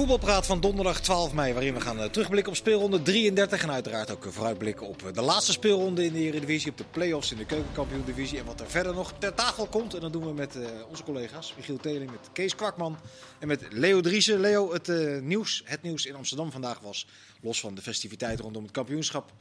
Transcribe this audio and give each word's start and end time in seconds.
Voetbalpraat 0.00 0.46
van 0.46 0.60
donderdag 0.60 1.00
12 1.00 1.32
mei, 1.32 1.52
waarin 1.52 1.74
we 1.74 1.80
gaan 1.80 2.00
eh, 2.00 2.04
terugblikken 2.04 2.52
op 2.52 2.58
speelronde 2.58 3.02
33. 3.02 3.62
En 3.62 3.70
uiteraard 3.70 4.10
ook 4.10 4.26
vooruitblikken 4.28 4.86
op 4.86 5.02
eh, 5.02 5.12
de 5.12 5.22
laatste 5.22 5.52
speelronde 5.52 6.04
in 6.04 6.12
de 6.12 6.18
Eredivisie, 6.18 6.70
op 6.70 6.76
de 6.76 6.84
play-offs 6.90 7.32
in 7.32 7.38
de 7.38 7.44
keukenkampioen-divisie. 7.44 8.38
En 8.38 8.44
wat 8.44 8.60
er 8.60 8.70
verder 8.70 8.94
nog 8.94 9.12
ter 9.18 9.34
tafel 9.34 9.66
komt. 9.66 9.94
En 9.94 10.00
dat 10.00 10.12
doen 10.12 10.24
we 10.26 10.32
met 10.32 10.56
eh, 10.56 10.62
onze 10.88 11.02
collega's, 11.02 11.54
Michiel 11.56 11.76
Teling, 11.76 12.10
met 12.10 12.28
Kees 12.32 12.54
Kwakman 12.54 12.98
en 13.38 13.48
met 13.48 13.66
Leo 13.70 14.00
Driessen. 14.00 14.40
Leo, 14.40 14.72
het 14.72 14.88
nieuws, 15.22 15.62
het 15.64 15.82
nieuws 15.82 16.06
in 16.06 16.14
Amsterdam 16.14 16.52
vandaag 16.52 16.80
was, 16.80 17.06
los 17.40 17.60
van 17.60 17.74
de 17.74 17.82
festiviteiten 17.82 18.44
rondom 18.44 18.62
het 18.62 18.72
kampioenschap, 18.72 19.32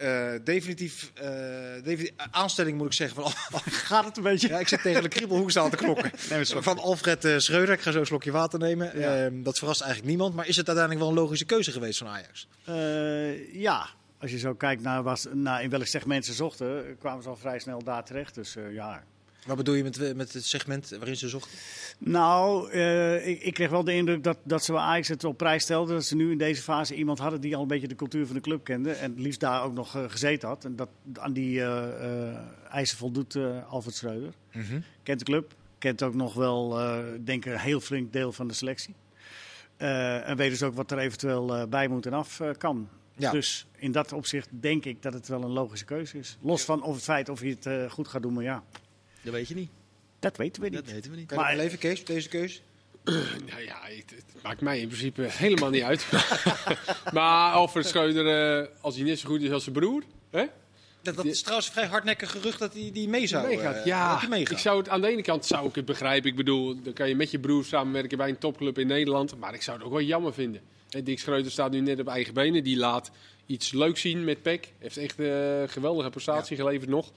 eh, 0.00 0.32
definitief, 0.44 1.12
eh, 1.14 1.28
definitief 1.82 2.12
aanstelling 2.30 2.76
moet 2.76 2.86
ik 2.86 2.92
zeggen. 2.92 3.22
Van, 3.22 3.32
Gaat 3.72 4.04
het 4.04 4.16
een 4.16 4.22
beetje? 4.22 4.48
ja, 4.48 4.58
ik 4.58 4.68
zit 4.68 4.82
tegen 4.82 5.02
de 5.02 5.08
kriebelhoest 5.08 5.56
aan 5.56 5.70
te 5.70 5.76
klokken. 5.76 6.10
Van 6.62 6.78
Alfred 6.78 7.24
eh, 7.24 7.38
Schreuder. 7.38 7.74
Ik 7.74 7.80
ga 7.80 7.90
zo 7.90 7.98
een 7.98 8.06
slokje 8.06 8.30
water 8.30 8.58
nemen. 8.58 8.98
Ja. 8.98 9.24
Ehm, 9.24 9.42
dat 9.42 9.58
verrast 9.58 9.80
eigenlijk 9.80 10.10
niemand. 10.10 10.34
Maar 10.34 10.48
is 10.48 10.56
het 10.56 10.66
uiteindelijk 10.66 11.06
wel 11.06 11.16
een 11.16 11.22
logische 11.22 11.44
keuze 11.44 11.72
geweest 11.72 11.98
van 11.98 12.08
Ajax? 12.08 12.48
Eh, 12.64 13.54
ja, 13.54 13.86
als 14.18 14.30
je 14.30 14.38
zo 14.38 14.54
kijkt 14.54 14.82
naar, 14.82 15.02
was, 15.02 15.26
naar 15.32 15.62
in 15.62 15.70
welk 15.70 15.86
segment 15.86 16.24
ze 16.24 16.32
zochten, 16.32 16.96
kwamen 16.98 17.22
ze 17.22 17.28
al 17.28 17.36
vrij 17.36 17.58
snel 17.58 17.82
daar 17.82 18.04
terecht. 18.04 18.34
Dus 18.34 18.56
eh, 18.56 18.72
ja. 18.72 19.02
Wat 19.46 19.56
bedoel 19.56 19.74
je 19.74 19.82
met, 19.82 20.16
met 20.16 20.32
het 20.32 20.44
segment 20.44 20.88
waarin 20.88 21.16
ze 21.16 21.28
zochten? 21.28 21.58
Nou, 21.98 22.70
eh, 22.70 23.26
ik, 23.28 23.42
ik 23.42 23.54
kreeg 23.54 23.70
wel 23.70 23.84
de 23.84 23.94
indruk 23.94 24.24
dat, 24.24 24.38
dat 24.42 24.64
ze 24.64 24.72
bij 24.72 24.80
Ajax 24.80 25.08
het 25.08 25.24
op 25.24 25.36
prijs 25.36 25.62
stelden. 25.62 25.94
Dat 25.94 26.04
ze 26.04 26.16
nu 26.16 26.30
in 26.30 26.38
deze 26.38 26.62
fase 26.62 26.94
iemand 26.94 27.18
hadden 27.18 27.40
die 27.40 27.56
al 27.56 27.62
een 27.62 27.68
beetje 27.68 27.88
de 27.88 27.94
cultuur 27.94 28.26
van 28.26 28.34
de 28.34 28.40
club 28.40 28.64
kende. 28.64 28.92
En 28.92 29.10
het 29.10 29.20
liefst 29.20 29.40
daar 29.40 29.62
ook 29.62 29.72
nog 29.72 29.96
eh, 29.96 30.04
gezeten 30.08 30.48
had. 30.48 30.64
En 30.64 30.76
dat, 30.76 30.88
aan 31.14 31.32
die 31.32 31.62
eh, 31.62 32.36
eisen 32.70 32.98
voldoet 32.98 33.38
Alfred 33.68 33.94
Schreuder. 33.94 34.32
Kent 35.02 35.18
de 35.18 35.24
club. 35.24 35.54
Kent 35.78 36.02
ook 36.02 36.14
nog 36.14 36.34
wel, 36.34 36.78
denk 37.24 37.44
ik, 37.44 37.52
een 37.52 37.58
heel 37.58 37.80
flink 37.80 38.12
deel 38.12 38.32
van 38.32 38.48
de 38.48 38.54
selectie. 38.54 38.94
En 39.76 40.36
weet 40.36 40.50
dus 40.50 40.62
ook 40.62 40.74
wat 40.74 40.90
er 40.90 40.98
eventueel 40.98 41.68
bij 41.68 41.88
moet 41.88 42.06
en 42.06 42.12
af 42.12 42.40
kan. 42.58 42.88
Ja. 43.16 43.30
Dus 43.30 43.66
in 43.76 43.92
dat 43.92 44.12
opzicht 44.12 44.48
denk 44.50 44.84
ik 44.84 45.02
dat 45.02 45.12
het 45.12 45.28
wel 45.28 45.42
een 45.42 45.50
logische 45.50 45.84
keuze 45.84 46.18
is. 46.18 46.36
Los 46.40 46.64
van 46.64 46.82
of 46.82 46.94
het 46.94 47.04
feit 47.04 47.28
of 47.28 47.40
hij 47.40 47.56
het 47.60 47.92
goed 47.92 48.08
gaat 48.08 48.22
doen, 48.22 48.32
maar 48.32 48.42
ja, 48.42 48.62
Dat 49.22 49.32
weet 49.32 49.48
je 49.48 49.54
niet. 49.54 49.70
dat 50.18 50.36
weten 50.36 50.62
we 50.62 50.68
niet. 50.68 50.78
Dat 50.84 50.92
weten 50.92 51.10
we 51.10 51.16
niet. 51.16 51.26
Kan 51.26 51.38
je 51.38 51.44
Maar- 51.44 51.58
even, 51.64 51.78
Kees, 51.78 52.00
op 52.00 52.06
deze 52.06 52.28
keuze? 52.28 52.58
Nou 53.04 53.62
ja, 53.64 53.78
het, 53.82 54.10
het 54.10 54.42
maakt 54.42 54.60
mij 54.60 54.80
in 54.80 54.86
principe 54.86 55.22
helemaal 55.28 55.70
niet 55.70 55.82
uit. 55.82 56.06
maar 57.12 57.52
Alfred 57.52 57.86
Schreuder, 57.86 58.58
eh, 58.60 58.66
als 58.80 58.94
hij 58.96 59.04
net 59.04 59.18
zo 59.18 59.28
goed 59.28 59.40
is 59.42 59.50
als 59.50 59.62
zijn 59.62 59.74
broer, 59.74 60.02
hè? 60.30 60.44
Dat, 61.02 61.16
dat 61.16 61.24
is 61.24 61.40
trouwens 61.40 61.66
een 61.68 61.72
vrij 61.74 61.86
hardnekkig 61.86 62.30
gerucht 62.30 62.58
dat 62.58 62.72
hij 62.74 62.90
die 62.92 63.08
mee 63.08 63.26
zou, 63.26 63.46
meegaat. 63.46 63.76
eh, 63.76 63.84
ja, 63.84 64.10
dat 64.10 64.20
hij 64.20 64.28
meegaat. 64.28 64.50
ik 64.52 64.58
zou 64.58 64.78
het 64.78 64.88
aan 64.88 65.00
de 65.00 65.08
ene 65.08 65.22
kant 65.22 65.46
zou 65.46 65.68
ik 65.68 65.74
het 65.74 65.84
begrijpen. 65.84 66.30
Ik 66.30 66.36
bedoel, 66.36 66.82
dan 66.82 66.92
kan 66.92 67.08
je 67.08 67.16
met 67.16 67.30
je 67.30 67.38
broer 67.38 67.64
samenwerken 67.64 68.18
bij 68.18 68.28
een 68.28 68.38
topclub 68.38 68.78
in 68.78 68.86
Nederland. 68.86 69.38
Maar 69.38 69.54
ik 69.54 69.62
zou 69.62 69.76
het 69.76 69.86
ook 69.86 69.92
wel 69.92 70.02
jammer 70.02 70.32
vinden. 70.34 70.60
En 70.90 71.04
Dick 71.04 71.18
Schreuder 71.18 71.50
staat 71.50 71.70
nu 71.70 71.80
net 71.80 72.00
op 72.00 72.06
eigen 72.08 72.34
benen. 72.34 72.64
Die 72.64 72.76
laat 72.76 73.10
iets 73.46 73.72
leuks 73.72 74.00
zien 74.00 74.24
met 74.24 74.42
PEC. 74.42 74.72
Heeft 74.78 74.96
echt 74.96 75.18
een 75.18 75.68
geweldige 75.68 76.10
prestatie 76.10 76.56
geleverd 76.56 76.90
nog. 76.90 77.12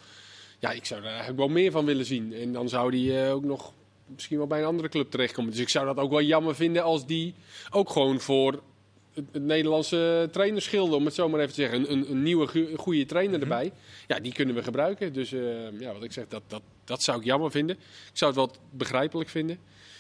Ja, 0.64 0.72
ik 0.72 0.86
zou 0.86 1.02
daar 1.02 1.10
eigenlijk 1.10 1.40
wel 1.40 1.48
meer 1.48 1.72
van 1.72 1.86
willen 1.86 2.06
zien. 2.06 2.34
En 2.34 2.54
dan 2.54 2.70
zou 2.70 2.98
hij 2.98 3.26
eh, 3.26 3.34
ook 3.34 3.44
nog 3.44 3.74
misschien 4.06 4.38
wel 4.38 4.48
bij 4.48 4.60
een 4.60 4.66
andere 4.66 4.90
club 4.90 5.12
terechtkomen. 5.12 5.52
Dus 5.52 5.60
ik 5.60 5.70
zou 5.70 5.86
dat 5.86 5.98
ook 5.98 6.10
wel 6.12 6.22
jammer 6.22 6.56
vinden 6.56 6.84
als 6.84 7.06
die 7.06 7.34
ook 7.70 7.90
gewoon 7.90 8.20
voor 8.20 8.62
het, 9.14 9.26
het 9.32 9.44
Nederlandse 9.44 10.30
trainerschilde, 10.32 10.96
om 10.96 11.06
het 11.06 11.14
zo 11.14 11.30
maar 11.30 11.40
even 11.40 11.54
te 11.54 11.62
zeggen. 11.62 11.92
Een, 11.92 12.12
een, 12.12 12.24
nieuwe, 12.24 12.76
goede 12.76 13.06
trainer 13.06 13.42
erbij. 13.42 13.72
Ja, 14.08 14.20
die 14.20 14.34
kunnen 14.34 14.56
we 14.56 14.64
gebruiken. 14.64 15.14
Dus 15.14 15.32
eh, 15.32 15.80
ja, 15.80 15.94
wat 15.94 16.04
ik 16.04 16.12
zeg, 16.12 16.28
dat, 16.28 16.44
dat, 16.48 16.62
dat 16.84 17.04
zou 17.04 17.20
ik 17.20 17.26
jammer 17.26 17.52
vinden. 17.52 17.76
Ik 18.12 18.18
zou 18.18 18.32
het 18.32 18.40
wel 18.40 18.56
begrijpelijk 18.72 19.30
vinden. 19.30 19.58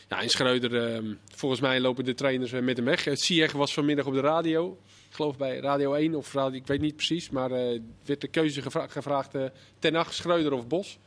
Ja, 0.09 0.22
en 0.22 0.30
Schreuder, 0.30 0.93
eh, 0.93 0.99
volgens 1.36 1.61
mij 1.61 1.80
lopen 1.80 2.05
de 2.05 2.14
trainers 2.14 2.52
eh, 2.52 2.61
met 2.61 2.77
hem 2.77 2.86
weg. 2.86 3.08
Sieg 3.14 3.52
was 3.52 3.73
vanmiddag 3.73 4.05
op 4.05 4.14
de 4.14 4.20
radio. 4.20 4.77
Ik 5.14 5.20
geloof 5.20 5.38
bij 5.38 5.58
Radio 5.60 5.94
1 5.94 6.16
of 6.16 6.34
radio, 6.34 6.60
ik 6.60 6.68
weet 6.68 6.82
niet 6.82 6.96
precies. 6.96 7.30
Maar 7.30 7.52
eh 7.52 7.80
werd 8.06 8.22
de 8.22 8.28
keuze 8.28 8.62
gevra- 8.62 8.88
gevraagd: 8.88 9.36
eh 9.36 9.46
Ten 9.80 9.96
Hag, 9.96 10.14
Schreuder 10.14 10.54
of 10.54 10.68
Bos. 10.68 11.00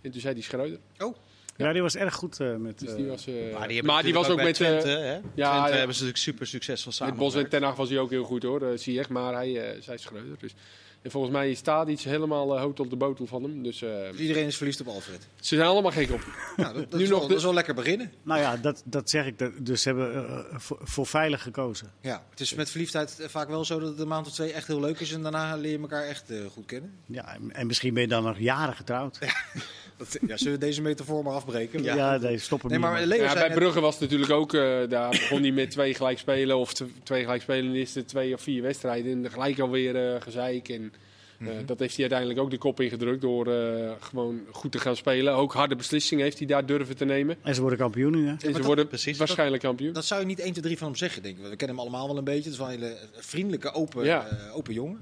En 0.00 0.10
toen 0.10 0.20
zei 0.20 0.34
hij 0.34 0.42
Schreuder. 0.42 0.78
Oh, 0.98 1.16
Ja, 1.56 1.72
die 1.72 1.82
was 1.82 1.96
erg 1.96 2.14
goed 2.14 2.40
eh, 2.40 2.56
met... 2.56 2.78
Dus 2.78 2.88
eh, 2.88 2.96
die 2.96 3.06
was, 3.06 3.26
Maar 3.52 3.68
die, 3.68 3.82
maar 3.82 4.02
die 4.02 4.14
was 4.14 4.28
ook 4.28 4.42
met, 4.42 4.54
Twente, 4.54 4.92
eh, 4.92 5.02
hè? 5.02 5.12
ja, 5.12 5.20
Twente 5.20 5.44
ja. 5.44 5.62
hebben 5.62 5.78
ze 5.78 5.86
natuurlijk 5.86 6.16
super 6.16 6.46
succesvol 6.46 6.92
samen. 6.92 7.14
Met 7.14 7.22
Bos 7.22 7.34
en 7.34 7.48
Ten 7.48 7.62
Hag 7.62 7.76
was 7.76 7.88
hij 7.88 7.98
ook 7.98 8.10
heel 8.10 8.24
goed 8.24 8.42
hoor, 8.42 8.62
uh, 8.62 8.78
Ziyech, 8.78 9.08
maar 9.08 9.34
hij 9.34 9.74
uh, 9.76 9.82
zei 9.82 9.98
Schreuder. 9.98 10.36
Dus. 10.38 10.54
En 11.02 11.10
volgens 11.10 11.32
mij 11.32 11.54
staat 11.54 11.88
iets 11.88 12.04
helemaal 12.04 12.58
uh, 12.58 12.64
op 12.64 12.90
de 12.90 12.96
botel 12.96 13.26
van 13.26 13.42
hem. 13.42 13.62
Dus, 13.62 13.82
uh, 13.82 13.90
dus 14.10 14.20
iedereen 14.20 14.46
is 14.46 14.56
verliefd 14.56 14.80
op 14.80 14.86
Alfred. 14.86 15.26
Ze 15.40 15.56
zijn 15.56 15.68
allemaal 15.68 15.90
gek 15.90 16.10
op. 16.10 16.20
Nou, 16.56 16.74
dat, 16.74 16.90
dat, 16.90 16.98
Nu 16.98 17.04
is 17.04 17.08
nog 17.10 17.18
wel, 17.18 17.20
de- 17.20 17.28
dat 17.28 17.36
is 17.38 17.44
wel 17.44 17.54
lekker 17.54 17.74
beginnen. 17.74 18.12
Nou 18.22 18.40
ja, 18.40 18.56
dat, 18.56 18.82
dat 18.84 19.10
zeg 19.10 19.26
ik. 19.26 19.38
Dat- 19.38 19.52
Dus 19.58 19.82
ze 19.82 19.88
hebben 19.88 20.26
eh, 20.28 20.58
voor, 20.58 20.78
voor 20.82 21.06
veilig 21.06 21.42
gekozen. 21.42 21.92
Ja, 22.00 22.24
het 22.30 22.40
is 22.40 22.54
met 22.54 22.70
verliefdheid 22.70 23.20
eh, 23.20 23.28
vaak 23.28 23.48
wel 23.48 23.64
zo 23.64 23.78
dat 23.78 23.88
het 23.88 23.98
een 23.98 24.08
maand 24.08 24.26
of 24.26 24.32
twee 24.32 24.52
echt 24.52 24.66
heel 24.66 24.80
leuk 24.80 25.00
is. 25.00 25.12
En 25.12 25.22
daarna 25.22 25.56
leer 25.56 25.72
je 25.72 25.78
elkaar 25.78 26.04
echt 26.04 26.30
eh, 26.30 26.38
goed 26.52 26.66
kennen. 26.66 26.92
Ja, 27.06 27.34
en, 27.34 27.52
en 27.52 27.66
misschien 27.66 27.94
ben 27.94 28.02
je 28.02 28.08
dan 28.08 28.24
nog 28.24 28.38
jaren 28.38 28.74
getrouwd. 28.74 29.18
Ja, 29.20 29.34
Dat, 30.10 30.18
ja, 30.26 30.36
zullen 30.36 30.52
we 30.58 30.64
deze 30.66 30.82
metafoor 30.82 31.24
maar 31.24 31.32
afbreken? 31.34 31.82
nee, 32.20 32.38
stop 32.38 32.62
hem 32.62 32.70
Nee, 32.70 32.80
maar. 32.80 33.06
Leo 33.06 33.22
Ja, 33.22 33.32
bij 33.34 33.48
net- 33.48 33.58
Brugge 33.58 33.80
was 33.80 33.92
het 33.92 34.02
natuurlijk 34.02 34.30
ook, 34.32 34.52
uh, 34.52 34.78
daar 34.88 35.10
begon 35.10 35.40
hij 35.42 35.50
met 35.52 35.70
twee 35.70 35.94
gelijk 35.94 36.18
spelen. 36.18 36.56
Of 36.58 36.72
twee 37.02 37.22
gelijk 37.22 37.42
spelen 37.42 37.64
in 37.64 37.72
de 37.72 37.78
eerste 37.78 38.04
twee 38.04 38.34
of 38.34 38.40
vier 38.40 38.62
wedstrijden. 38.62 39.24
En 39.24 39.30
gelijk 39.30 39.58
alweer 39.58 40.14
uh, 40.14 40.20
gezeik. 40.20 40.68
En 40.68 40.82
uh, 40.82 41.48
Mhm. 41.48 41.66
dat 41.66 41.78
heeft 41.78 41.92
hij 41.92 42.00
uiteindelijk 42.00 42.40
ook 42.40 42.50
de 42.50 42.58
kop 42.58 42.80
ingedrukt 42.80 43.20
door 43.20 43.48
uh, 43.48 43.90
gewoon 44.00 44.40
goed 44.50 44.72
te 44.72 44.78
gaan 44.78 44.96
spelen. 44.96 45.34
Ook 45.34 45.52
harde 45.52 45.76
beslissingen 45.76 46.24
heeft 46.24 46.38
hij 46.38 46.46
daar 46.46 46.66
durven 46.66 46.96
te 46.96 47.04
nemen. 47.04 47.36
En 47.42 47.54
ze 47.54 47.60
worden 47.60 47.78
kampioen 47.78 48.12
nu, 48.12 48.24
hè? 48.26 48.30
En 48.32 48.40
ze 48.40 48.50
dat- 48.52 48.64
worden 48.64 48.88
precies, 48.88 49.18
waarschijnlijk 49.18 49.62
kampioen. 49.62 49.92
Dat 49.92 50.04
zou 50.04 50.20
je 50.20 50.26
niet 50.26 50.40
1, 50.40 50.50
2, 50.50 50.62
3 50.62 50.78
van 50.78 50.86
hem 50.86 50.96
zeggen, 50.96 51.22
denk 51.22 51.36
ik. 51.38 51.42
We 51.42 51.56
kennen 51.56 51.76
hem 51.76 51.78
allemaal 51.86 52.06
wel 52.06 52.16
een 52.18 52.24
beetje. 52.24 52.42
Het 52.42 52.52
is 52.52 52.58
wel 52.58 52.66
een 52.72 52.80
hele 52.80 52.96
vriendelijke, 53.12 53.72
open, 53.72 54.04
Ja. 54.04 54.26
eh, 54.28 54.56
open 54.56 54.74
jongen. 54.74 55.00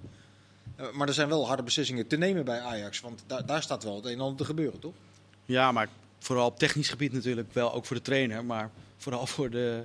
Eh, 0.80 0.92
maar 0.92 1.08
er 1.08 1.14
zijn 1.14 1.28
wel 1.28 1.46
harde 1.46 1.62
beslissingen 1.62 2.06
te 2.06 2.16
nemen 2.16 2.44
bij 2.44 2.60
Ajax. 2.60 3.00
Want 3.00 3.24
daar, 3.26 3.46
daar 3.46 3.62
staat 3.62 3.84
wel 3.84 3.96
het 3.96 4.04
een 4.04 4.12
en 4.12 4.20
ander 4.20 4.36
te 4.36 4.44
gebeuren, 4.44 4.80
toch? 4.80 4.94
Ja, 5.44 5.72
maar 5.72 5.88
vooral 6.18 6.46
op 6.46 6.58
technisch 6.58 6.88
gebied 6.88 7.12
natuurlijk 7.12 7.52
wel, 7.52 7.74
ook 7.74 7.84
voor 7.86 7.96
de 7.96 8.02
trainer. 8.02 8.44
Maar 8.44 8.70
vooral 8.96 9.26
voor 9.26 9.50
de, 9.50 9.84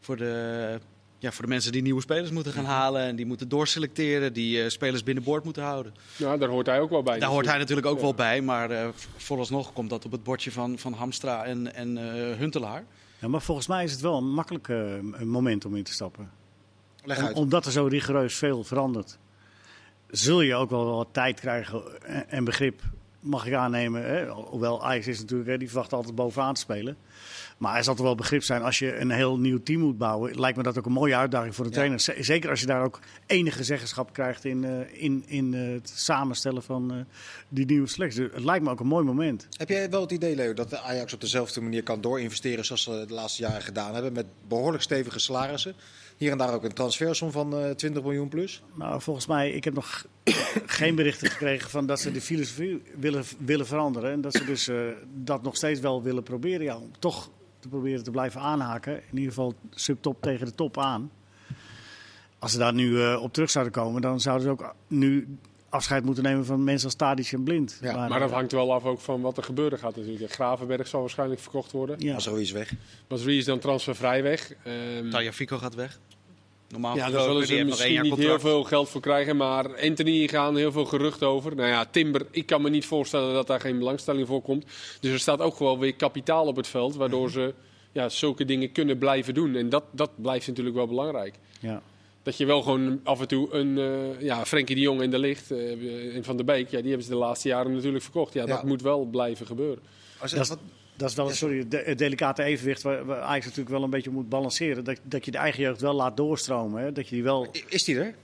voor 0.00 0.16
de, 0.16 0.78
ja, 1.18 1.32
voor 1.32 1.42
de 1.44 1.48
mensen 1.50 1.72
die 1.72 1.82
nieuwe 1.82 2.00
spelers 2.00 2.30
moeten 2.30 2.52
gaan 2.52 2.64
halen. 2.64 3.02
En 3.02 3.16
die 3.16 3.26
moeten 3.26 3.48
doorselecteren, 3.48 4.32
die 4.32 4.62
eh, 4.62 4.68
spelers 4.68 5.02
binnenboord 5.02 5.44
moeten 5.44 5.62
houden. 5.62 5.94
Ja, 6.16 6.36
daar 6.36 6.48
hoort 6.48 6.66
hij 6.66 6.80
ook 6.80 6.90
wel 6.90 7.02
bij. 7.02 7.18
Daar 7.18 7.28
hoort 7.30 7.46
hij 7.46 7.58
natuurlijk 7.58 7.86
ook 7.86 7.96
Ja. 7.96 8.02
wel 8.02 8.14
bij. 8.14 8.40
Maar 8.42 8.70
eh, 8.70 8.88
vooralsnog 9.16 9.72
komt 9.72 9.90
dat 9.90 10.04
op 10.04 10.12
het 10.12 10.22
bordje 10.22 10.52
van, 10.52 10.78
van 10.78 10.92
Hamstra 10.92 11.44
en, 11.44 11.74
en 11.74 11.98
eh, 11.98 12.36
Huntelaar. 12.38 12.84
Ja, 13.18 13.28
maar 13.28 13.42
volgens 13.42 13.66
mij 13.66 13.84
is 13.84 13.92
het 13.92 14.00
wel 14.00 14.16
een 14.16 14.30
makkelijk 14.32 14.68
moment 15.24 15.64
om 15.64 15.76
in 15.76 15.82
te 15.84 15.92
stappen. 15.92 16.30
Leg 17.04 17.18
Om- 17.18 17.24
uit. 17.24 17.36
omdat 17.36 17.66
er 17.66 17.72
zo 17.72 17.86
rigoureus 17.86 18.34
veel 18.34 18.64
verandert, 18.64 19.18
zul 20.16 20.40
je 20.40 20.54
ook 20.54 20.70
wel 20.70 20.96
wat 20.96 21.08
tijd 21.12 21.40
krijgen 21.40 21.82
en, 22.28 22.44
begrip, 22.44 22.80
mag 23.20 23.46
ik 23.46 23.52
aannemen. 23.52 24.04
Hè? 24.04 24.28
Hoewel 24.28 24.84
Ajax 24.84 25.06
is 25.06 25.20
natuurlijk, 25.20 25.50
hè, 25.50 25.58
die 25.58 25.68
verwacht 25.68 25.92
altijd 25.92 26.14
bovenaan 26.14 26.54
te 26.54 26.60
spelen. 26.60 26.96
Maar 27.58 27.76
er 27.76 27.84
zal 27.84 27.94
toch 27.94 28.04
wel 28.04 28.14
begrip 28.14 28.42
zijn 28.42 28.62
als 28.62 28.78
je 28.78 28.96
een 28.96 29.10
heel 29.10 29.38
nieuw 29.38 29.62
team 29.62 29.80
moet 29.80 29.98
bouwen. 29.98 30.40
Lijkt 30.40 30.56
me 30.56 30.62
dat 30.62 30.78
ook 30.78 30.86
een 30.86 30.92
mooie 30.92 31.16
uitdaging 31.16 31.54
voor 31.54 31.64
de 31.64 31.70
Ja. 31.70 31.76
trainer. 31.76 32.24
Zeker 32.24 32.50
als 32.50 32.60
je 32.60 32.66
daar 32.66 32.82
ook 32.84 33.00
enige 33.26 33.64
zeggenschap 33.64 34.12
krijgt 34.12 34.44
in, 34.44 34.64
eh, 34.64 35.02
in, 35.02 35.24
in 35.26 35.54
eh, 35.54 35.72
het 35.72 35.88
samenstellen 35.94 36.62
van 36.62 36.92
eh, 36.92 36.98
die 37.48 37.66
nieuwe 37.66 37.88
selectie. 37.88 38.20
Dus 38.20 38.30
Het 38.34 38.44
lijkt 38.44 38.64
me 38.64 38.70
ook 38.70 38.80
een 38.80 38.86
mooi 38.86 39.04
moment. 39.04 39.46
Heb 39.56 39.68
jij 39.68 39.90
wel 39.90 40.00
het 40.00 40.10
idee, 40.10 40.34
Leo, 40.34 40.54
dat 40.54 40.70
de 40.70 40.80
Ajax 40.80 41.12
op 41.14 41.20
dezelfde 41.20 41.60
manier 41.60 41.82
kan 41.82 42.00
doorinvesteren 42.00 42.64
zoals 42.64 42.82
ze 42.82 43.04
de 43.08 43.14
laatste 43.14 43.42
jaren 43.42 43.62
gedaan 43.62 43.94
hebben? 43.94 44.12
Met 44.12 44.26
behoorlijk 44.48 44.82
stevige 44.82 45.18
salarissen. 45.18 45.74
Hier 46.16 46.30
en 46.30 46.38
daar 46.38 46.54
ook 46.54 46.64
een 46.64 46.72
transfersom 46.72 47.30
van 47.30 47.56
eh 47.58 47.70
20 47.70 48.02
miljoen 48.02 48.28
plus. 48.28 48.62
Nou, 48.74 49.00
volgens 49.00 49.26
mij, 49.26 49.50
ik 49.50 49.64
heb 49.64 49.74
nog 49.74 50.06
geen 50.66 50.94
berichten 50.94 51.30
gekregen 51.30 51.70
van 51.70 51.86
dat 51.86 52.00
ze 52.00 52.12
de 52.12 52.20
filosofie 52.20 52.82
willen, 52.98 53.24
willen 53.38 53.66
veranderen. 53.66 54.10
En 54.12 54.20
dat 54.20 54.32
ze 54.34 54.44
dus 54.44 54.70
dat 55.14 55.42
nog 55.42 55.56
steeds 55.56 55.80
wel 55.80 56.02
willen 56.02 56.22
proberen. 56.22 56.64
Ja, 56.64 56.76
om 56.76 56.90
toch 56.98 57.30
te 57.64 57.70
proberen 57.70 58.04
te 58.04 58.10
blijven 58.10 58.40
aanhaken. 58.40 58.96
In 58.96 59.16
ieder 59.16 59.28
geval 59.28 59.54
subtop 59.70 60.22
tegen 60.22 60.46
de 60.46 60.54
top 60.54 60.78
aan. 60.78 61.10
Als 62.38 62.52
ze 62.52 62.58
daar 62.58 62.74
nu 62.74 63.02
eh, 63.02 63.22
op 63.22 63.32
terug 63.32 63.50
zouden 63.50 63.72
komen, 63.72 64.02
dan 64.02 64.20
zouden 64.20 64.46
ze 64.46 64.50
ook 64.52 64.74
nu 64.86 65.38
afscheid 65.68 66.04
moeten 66.04 66.22
nemen 66.22 66.44
van 66.44 66.64
mensen 66.64 66.86
als 66.86 66.94
Tadic 66.94 67.32
en 67.32 67.42
Blind. 67.42 67.78
Ja, 67.82 68.08
Maar 68.08 68.20
dat 68.20 68.30
hangt 68.30 68.52
wel 68.52 68.72
af 68.72 68.84
ook 68.84 69.00
van 69.00 69.20
wat 69.20 69.36
er 69.36 69.42
gebeuren 69.42 69.78
gaat 69.78 69.96
natuurlijk. 69.96 70.32
Gravenberg 70.32 70.86
zal 70.86 71.00
waarschijnlijk 71.00 71.40
verkocht 71.40 71.72
worden. 71.72 71.96
Ja. 71.98 72.14
Als 72.14 72.26
er 72.26 72.40
is 72.40 72.52
weg. 72.52 72.72
Masri 73.08 73.38
is 73.38 73.44
dan 73.44 73.58
transfervrij 73.58 74.22
weg. 74.22 74.52
Ehm, 74.62 75.10
Taya 75.10 75.32
Fico 75.32 75.58
gaat 75.58 75.74
weg. 75.74 75.98
Normaal 76.68 76.96
ja, 76.96 77.00
daar 77.10 77.12
gesproken, 77.12 77.46
zullen 77.46 77.58
ze 77.62 77.64
misschien 77.64 78.02
niet 78.02 78.16
heel 78.16 78.40
veel 78.40 78.64
geld 78.64 78.88
voor 78.88 79.00
krijgen. 79.00 79.36
Maar 79.36 79.82
Anthony 79.82 80.28
gaan 80.28 80.56
heel 80.56 80.72
veel 80.72 80.84
geruchten 80.84 81.26
over. 81.28 81.56
Nou 81.56 81.68
ja, 81.68 81.84
Timber, 81.90 82.26
ik 82.30 82.46
kan 82.46 82.62
me 82.62 82.70
niet 82.70 82.86
voorstellen 82.86 83.34
dat 83.34 83.46
daar 83.46 83.60
geen 83.60 83.78
belangstelling 83.78 84.26
voor 84.26 84.42
komt. 84.42 84.64
Dus 85.00 85.12
er 85.12 85.18
staat 85.18 85.40
ook 85.40 85.56
gewoon 85.56 85.78
weer 85.78 85.94
kapitaal 85.94 86.46
op 86.46 86.56
het 86.56 86.66
veld. 86.66 86.94
Waardoor 86.96 87.30
ze 87.30 87.54
ja, 87.92 88.08
zulke 88.08 88.44
dingen 88.44 88.72
kunnen 88.72 88.98
blijven 88.98 89.34
doen. 89.34 89.54
En 89.56 89.68
dat, 89.68 89.84
dat 89.90 90.10
blijft 90.14 90.46
natuurlijk 90.46 90.76
wel 90.76 90.86
belangrijk. 90.86 91.34
Ja. 91.60 91.82
Dat 92.22 92.36
je 92.36 92.44
wel 92.46 92.62
gewoon 92.62 93.00
af 93.04 93.20
en 93.20 93.28
toe 93.28 93.52
een 93.52 93.78
eh 93.78 94.20
ja, 94.26 94.44
Frenkie 94.44 94.74
de 94.74 94.80
Jong 94.80 95.02
in 95.02 95.10
de 95.10 95.18
licht 95.18 95.50
eh, 95.50 96.16
en 96.16 96.24
Van 96.24 96.36
der 96.36 96.44
Beek, 96.44 96.68
ja, 96.70 96.78
die 96.78 96.88
hebben 96.88 97.06
ze 97.06 97.10
de 97.12 97.16
laatste 97.18 97.48
jaren 97.48 97.74
natuurlijk 97.74 98.02
verkocht. 98.04 98.32
Ja, 98.34 98.46
dat 98.46 98.64
moet 98.64 98.82
wel 98.82 99.04
blijven 99.04 99.46
gebeuren. 99.46 99.82
Als, 100.18 100.30
Dat 100.30 100.40
is- 100.40 100.48
wat, 100.48 100.58
Dat 100.96 101.10
is 101.10 101.16
wel 101.16 101.28
een 101.28 101.34
sorry, 101.36 101.68
de, 101.68 101.82
het 101.84 101.98
delicate 101.98 102.42
evenwicht 102.42 102.82
waar, 102.82 103.04
waar 103.04 103.20
Ajax 103.20 103.44
natuurlijk 103.44 103.70
wel 103.70 103.82
een 103.82 103.90
beetje 103.90 104.10
moet 104.10 104.28
balanceren. 104.28 104.84
Dat, 104.84 104.98
dat 105.02 105.24
je 105.24 105.30
de 105.30 105.38
eigen 105.38 105.62
jeugd 105.62 105.80
wel 105.80 105.94
laat 105.94 106.16
doorstromen. 106.16 106.82
Hè? 106.82 106.92
Dat 106.92 107.08
je 107.08 107.14
die 107.14 107.24
wel, 107.24 107.48
Is 107.68 107.84
die 107.84 107.98
er? 107.98 108.14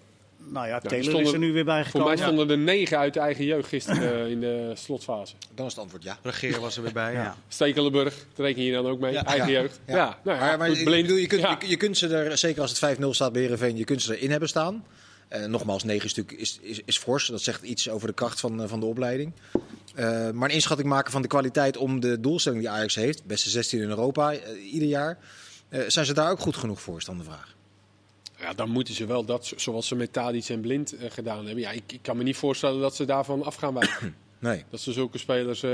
nou 0.48 0.66
ja, 0.66 0.78
Taylor 0.80 0.98
is 0.98 1.06
stonden- 1.06 1.32
er 1.32 1.38
nu 1.38 1.52
weer 1.52 1.64
bij 1.64 1.84
Voor 1.84 2.04
mij 2.04 2.16
stonden 2.16 2.50
er 2.50 2.58
negen 2.58 2.98
uit 2.98 3.14
de 3.14 3.20
eigen 3.20 3.44
jeugd 3.44 3.68
gisteren 3.68 4.30
in 4.30 4.40
de 4.40 4.72
slotfase. 4.74 5.34
Dan 5.54 5.66
is 5.66 5.72
het 5.72 5.80
antwoord 5.82 6.02
ja. 6.02 6.18
Regeer 6.22 6.60
was 6.60 6.76
er 6.76 6.82
weer 6.82 6.92
bij. 6.92 7.12
Ja. 7.12 7.36
Stekelenburg, 7.48 8.14
daar 8.34 8.46
reken 8.46 8.62
je 8.62 8.72
dan 8.72 8.86
ook 8.86 9.00
mee. 9.00 9.12
Ja. 9.12 9.24
eigen 9.24 9.50
Ja. 9.52 9.60
jeugd. 9.60 9.80
Ja. 9.86 9.96
Ja, 9.96 10.18
nou 10.24 10.38
ja, 10.38 10.44
maar 10.44 10.58
maar 10.58 10.70
ik 10.70 10.84
bedoel, 10.84 11.16
je, 11.16 11.26
kunt, 11.26 11.40
Ja. 11.40 11.56
je, 11.60 11.68
je 11.68 11.76
kunt 11.76 11.98
ze 11.98 12.08
er, 12.08 12.38
zeker 12.38 12.62
als 12.62 12.80
het 12.80 12.98
5-0 12.98 13.04
staat 13.10 13.32
bij 13.32 13.40
Heerenveen, 13.42 13.76
je 13.76 13.84
kunt 13.84 14.02
ze 14.02 14.16
erin 14.16 14.30
hebben 14.30 14.48
staan. 14.48 14.84
Eh, 15.28 15.44
nogmaals, 15.44 15.84
9 15.84 16.04
is, 16.06 16.14
natuurlijk- 16.14 16.42
is, 16.42 16.58
is, 16.62 16.80
is 16.84 16.98
fors. 16.98 17.26
Dat 17.26 17.40
zegt 17.42 17.62
iets 17.62 17.88
over 17.90 18.06
de 18.08 18.14
kracht 18.14 18.40
van, 18.40 18.62
eh, 18.62 18.68
van 18.68 18.80
de 18.80 18.86
opleiding. 18.86 19.32
Eh, 19.94 20.30
maar 20.30 20.48
een 20.48 20.54
inschatting 20.54 20.88
maken 20.88 21.12
van 21.12 21.22
de 21.22 21.28
kwaliteit 21.28 21.76
om 21.76 22.00
de 22.00 22.20
doelstelling 22.20 22.60
die 22.60 22.70
Ajax 22.70 22.94
heeft, 22.94 23.24
beste 23.24 23.50
16 23.50 23.80
in 23.80 23.88
Europa 23.88 24.32
eh, 24.32 24.72
ieder 24.72 24.88
jaar, 24.88 25.18
eh, 25.68 25.80
zijn 25.86 26.06
ze 26.06 26.14
daar 26.14 26.30
ook 26.30 26.40
goed 26.40 26.56
genoeg 26.56 26.80
voor, 26.80 26.96
is 26.98 27.04
dan 27.04 27.18
de 27.18 27.24
vraag. 27.24 27.54
Ja, 28.38 28.52
dan 28.52 28.70
moeten 28.70 28.94
ze 28.94 29.06
wel 29.06 29.24
dat, 29.24 29.52
zoals 29.56 29.86
ze 29.88 29.94
met 29.94 30.12
Tadic 30.12 30.48
en 30.48 30.60
Blind 30.60 30.94
gedaan 31.08 31.44
hebben. 31.46 31.62
Ja, 31.62 31.70
ik, 31.70 31.82
ik 31.92 31.98
kan 32.02 32.16
me 32.16 32.22
niet 32.22 32.36
voorstellen 32.36 32.80
dat 32.80 32.96
ze 32.96 33.04
daarvan 33.04 33.42
af 33.44 33.54
gaan 33.54 33.74
wijken. 33.74 34.14
Nee. 34.38 34.64
dat 34.70 34.80
ze 34.80 34.92
zulke 34.92 35.18
spelers... 35.18 35.62
eh, 35.62 35.70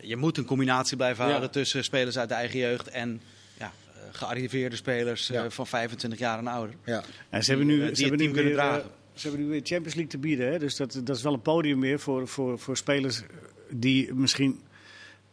Je 0.00 0.16
moet 0.16 0.38
een 0.38 0.44
combinatie 0.44 0.96
blijven 0.96 1.24
Ja. 1.24 1.30
houden 1.30 1.50
tussen 1.50 1.84
spelers 1.84 2.18
uit 2.18 2.28
de 2.28 2.34
eigen 2.34 2.58
jeugd 2.58 2.88
en 2.88 3.20
ja, 3.58 3.72
eh, 3.94 4.00
gearriveerde 4.12 4.76
spelers 4.76 5.30
eh, 5.30 5.44
van 5.48 5.66
25 5.66 6.18
jaar 6.18 6.38
en 6.38 6.46
ouder. 6.46 6.74
Ja. 6.84 7.02
En 7.30 7.44
ze 7.44 7.50
hebben 7.50 7.66
nu, 7.68 7.86
Die, 7.86 7.94
ze 7.94 8.00
hebben 8.00 8.18
nu 8.20 8.24
weer, 8.24 8.34
kunnen 8.34 8.52
dragen. 8.52 8.90
ze 9.14 9.26
hebben 9.28 9.44
nu 9.46 9.50
weer 9.50 9.60
Champions 9.62 9.94
League 9.94 10.06
te 10.12 10.18
bieden. 10.18 10.52
Hè? 10.52 10.58
Dus 10.58 10.76
dat, 10.76 11.00
dat 11.04 11.16
is 11.16 11.22
wel 11.22 11.32
een 11.32 11.42
podium 11.42 11.78
meer 11.78 12.00
voor, 12.00 12.28
voor, 12.28 12.58
voor 12.58 12.76
spelers 12.76 13.22
die 13.70 14.14
misschien 14.14 14.60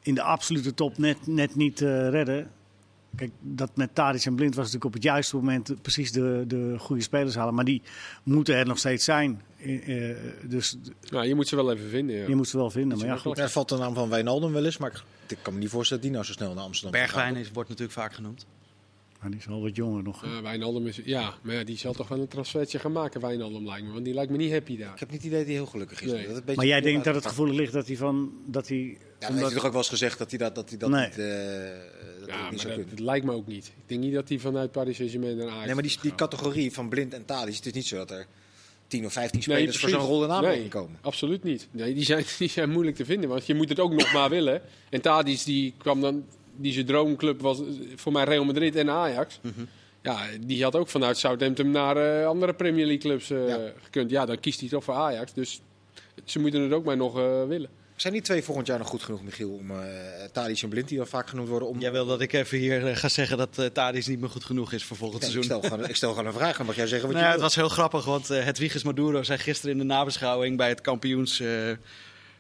in 0.02 0.16
de 0.16 0.22
absolute 0.22 0.74
top 0.74 0.98
net, 0.98 1.28
net 1.28 1.56
niet 1.56 1.82
eh, 1.82 2.10
redden. 2.10 2.52
Kijk, 3.16 3.32
dat 3.40 3.76
met 3.76 3.96
Tadic 3.96 4.26
en 4.26 4.36
Blind 4.36 4.56
was 4.56 4.66
natuurlijk 4.66 4.86
op 4.86 4.94
het 4.94 5.04
juiste 5.04 5.36
moment 5.36 5.82
precies 5.82 6.12
de, 6.12 6.44
de 6.48 6.76
goede 6.80 7.02
spelers 7.02 7.36
halen. 7.36 7.54
Maar 7.54 7.66
die 7.66 7.82
moeten 8.24 8.56
er 8.56 8.66
nog 8.66 8.78
steeds 8.78 9.04
zijn. 9.04 9.42
Eh, 9.58 10.10
eh, 10.10 10.18
dus 10.44 10.78
nou, 11.10 11.28
je 11.28 11.36
moet 11.36 11.48
ze 11.48 11.56
wel 11.56 11.72
even 11.72 11.90
vinden. 11.90 12.16
Ja. 12.16 12.28
je 12.28 12.36
moet 12.36 12.48
ze 12.48 12.58
wel 12.58 12.70
vinden. 12.70 12.98
Maar 12.98 13.08
ja, 13.08 13.18
goed. 13.18 13.38
Er 13.38 13.50
valt 13.50 13.70
de 13.70 13.78
naam 13.78 13.94
van 13.94 14.10
Wijnaldum 14.10 14.52
wel 14.52 14.66
eens, 14.66 14.78
maar 14.78 14.92
ik, 14.92 15.04
ik 15.28 15.38
kan 15.42 15.54
me 15.54 15.60
niet 15.60 15.70
voorstellen 15.70 16.04
dat 16.04 16.12
die 16.12 16.22
nou 16.22 16.32
zo 16.32 16.38
snel 16.40 16.54
naar 16.54 16.64
Amsterdam 16.64 17.00
Bergwijn 17.00 17.36
is, 17.36 17.52
wordt 17.52 17.70
natuurlijk 17.70 17.98
vaak 18.00 18.14
genoemd. 18.14 18.46
Maar 19.24 19.32
die 19.32 19.42
is 19.42 19.48
al 19.48 19.62
wat 19.62 19.76
jonger 19.76 20.04
nog. 20.04 20.22
hè. 20.22 20.28
Ja, 20.28 20.42
Wijnaldum 20.42 20.88
is, 20.88 21.00
ja, 21.04 21.34
maar 21.42 21.56
ja, 21.56 21.64
die 21.64 21.78
zal 21.78 21.94
toch 21.94 22.08
wel 22.08 22.20
een 22.20 22.28
transfertje 22.28 22.80
gaan 22.80 22.92
maken, 22.92 23.22
Wijnaldum 23.22 23.66
lijkt 23.66 23.86
me. 23.86 23.92
Want 23.94 24.06
die 24.06 24.14
lijkt 24.14 24.32
me 24.32 24.38
niet 24.38 24.52
happy 24.52 24.78
daar. 24.78 24.94
Ik 24.94 25.00
heb 25.00 25.10
niet 25.12 25.18
het 25.18 25.28
idee 25.28 25.38
dat 25.40 25.48
hij 25.48 25.56
heel 25.56 25.66
gelukkig 25.66 26.02
is. 26.02 26.12
Nee. 26.12 26.18
Dat 26.18 26.28
het 26.28 26.36
een 26.38 26.42
beetje 26.46 26.56
Maar 26.56 26.66
jij 26.66 26.82
denkt 26.82 27.04
dat 27.06 27.16
het 27.16 27.26
gevoelig 27.26 27.56
ligt 27.56 27.74
dat 27.74 27.88
hij 27.88 27.98
van. 27.98 28.32
Dat 28.46 28.68
hij, 28.68 28.78
Ja, 28.78 28.86
omdat- 28.94 29.30
heeft 29.30 29.40
hij 29.42 29.50
toch 29.50 29.66
ook 29.66 29.72
wel 29.72 29.82
eens 29.82 29.90
gezegd 29.90 30.18
dat 30.18 30.30
hij 30.30 30.40
dat, 30.40 30.56
dat, 30.56 30.70
hij 30.70 30.78
dat 30.78 30.90
Nee. 30.90 31.06
niet, 31.06 31.18
eh, 31.18 31.26
dat 32.20 32.30
hij 32.30 32.38
Ja, 32.38 32.50
niet 32.50 32.60
zou 32.60 32.74
dat, 32.74 32.74
kunnen. 32.74 32.90
dat 32.90 33.00
lijkt 33.00 33.26
me 33.26 33.32
ook 33.32 33.48
niet. 33.48 33.66
Ik 33.68 33.74
denk 33.86 34.02
niet 34.02 34.14
dat 34.14 34.30
hij 34.30 34.40
vanuit 34.40 34.72
Paris 34.72 34.96
Saint-Germain 34.96 35.38
naar 35.38 35.48
Ajax 35.50 35.66
Nee, 35.66 35.74
maar 35.74 35.84
die, 35.84 35.98
die 36.02 36.16
categorie 36.16 36.72
van 36.74 36.90
blind 36.90 37.14
en 37.14 37.26
tadic, 37.26 37.56
het 37.56 37.66
is 37.66 37.72
niet 37.74 37.88
zo 37.88 37.98
dat 37.98 38.12
er 38.12 38.26
10 38.88 39.06
of 39.06 39.14
15 39.14 39.42
Nee, 39.46 39.58
spelers 39.58 39.78
voor 39.80 39.90
zo'n 39.90 40.00
rol 40.00 40.24
in 40.24 40.30
aanmerking 40.32 40.62
Nee, 40.62 40.72
komen. 40.72 40.98
Absoluut 41.02 41.44
niet. 41.44 41.68
Nee, 41.72 41.94
die, 41.94 42.04
zijn, 42.06 42.26
die 42.40 42.50
zijn 42.50 42.70
moeilijk 42.70 42.96
te 42.96 43.06
vinden, 43.06 43.30
want 43.30 43.46
je 43.46 43.54
moet 43.56 43.70
het 43.70 43.80
ook 43.80 43.94
nog 43.94 44.14
maar 44.14 44.30
willen. 44.30 44.62
En 44.90 45.02
Tadic 45.02 45.44
die 45.44 45.74
kwam 45.78 46.02
dan, 46.02 46.26
die 46.56 46.74
zijn 46.74 46.86
droomclub 46.86 47.42
was 47.42 47.62
voor 47.96 48.12
mij 48.12 48.24
Real 48.24 48.44
Madrid 48.46 48.76
en 48.76 48.90
Ajax. 48.90 49.40
Mhm. 49.42 49.64
Ja, 50.02 50.20
die 50.42 50.64
had 50.64 50.76
ook 50.76 50.88
vanuit 50.90 51.18
Southampton 51.18 51.72
naar 51.72 51.98
eh, 51.98 52.28
andere 52.28 52.54
Premier 52.54 52.86
League 52.86 53.02
clubs 53.02 53.30
eh, 53.30 53.48
Ja. 53.48 53.60
gekund. 53.84 54.10
Ja, 54.10 54.26
dan 54.26 54.40
kiest 54.40 54.60
hij 54.60 54.70
toch 54.70 54.84
voor 54.84 54.94
Ajax. 54.94 55.34
Dus 55.34 55.62
ze 56.26 56.40
moeten 56.40 56.62
het 56.62 56.72
ook 56.72 56.86
maar 56.86 56.98
nog 56.98 57.18
eh, 57.18 57.44
willen. 57.48 57.70
Zijn 57.96 58.14
die 58.14 58.22
twee 58.22 58.44
volgend 58.44 58.68
jaar 58.68 58.78
nog 58.78 58.88
goed 58.88 59.04
genoeg, 59.04 59.24
Michiel, 59.24 59.50
om 59.52 59.72
uh, 59.72 59.78
Tadic 60.32 60.62
en 60.62 60.70
Blind, 60.70 60.88
die 60.88 61.00
al 61.00 61.06
vaak 61.06 61.28
genoemd 61.30 61.48
worden, 61.50 61.68
om... 61.68 61.80
Jij 61.80 61.92
wil 61.92 62.06
dat 62.06 62.22
ik 62.22 62.34
even 62.34 62.58
hier 62.58 62.98
ga 62.98 63.10
zeggen 63.10 63.38
dat 63.38 63.58
uh, 63.60 63.66
Tadic 63.66 64.08
niet 64.08 64.20
meer 64.20 64.30
goed 64.30 64.44
genoeg 64.44 64.72
is 64.74 64.84
voor 64.84 64.98
volgend 64.98 65.22
Nee, 65.22 65.30
ik, 65.30 65.36
seizoen. 65.36 65.60
stel 65.60 65.70
gewoon, 65.72 65.90
ik 65.90 65.96
stel 65.96 66.10
gewoon 66.10 66.26
een 66.26 66.34
vraag, 66.34 66.58
dan 66.58 66.66
mag 66.66 66.76
jij 66.76 66.88
zeggen 66.88 67.08
wat 67.08 67.18
Nou 67.18 67.28
ja, 67.28 67.34
je 67.34 67.42
het 67.42 67.54
wil. 67.54 67.64
was 67.64 67.70
heel 67.70 67.84
grappig, 67.84 68.06
want 68.06 68.32
uh, 68.32 68.44
Hedwiges 68.44 68.84
Maduro 68.84 69.24
zei 69.24 69.40
gisteren 69.40 69.72
in 69.72 69.78
de 69.78 69.84
nabeschouwing 69.84 70.58
bij 70.58 70.70
het 70.70 70.82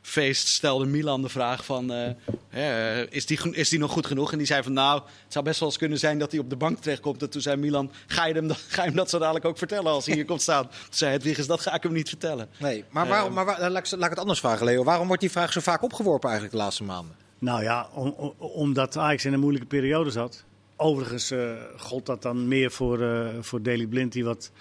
kampioensfeest 0.03 0.47
stelde 0.47 0.85
Milan 0.85 1.21
de 1.21 1.29
vraag 1.29 1.65
van, 1.65 1.91
uh, 1.91 2.09
uh, 2.55 3.11
is, 3.11 3.25
die, 3.25 3.55
is 3.55 3.69
die 3.69 3.79
nog 3.79 3.91
goed 3.91 4.05
genoeg? 4.05 4.31
En 4.31 4.37
die 4.37 4.47
zei 4.47 4.63
van, 4.63 4.73
nou, 4.73 5.01
het 5.01 5.33
zou 5.33 5.45
best 5.45 5.59
wel 5.59 5.69
eens 5.69 5.77
kunnen 5.77 5.99
zijn 5.99 6.19
dat 6.19 6.31
hij 6.31 6.39
op 6.39 6.49
de 6.49 6.55
bank 6.55 6.79
terechtkomt. 6.79 7.21
En 7.21 7.29
toen 7.29 7.41
zei 7.41 7.55
Milan, 7.55 7.91
ga 8.07 8.25
je 8.25 8.33
hem, 8.33 8.47
dat, 8.47 8.57
ga 8.67 8.81
je 8.81 8.87
hem 8.87 8.97
dat 8.97 9.09
zo 9.09 9.19
dadelijk 9.19 9.45
ook 9.45 9.57
vertellen 9.57 9.91
als 9.91 10.05
hij 10.05 10.15
hier 10.15 10.25
komt 10.25 10.41
staan? 10.41 10.67
Toen 10.67 10.77
zei 10.89 11.11
Hedwiges, 11.11 11.47
dat 11.47 11.61
ga 11.61 11.73
ik 11.73 11.83
hem 11.83 11.93
niet 11.93 12.09
vertellen. 12.09 12.49
Nee, 12.57 12.83
maar, 12.89 13.07
waarom, 13.07 13.33
maar 13.33 13.45
waar, 13.45 13.69
laat, 13.69 13.85
ik, 13.85 13.91
laat 13.91 14.03
ik 14.03 14.09
het 14.09 14.19
anders 14.19 14.39
vragen, 14.39 14.65
Leo. 14.65 14.83
Waarom 14.83 15.07
wordt 15.07 15.21
die 15.21 15.31
vraag 15.31 15.51
zo 15.51 15.59
vaak 15.59 15.81
opgeworpen 15.81 16.29
eigenlijk 16.29 16.57
de 16.57 16.63
laatste 16.63 16.83
maanden? 16.83 17.15
Nou 17.39 17.63
ja, 17.63 17.89
om, 17.93 18.13
om, 18.17 18.33
omdat 18.37 18.97
Ajax 18.97 19.25
in 19.25 19.33
een 19.33 19.39
moeilijke 19.39 19.67
periode 19.67 20.11
zat. 20.11 20.43
Overigens 20.75 21.31
uh, 21.31 21.51
gold 21.77 22.05
dat 22.05 22.21
dan 22.21 22.47
meer 22.47 22.71
voor, 22.71 22.99
uh, 22.99 23.27
voor 23.41 23.61
Daley 23.61 23.85
Blind, 23.85 24.11
die 24.11 24.25
wat 24.25 24.51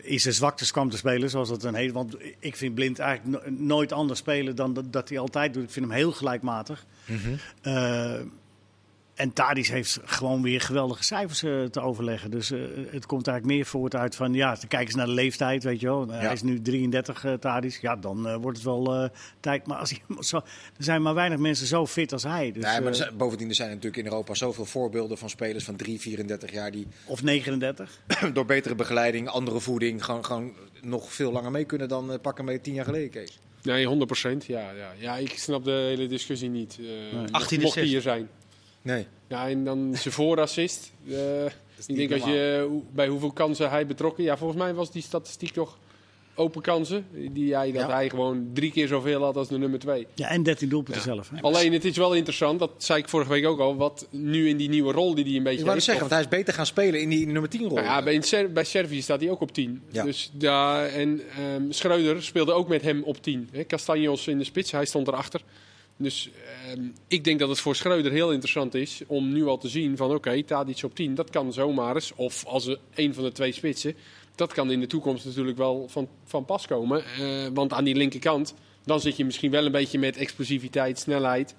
in 0.00 0.20
zijn 0.20 0.34
zwaktes 0.34 0.70
kwam 0.70 0.90
te 0.90 0.96
spelen. 0.96 1.30
Zoals 1.30 1.48
dat 1.48 1.64
een 1.64 1.74
heet. 1.74 1.92
Want 1.92 2.16
ik 2.38 2.56
vind 2.56 2.74
Blind 2.74 2.98
eigenlijk 2.98 3.44
no 3.44 3.50
nooit 3.50 3.92
anders 3.92 4.18
spelen 4.18 4.56
dan 4.56 4.72
dat, 4.72 4.92
dat, 4.92 5.08
hij 5.08 5.18
altijd 5.18 5.54
doet. 5.54 5.62
Ik 5.62 5.70
vind 5.70 5.86
hem 5.86 5.94
heel 5.94 6.12
gelijkmatig. 6.12 6.84
Mm 7.06 7.18
-hmm. 7.18 8.32
En 9.22 9.32
Tadis 9.32 9.70
heeft 9.70 9.98
gewoon 10.04 10.42
weer 10.42 10.60
geweldige 10.60 11.04
cijfers 11.04 11.42
uh, 11.42 11.64
te 11.64 11.80
overleggen. 11.80 12.30
Dus 12.30 12.50
uh, 12.50 12.60
het 12.90 13.06
komt 13.06 13.26
eigenlijk 13.26 13.56
meer 13.56 13.66
voort 13.66 13.94
uit 13.94 14.14
van, 14.14 14.34
ja, 14.34 14.56
kijk 14.68 14.86
eens 14.86 14.94
naar 14.94 15.06
de 15.06 15.12
leeftijd, 15.12 15.64
weet 15.64 15.80
je 15.80 15.86
wel. 15.86 16.06
Ja. 16.06 16.12
Hij 16.12 16.32
is 16.32 16.42
nu 16.42 16.62
33, 16.62 17.24
uh, 17.24 17.32
Tadis. 17.32 17.78
Ja, 17.80 17.96
dan 17.96 18.40
wordt 18.40 18.56
het 18.56 18.66
wel 18.66 19.10
tijd. 19.40 19.66
Maar 19.66 19.78
als 19.78 19.94
zo, 20.30 20.36
er 20.36 20.84
zijn 20.84 21.02
maar 21.02 21.14
weinig 21.14 21.38
mensen 21.38 21.66
zo 21.66 21.86
fit 21.86 22.12
als 22.12 22.22
hij. 22.22 22.52
Dus, 22.52 22.64
nee, 22.64 22.80
maar 22.80 22.88
er 22.88 22.94
zijn, 22.94 23.16
bovendien 23.16 23.48
er 23.48 23.54
zijn 23.54 23.68
natuurlijk 23.68 23.96
in 23.96 24.04
Europa 24.04 24.34
zoveel 24.34 24.64
voorbeelden 24.64 25.18
van 25.18 25.30
spelers 25.30 25.64
van 25.64 25.76
3, 25.76 26.00
34 26.00 26.52
jaar 26.52 26.70
die... 26.70 26.86
Of 27.06 27.22
39. 27.22 27.98
door 28.34 28.44
betere 28.44 28.74
begeleiding, 28.74 29.28
andere 29.28 29.60
voeding, 29.60 30.04
gewoon, 30.04 30.24
gewoon 30.24 30.52
nog 30.80 31.12
veel 31.12 31.32
langer 31.32 31.50
mee 31.50 31.64
kunnen 31.64 31.88
dan 31.88 32.18
pakken 32.22 32.44
mee 32.44 32.60
10 32.60 32.74
jaar 32.74 32.84
geleden, 32.84 33.10
Kees. 33.10 33.38
Nee, 33.62 33.86
100 33.86 34.06
procent. 34.06 34.44
Ja, 34.44 34.70
ja. 34.70 34.92
ja, 34.98 35.16
ik 35.16 35.38
snap 35.38 35.64
de 35.64 35.70
hele 35.70 36.06
discussie 36.06 36.48
niet. 36.48 36.78
nee. 36.78 37.30
18 37.30 37.60
mocht 37.60 37.74
hij 37.74 37.84
hier 37.84 38.00
zijn. 38.00 38.28
Nee. 38.82 39.06
Ja, 39.28 39.48
en 39.48 39.64
dan 39.64 39.94
zijn 39.96 40.14
voorassist. 40.14 40.90
Uh, 41.06 41.44
ik 41.86 41.96
denk 41.96 42.12
als 42.12 42.30
je 42.30 42.68
bij 42.92 43.08
hoeveel 43.08 43.32
kansen 43.32 43.70
hij 43.70 43.86
betrokken. 43.86 44.24
Ja, 44.24 44.36
volgens 44.36 44.62
mij 44.62 44.74
was 44.74 44.92
die 44.92 45.02
statistiek 45.02 45.52
toch 45.52 45.78
open 46.34 46.62
kansen. 46.62 47.06
Die 47.32 47.54
hij, 47.54 47.72
dat 47.72 47.82
ja. 47.82 47.90
hij 47.90 48.10
gewoon 48.10 48.50
drie 48.52 48.72
keer 48.72 48.88
zoveel 48.88 49.22
had 49.22 49.36
als 49.36 49.48
de 49.48 49.58
nummer 49.58 49.78
twee. 49.78 50.06
Ja, 50.14 50.28
en 50.28 50.42
13 50.42 50.68
doelpunten 50.68 51.02
ja. 51.02 51.14
zelf. 51.14 51.30
Hè? 51.30 51.40
Alleen 51.40 51.72
het 51.72 51.84
is 51.84 51.96
wel 51.96 52.14
interessant, 52.14 52.58
dat 52.58 52.70
zei 52.76 52.98
ik 52.98 53.08
vorige 53.08 53.30
week 53.30 53.46
ook 53.46 53.58
al, 53.58 53.76
wat 53.76 54.06
nu 54.10 54.48
in 54.48 54.56
die 54.56 54.68
nieuwe 54.68 54.92
rol 54.92 55.14
die 55.14 55.24
hij 55.24 55.34
een 55.34 55.42
beetje 55.42 55.58
Ik 55.58 55.64
wou 55.64 55.74
heeft, 55.74 55.84
zeggen, 55.84 56.08
want 56.08 56.14
hij 56.14 56.30
is 56.30 56.36
beter 56.36 56.54
gaan 56.54 56.66
spelen 56.66 57.00
in 57.00 57.08
die 57.08 57.26
nummer 57.26 57.50
10 57.50 57.60
rol. 57.60 57.74
Nou 57.74 57.86
ja, 57.86 58.02
bij, 58.02 58.20
Ser 58.20 58.52
bij 58.52 58.64
Servië 58.64 59.02
staat 59.02 59.20
hij 59.20 59.30
ook 59.30 59.40
op 59.40 59.52
10. 59.52 59.82
Ja. 59.90 60.04
Dus 60.04 60.30
daar, 60.34 60.86
en 60.86 61.20
um, 61.54 61.72
Schreuder 61.72 62.22
speelde 62.22 62.52
ook 62.52 62.68
met 62.68 62.82
hem 62.82 63.02
op 63.02 63.22
10. 63.22 63.48
Hè? 63.52 63.64
Castanjos 63.64 64.26
in 64.26 64.38
de 64.38 64.44
spits, 64.44 64.70
hij 64.70 64.84
stond 64.84 65.08
erachter. 65.08 65.40
Dus 66.02 66.30
um, 66.76 66.94
ik 67.06 67.24
denk 67.24 67.38
dat 67.38 67.48
het 67.48 67.60
voor 67.60 67.76
Schreuder 67.76 68.12
heel 68.12 68.30
interessant 68.30 68.74
is 68.74 69.02
om 69.06 69.32
nu 69.32 69.46
al 69.46 69.58
te 69.58 69.68
zien 69.68 69.96
van 69.96 70.06
oké, 70.06 70.16
okay, 70.16 70.42
Tadic 70.42 70.82
op 70.84 70.94
10, 70.94 71.14
dat 71.14 71.30
kan 71.30 71.52
zomaar 71.52 71.94
eens. 71.94 72.12
Of 72.14 72.44
als 72.44 72.76
een 72.94 73.14
van 73.14 73.24
de 73.24 73.32
twee 73.32 73.52
spitsen, 73.52 73.94
dat 74.34 74.52
kan 74.52 74.70
in 74.70 74.80
de 74.80 74.86
toekomst 74.86 75.24
natuurlijk 75.24 75.56
wel 75.56 75.88
van, 75.88 76.08
van 76.24 76.44
pas 76.44 76.66
komen. 76.66 77.04
Uh, 77.20 77.46
want 77.54 77.72
aan 77.72 77.84
die 77.84 77.94
linkerkant, 77.94 78.54
dan 78.84 79.00
zit 79.00 79.16
je 79.16 79.24
misschien 79.24 79.50
wel 79.50 79.66
een 79.66 79.72
beetje 79.72 79.98
met 79.98 80.16
explosiviteit, 80.16 80.98
snelheid. 80.98 81.54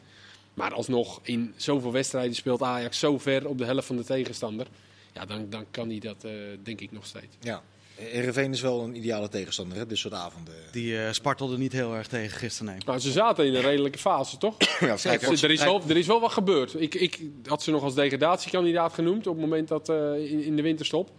Maar 0.53 0.73
alsnog, 0.73 1.19
in 1.23 1.53
zoveel 1.55 1.91
wedstrijden 1.91 2.35
speelt 2.35 2.61
Ajax 2.61 2.99
zo 2.99 3.17
ver 3.17 3.47
op 3.47 3.57
de 3.57 3.65
helft 3.65 3.87
van 3.87 3.95
de 3.95 4.03
tegenstander. 4.03 4.67
Ja, 5.13 5.25
dan, 5.25 5.49
dan 5.49 5.65
kan 5.71 5.89
hij 5.89 5.99
dat 5.99 6.25
uh, 6.25 6.31
denk 6.63 6.81
ik 6.81 6.91
nog 6.91 7.05
steeds. 7.05 7.37
Ja. 7.39 7.63
Ereveen 7.97 8.51
is 8.51 8.61
wel 8.61 8.83
een 8.83 8.95
ideale 8.95 9.29
tegenstander, 9.29 9.77
hè, 9.77 9.85
dit 9.85 9.97
soort 9.97 10.13
avonden. 10.13 10.53
Die 10.71 10.93
uh, 10.93 11.11
spartelde 11.11 11.57
niet 11.57 11.71
heel 11.71 11.95
erg 11.95 12.07
tegen 12.07 12.37
gisteren, 12.37 12.71
nee. 12.71 12.81
Maar 12.85 12.99
ze 12.99 13.11
zaten 13.11 13.45
in 13.45 13.55
een 13.55 13.61
redelijke 13.61 13.97
fase, 13.97 14.37
toch? 14.37 14.55
ja, 14.79 14.97
er, 15.03 15.43
er, 15.43 15.51
is 15.51 15.63
wel, 15.63 15.81
er 15.87 15.97
is 15.97 16.07
wel 16.07 16.19
wat 16.19 16.31
gebeurd. 16.31 16.81
Ik, 16.81 16.95
ik 16.95 17.19
had 17.45 17.63
ze 17.63 17.71
nog 17.71 17.83
als 17.83 17.95
degradatiekandidaat 17.95 18.93
genoemd 18.93 19.27
op 19.27 19.33
het 19.33 19.43
moment 19.43 19.67
dat 19.67 19.89
uh, 19.89 20.31
in, 20.31 20.43
in, 20.43 20.55
de 20.55 20.61
winterstop. 20.61 21.11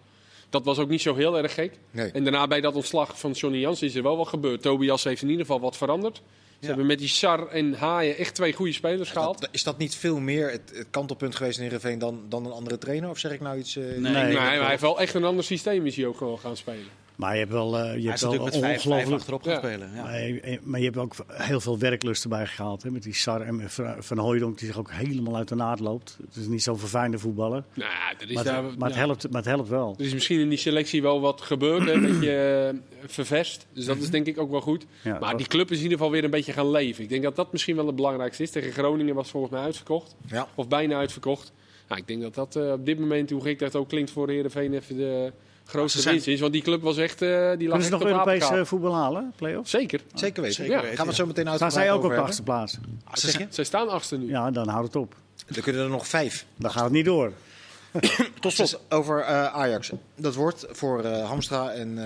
Dat 0.51 0.65
was 0.65 0.79
ook 0.79 0.89
niet 0.89 1.03
zo 1.03 1.15
heel 1.15 1.39
erg 1.39 1.55
gek. 1.55 1.79
Nee. 1.91 2.11
En 2.11 2.23
daarna 2.23 2.47
bij 2.47 2.61
dat 2.61 2.75
ontslag 2.75 3.19
van 3.21 3.31
Johnny 3.31 3.59
Jans 3.59 3.83
is 3.83 3.95
er 3.95 4.03
wel 4.03 4.17
wat 4.17 4.29
gebeurd. 4.29 4.63
Tobias 4.63 5.05
heeft 5.05 5.23
in 5.23 5.29
ieder 5.29 5.47
geval 5.47 5.61
wat 5.61 5.77
veranderd. 5.77 6.23
Ze 6.65 6.71
ja. 6.71 6.77
hebben 6.77 6.87
met 6.87 6.99
die 6.99 7.09
Sar 7.09 7.49
en 7.49 7.75
Haaien 7.75 8.17
echt 8.17 8.35
twee 8.35 8.53
goede 8.53 8.73
spelers 8.73 9.11
gehaald. 9.11 9.41
Dat, 9.41 9.49
is 9.53 9.63
dat 9.63 9.79
niet 9.79 9.95
veel 9.95 10.21
meer 10.21 10.51
het, 10.51 10.73
het 10.75 10.87
kantelpunt 10.91 11.35
geweest 11.35 11.57
in 11.57 11.63
Heerenveen 11.63 11.99
dan, 11.99 12.23
dan 12.29 12.47
een 12.47 12.53
andere 12.53 12.79
trainer? 12.79 13.11
Of 13.11 13.19
zeg 13.19 13.33
ik 13.33 13.41
nou 13.41 13.59
iets... 13.59 13.77
Uh, 13.77 13.85
nee, 13.85 13.99
nee, 13.99 14.13
nee 14.13 14.35
maar 14.35 14.61
hij 14.61 14.69
heeft 14.69 14.81
wel 14.81 15.01
echt 15.01 15.15
een 15.15 15.25
ander 15.25 15.45
systeem 15.45 15.87
is 15.87 15.97
hij 15.97 16.07
ook 16.07 16.17
gewoon 16.17 16.39
gaan 16.39 16.57
spelen. 16.57 17.04
Maar 17.17 17.33
je 17.33 17.39
hebt 17.39 17.53
wel, 17.53 17.79
eh, 17.79 17.83
je 17.85 17.87
Hij 17.89 17.91
hebt 17.91 18.21
wel 18.21 18.31
natuurlijk 18.31 18.43
met 18.43 18.53
vijf, 18.53 18.63
vijf 18.83 18.85
ongelooflijk... 18.87 19.15
achterop 19.19 19.43
gaan 19.43 19.53
Ja. 19.53 19.59
spelen. 19.59 19.91
Ja. 19.95 20.03
Maar 20.03 20.21
je, 20.23 20.59
maar 20.63 20.79
je 20.81 20.85
hebt 20.85 20.97
ook 20.97 21.15
heel 21.29 21.61
veel 21.61 21.79
werklust 21.79 22.23
erbij 22.23 22.47
gehaald. 22.47 22.83
Hè, 22.83 22.91
met 22.91 23.03
die 23.03 23.15
Sar 23.15 23.41
en 23.41 23.63
Van- 23.99 24.19
Hooijdonk 24.19 24.59
die 24.59 24.67
zich 24.67 24.79
ook 24.79 24.91
helemaal 24.93 25.37
uit 25.37 25.49
de 25.49 25.55
naad 25.55 25.81
loopt. 25.81 26.19
Het 26.27 26.37
is 26.37 26.47
niet 26.47 26.63
zo'n 26.63 26.79
verfijnde 26.79 27.19
voetballer. 27.19 27.65
Nou, 27.75 27.91
is, 28.27 28.35
Maar, 28.35 28.45
daar, 28.45 28.65
het, 28.65 28.79
maar, 28.79 28.89
het 28.89 28.99
ja. 28.99 29.05
helpt, 29.05 29.31
maar 29.31 29.43
het 29.43 29.51
helpt 29.51 29.69
wel. 29.69 29.95
er 29.99 30.05
is 30.05 30.13
misschien 30.13 30.41
in 30.41 30.49
die 30.49 30.59
selectie 30.59 31.03
wel 31.03 31.21
wat 31.21 31.41
gebeurd, 31.41 31.85
hè, 31.85 31.93
een 31.93 32.03
beetje 32.03 32.37
eh, 32.73 33.07
vervest. 33.09 33.67
Dus 33.73 33.85
dat 33.85 33.97
is 33.97 34.11
denk 34.11 34.27
ik 34.27 34.39
ook 34.39 34.51
wel 34.51 34.61
goed. 34.61 34.87
Ja, 35.03 35.19
maar 35.19 35.29
dat- 35.29 35.39
die 35.39 35.47
club 35.49 35.71
is 35.71 35.77
in 35.77 35.83
ieder 35.83 35.97
geval 35.99 36.13
weer 36.13 36.25
een 36.25 36.31
beetje 36.31 36.53
gaan 36.53 36.71
leven. 36.71 37.03
Ik 37.03 37.09
denk 37.09 37.23
dat 37.23 37.37
dat 37.37 37.53
misschien 37.53 37.77
wel 37.77 37.87
het 37.87 37.97
belangrijkste 37.97 38.43
is. 38.43 38.51
Tegen 38.51 38.73
Groningen 38.73 39.15
was 39.15 39.31
volgens 39.31 39.53
mij 39.53 39.63
uitverkocht. 39.63 40.17
Ja. 40.27 40.49
Of 40.55 40.69
bijna 40.69 40.97
uitverkocht. 40.97 41.53
Nou, 41.89 42.01
ik 42.01 42.07
denk 42.07 42.23
dat 42.23 42.35
dat 42.35 42.57
eh, 42.57 42.73
op 42.73 42.87
dit 42.87 42.99
moment, 42.99 43.31
hoe 43.31 43.43
gek 43.43 43.59
dat 43.59 43.77
ook 43.77 43.89
klinkt 43.89 44.11
voor 44.11 44.29
Heerenveen, 44.29 44.75
even 44.75 44.97
de 44.97 45.33
grootste 45.65 46.01
zijn- 46.01 46.15
winst 46.15 46.29
is. 46.29 46.41
Want 46.41 46.53
die 46.53 46.63
club 46.63 46.83
was 46.83 46.97
echt, 46.97 47.23
eh 47.23 47.51
die 47.59 47.69
lag 47.69 47.77
echt 47.77 47.85
ze 47.87 47.91
nog 47.93 48.01
op 48.01 48.07
Europees 48.07 48.69
voetbal 48.69 48.95
halen, 48.95 49.33
play-offs? 49.37 49.71
Zeker. 49.71 50.01
Zeker 50.15 50.43
weten. 50.43 50.57
Zeker 50.57 50.73
Ja, 50.75 50.81
weten, 50.81 50.97
Gaan 50.97 51.05
we 51.07 51.11
het 51.11 51.21
zo 51.21 51.27
meteen 51.27 51.47
uit. 51.49 51.57
Staan 51.57 51.73
zij 51.73 51.93
ook 51.93 52.05
op 52.05 52.11
de 52.11 52.17
achtste 52.17 52.43
plaats? 52.43 52.79
Ah, 53.05 53.15
ze 53.15 53.31
zijn- 53.31 53.49
Zij 53.51 53.65
staan 53.65 53.89
achtste 53.89 54.17
nu. 54.19 54.29
Ja, 54.29 54.51
dan 54.51 54.69
houdt 54.69 54.87
het 54.87 54.97
op. 54.97 55.15
Er 55.55 55.63
kunnen 55.63 55.83
er 55.83 55.89
nog 55.89 56.07
vijf. 56.09 56.47
Dan 56.57 56.71
gaat 56.71 56.83
het 56.85 56.93
niet 56.93 57.05
door. 57.05 57.33
Tot 58.41 58.53
slot 58.53 58.81
over 58.89 59.21
eh, 59.21 59.45
Ajax. 59.55 59.91
Dat 60.17 60.35
wordt 60.35 60.67
voor 60.71 61.03
eh, 61.05 61.27
Hamstra 61.29 61.71
en 61.73 61.99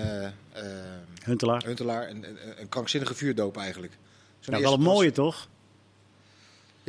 Huntelaar. 1.23 1.63
Huntelaar 1.65 2.09
een, 2.09 2.23
een, 2.29 2.37
een 2.61 2.69
krankzinnige 2.69 3.13
vuurdoop 3.15 3.57
eigenlijk. 3.57 3.93
Zo'n 4.39 4.55
Ja, 4.55 4.61
wel 4.61 4.73
een 4.73 4.81
mooie 4.81 5.11
toch? 5.11 5.47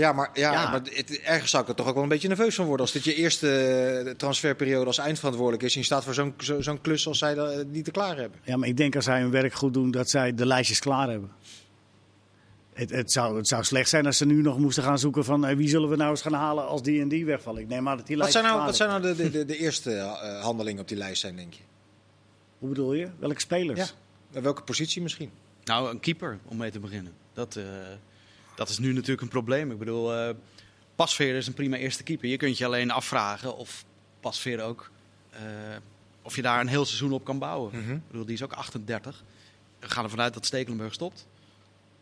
Ja, 0.00 0.12
maar, 0.12 0.30
ja, 0.32 0.52
Ja. 0.52 0.70
maar 0.70 0.80
het, 0.84 1.20
ergens 1.20 1.50
zou 1.50 1.62
ik 1.62 1.68
er 1.68 1.74
toch 1.74 1.86
ook 1.86 1.94
wel 1.94 2.02
een 2.02 2.08
beetje 2.08 2.28
nerveus 2.28 2.54
van 2.54 2.66
worden. 2.66 2.86
Als 2.86 2.94
dit 2.94 3.04
je 3.04 3.14
eerste 3.14 3.48
eh, 4.06 4.10
transferperiode 4.14 4.86
als 4.86 4.98
eindverantwoordelijk 4.98 5.62
is. 5.62 5.74
En 5.74 5.80
je 5.80 5.86
staat 5.86 6.04
voor 6.04 6.14
zo'n 6.14 6.34
zo, 6.38 6.60
zo'n 6.60 6.80
klus 6.80 7.06
als 7.06 7.18
zij 7.18 7.34
dat 7.34 7.52
eh, 7.52 7.64
niet 7.66 7.84
te 7.84 7.90
klaar 7.90 8.16
hebben. 8.16 8.38
Ja, 8.44 8.56
maar 8.56 8.68
ik 8.68 8.76
denk 8.76 8.96
als 8.96 9.04
zij 9.04 9.20
hun 9.20 9.30
werk 9.30 9.52
goed 9.52 9.74
doen, 9.74 9.90
dat 9.90 10.10
zij 10.10 10.34
de 10.34 10.46
lijstjes 10.46 10.78
klaar 10.78 11.10
hebben. 11.10 11.30
Het, 12.72 12.90
het, 12.90 13.12
zou, 13.12 13.36
het 13.36 13.48
zou 13.48 13.64
slecht 13.64 13.88
zijn 13.88 14.06
als 14.06 14.16
ze 14.16 14.26
nu 14.26 14.42
nog 14.42 14.58
moesten 14.58 14.82
gaan 14.82 14.98
zoeken 14.98 15.24
van 15.24 15.46
eh, 15.46 15.56
wie 15.56 15.68
zullen 15.68 15.88
we 15.88 15.96
nou 15.96 16.10
eens 16.10 16.22
gaan 16.22 16.32
halen 16.32 16.66
als 16.66 16.82
die 16.82 17.00
en 17.00 17.08
die 17.08 17.24
wegvallen. 17.24 17.62
Ik 17.62 17.68
neem 17.68 17.88
aan 17.88 17.96
dat 17.96 18.06
die 18.06 18.16
Wat 18.16 18.24
lijstjes 18.24 18.42
zijn 18.42 18.54
nou, 18.56 18.66
wat 18.66 18.76
zijn 18.76 18.88
nou 18.88 19.02
de, 19.02 19.14
de, 19.16 19.30
de, 19.30 19.44
de 19.44 19.56
eerste 19.56 19.94
eh, 19.94 20.42
handelingen 20.42 20.82
op 20.82 20.88
die 20.88 20.96
lijst 20.96 21.20
zijn, 21.20 21.36
denk 21.36 21.52
je? 21.52 21.62
Hoe 22.58 22.68
bedoel 22.68 22.94
je? 22.94 23.08
Welke 23.18 23.40
spelers? 23.40 23.94
Ja. 24.30 24.40
Welke 24.40 24.62
positie 24.62 25.02
misschien? 25.02 25.30
Nou, 25.64 25.90
een 25.90 26.00
keeper 26.00 26.38
om 26.44 26.56
mee 26.56 26.70
te 26.70 26.80
beginnen. 26.80 27.12
Dat, 27.32 27.56
eh, 27.56 27.64
dat 28.60 28.68
is 28.68 28.78
nu 28.78 28.92
natuurlijk 28.92 29.20
een 29.20 29.28
probleem. 29.28 29.70
Ik 29.70 29.78
bedoel, 29.78 30.14
eh 30.14 30.34
Pasveer 30.96 31.34
is 31.36 31.46
een 31.46 31.54
prima 31.54 31.76
eerste 31.76 32.02
keeper. 32.02 32.28
Je 32.28 32.36
kunt 32.36 32.58
je 32.58 32.64
alleen 32.66 32.90
afvragen 32.90 33.56
of 33.56 33.84
Pasveer 34.20 34.60
ook... 34.62 34.90
eh, 35.30 35.40
of 36.22 36.36
je 36.36 36.42
daar 36.42 36.60
een 36.60 36.66
heel 36.66 36.84
seizoen 36.84 37.12
op 37.12 37.24
kan 37.24 37.38
bouwen. 37.38 37.76
Mhm. 37.78 37.92
Ik 37.92 38.06
bedoel, 38.10 38.24
die 38.24 38.34
is 38.34 38.42
ook 38.42 38.52
38. 38.52 39.22
We 39.78 39.88
gaan 39.88 40.04
ervan 40.04 40.20
uit 40.20 40.34
dat 40.34 40.46
Stekelenburg 40.46 40.92
stopt. 40.92 41.26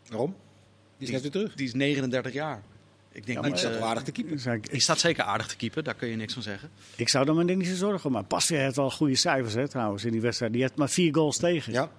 Waarom? 0.07 0.35
Die 0.97 1.07
is 1.07 1.13
net 1.13 1.21
weer 1.21 1.31
terug. 1.31 1.55
Die 1.55 1.67
is 1.67 1.73
39 1.73 2.33
jaar. 2.33 2.61
Ik 3.11 3.25
denk 3.25 3.43
Ja, 3.43 3.49
niet... 3.51 3.61
Wel 3.61 3.83
aardig 3.83 4.03
te 4.03 4.11
keeper. 4.11 4.61
Die 4.61 4.81
staat 4.81 4.99
zeker 4.99 5.23
aardig 5.23 5.47
te 5.47 5.55
keeper, 5.55 5.83
daar 5.83 5.93
kun 5.95 6.07
je 6.07 6.15
niks 6.15 6.33
van 6.33 6.41
zeggen. 6.41 6.69
ik 6.95 7.09
zou 7.09 7.27
er 7.27 7.35
maar 7.35 7.45
niet 7.45 7.67
zo 7.67 7.75
zorgen 7.75 8.05
om. 8.05 8.11
Maar 8.11 8.23
Pasveer 8.23 8.59
heeft 8.59 8.75
wel 8.75 8.91
goede 8.91 9.15
cijfers 9.15 9.53
hè, 9.53 9.67
trouwens 9.67 10.05
in 10.05 10.11
die 10.11 10.21
wedstrijd. 10.21 10.51
Die 10.53 10.61
heeft 10.61 10.75
maar 10.75 10.89
vier 10.89 11.13
goals 11.15 11.37
tegen. 11.37 11.73
Ja. 11.73 11.91